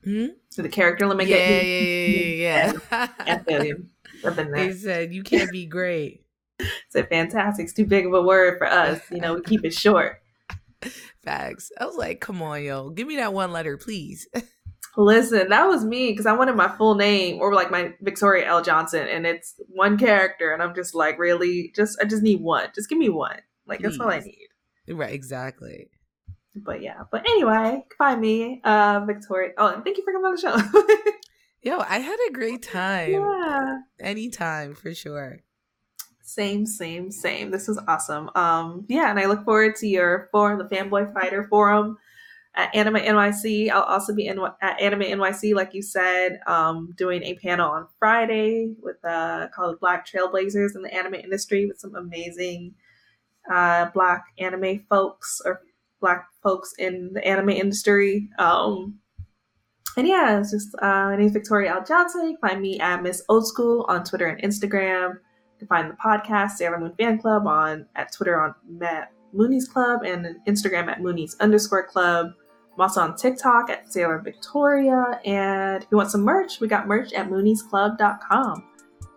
Hmm? 0.05 0.27
So 0.49 0.63
the 0.63 0.69
character 0.69 1.07
limit 1.07 1.29
yeah, 1.29 1.37
Yeah, 1.37 1.61
yeah, 1.63 2.73
yeah. 2.73 2.73
yeah. 2.91 3.07
I've 4.25 4.37
been 4.37 4.51
there. 4.51 4.67
They 4.69 4.73
said 4.73 5.13
you 5.13 5.23
can't 5.23 5.51
be 5.51 5.67
great. 5.67 6.25
said 6.89 7.09
fantastic's 7.09 7.73
too 7.73 7.87
big 7.87 8.07
of 8.07 8.13
a 8.13 8.23
word 8.23 8.59
for 8.59 8.67
us. 8.67 9.01
You 9.11 9.21
know, 9.21 9.35
we 9.35 9.43
keep 9.43 9.65
it 9.65 9.75
short. 9.75 10.23
Facts. 11.25 11.71
I 11.81 11.87
was 11.87 11.97
like, 11.97 12.21
come 12.21 12.43
on, 12.43 12.63
yo, 12.63 12.91
give 12.91 13.07
me 13.07 13.17
that 13.17 13.33
one 13.33 13.53
letter, 13.53 13.77
please. 13.77 14.29
Listen, 14.99 15.51
that 15.51 15.69
was 15.69 15.85
me 15.85 16.11
because 16.11 16.27
I 16.27 16.33
wanted 16.33 16.57
my 16.57 16.67
full 16.67 16.97
name 16.97 17.41
or 17.41 17.55
like 17.55 17.71
my 17.71 17.95
Victoria 18.01 18.47
L. 18.47 18.61
Johnson, 18.63 19.07
and 19.07 19.25
it's 19.27 19.55
one 19.69 19.97
character, 19.97 20.53
and 20.53 20.61
I'm 20.61 20.75
just 20.75 20.93
like, 20.93 21.21
really, 21.21 21.73
just 21.77 21.97
I 22.03 22.05
just 22.05 22.21
need 22.21 22.41
one. 22.41 22.69
Just 22.75 22.89
give 22.89 22.99
me 22.99 23.09
one. 23.09 23.39
Like 23.65 23.79
that's 23.79 24.01
all 24.01 24.11
I 24.11 24.19
need. 24.19 24.49
Right, 24.89 25.15
exactly. 25.15 25.91
But 26.57 26.83
yeah, 26.83 27.03
but 27.13 27.25
anyway, 27.31 27.85
find 27.97 28.21
me, 28.21 28.61
uh, 28.65 29.05
Victoria. 29.07 29.53
Oh, 29.57 29.73
and 29.73 29.85
thank 29.85 29.99
you 29.99 30.05
for 30.05 30.13
coming 30.13 30.27
on 30.27 30.35
the 30.35 30.41
show. 30.41 31.13
Yo, 31.63 31.79
I 31.79 32.01
had 32.01 32.19
a 32.29 32.33
great 32.33 32.63
time. 32.63 33.13
Yeah, 33.13 33.79
anytime 34.01 34.75
for 34.75 34.93
sure. 34.95 35.39
Same, 36.23 36.67
same, 36.67 37.13
same. 37.13 37.53
This 37.53 37.69
was 37.69 37.79
awesome. 37.87 38.31
Um, 38.35 38.85
yeah, 38.89 39.11
and 39.11 39.21
I 39.21 39.27
look 39.27 39.45
forward 39.45 39.77
to 39.77 39.87
your 39.87 40.29
forum, 40.33 40.59
the 40.59 40.65
Fanboy 40.65 41.15
Fighter 41.15 41.47
Forum 41.49 41.99
at 42.59 42.75
Anime 42.75 42.97
NYC. 42.97 43.71
I'll 43.71 43.83
also 43.85 44.13
be 44.13 44.27
in, 44.27 44.41
at 44.61 44.81
Anime 44.81 45.03
NYC, 45.03 45.55
like 45.55 45.75
you 45.75 45.81
said, 45.81 46.41
um, 46.49 46.93
doing 46.99 47.23
a 47.23 47.37
panel 47.37 47.71
on 47.71 47.87
Friday 48.01 48.75
with 48.83 48.97
uh, 49.05 49.47
called 49.55 49.79
Black 49.79 50.05
Trailblazers 50.07 50.75
in 50.75 50.83
the 50.83 50.93
anime 50.93 51.15
industry 51.15 51.67
with 51.67 51.79
some 51.79 51.95
amazing 51.95 52.75
uh, 53.51 53.87
Black 53.95 54.25
anime 54.39 54.85
folks 54.91 55.41
or 55.45 55.63
Black 56.01 56.27
folks 56.43 56.75
in 56.79 57.13
the 57.15 57.25
anime 57.25 57.51
industry. 57.51 58.29
Um, 58.41 58.99
and 59.97 60.07
yeah, 60.07 60.41
it's 60.41 60.51
just 60.51 60.75
uh, 60.83 61.11
my 61.11 61.17
name 61.17 61.27
is 61.27 61.33
Victoria 61.33 61.75
L. 61.75 61.85
Johnson. 61.85 62.25
You 62.25 62.37
can 62.39 62.51
find 62.51 62.61
me 62.61 62.81
at 62.81 63.03
Miss 63.05 63.23
Old 63.29 63.47
School 63.47 63.87
on 63.89 64.03
Twitter 64.03 64.27
and 64.27 64.43
Instagram 64.43 65.15
You 65.15 65.59
can 65.61 65.69
find 65.69 65.91
the 65.91 65.97
podcast 65.97 66.53
Sailor 66.53 66.81
Moon 66.81 66.95
Fan 66.99 67.19
Club 67.19 67.47
on 67.47 67.87
at 67.95 68.13
Twitter 68.13 68.41
on 68.41 68.55
Matt 68.69 69.13
Moonies 69.35 69.69
Club 69.69 70.03
and 70.05 70.37
Instagram 70.47 70.89
at 70.89 71.01
Moonies 71.01 71.39
underscore 71.41 71.87
club. 71.87 72.33
I'm 72.79 72.83
also 72.83 73.01
on 73.01 73.17
TikTok 73.17 73.71
at 73.71 73.93
Sailor 73.93 74.21
Victoria. 74.21 75.21
And 75.25 75.83
if 75.83 75.89
you 75.91 75.97
want 75.97 76.13
some 76.13 76.21
merch, 76.21 76.61
we 76.61 76.69
got 76.69 76.87
merch 76.87 77.13
at 77.13 77.29
mooniesclub.com. 77.29 78.65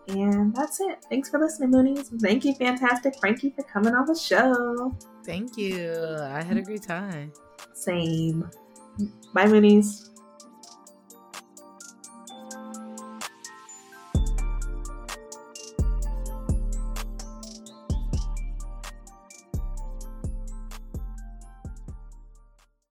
And 0.07 0.55
that's 0.55 0.79
it. 0.81 1.05
Thanks 1.11 1.29
for 1.29 1.39
listening, 1.39 1.71
Moonies. 1.71 2.09
Thank 2.19 2.43
you, 2.43 2.55
Fantastic 2.55 3.13
Frankie, 3.19 3.51
for 3.55 3.61
coming 3.63 3.93
on 3.93 4.07
the 4.07 4.15
show. 4.15 4.97
Thank 5.23 5.57
you. 5.57 5.93
I 6.21 6.41
had 6.41 6.57
a 6.57 6.63
great 6.63 6.81
time. 6.81 7.31
Same. 7.73 8.49
Bye, 9.35 9.45
Moonies. 9.45 10.09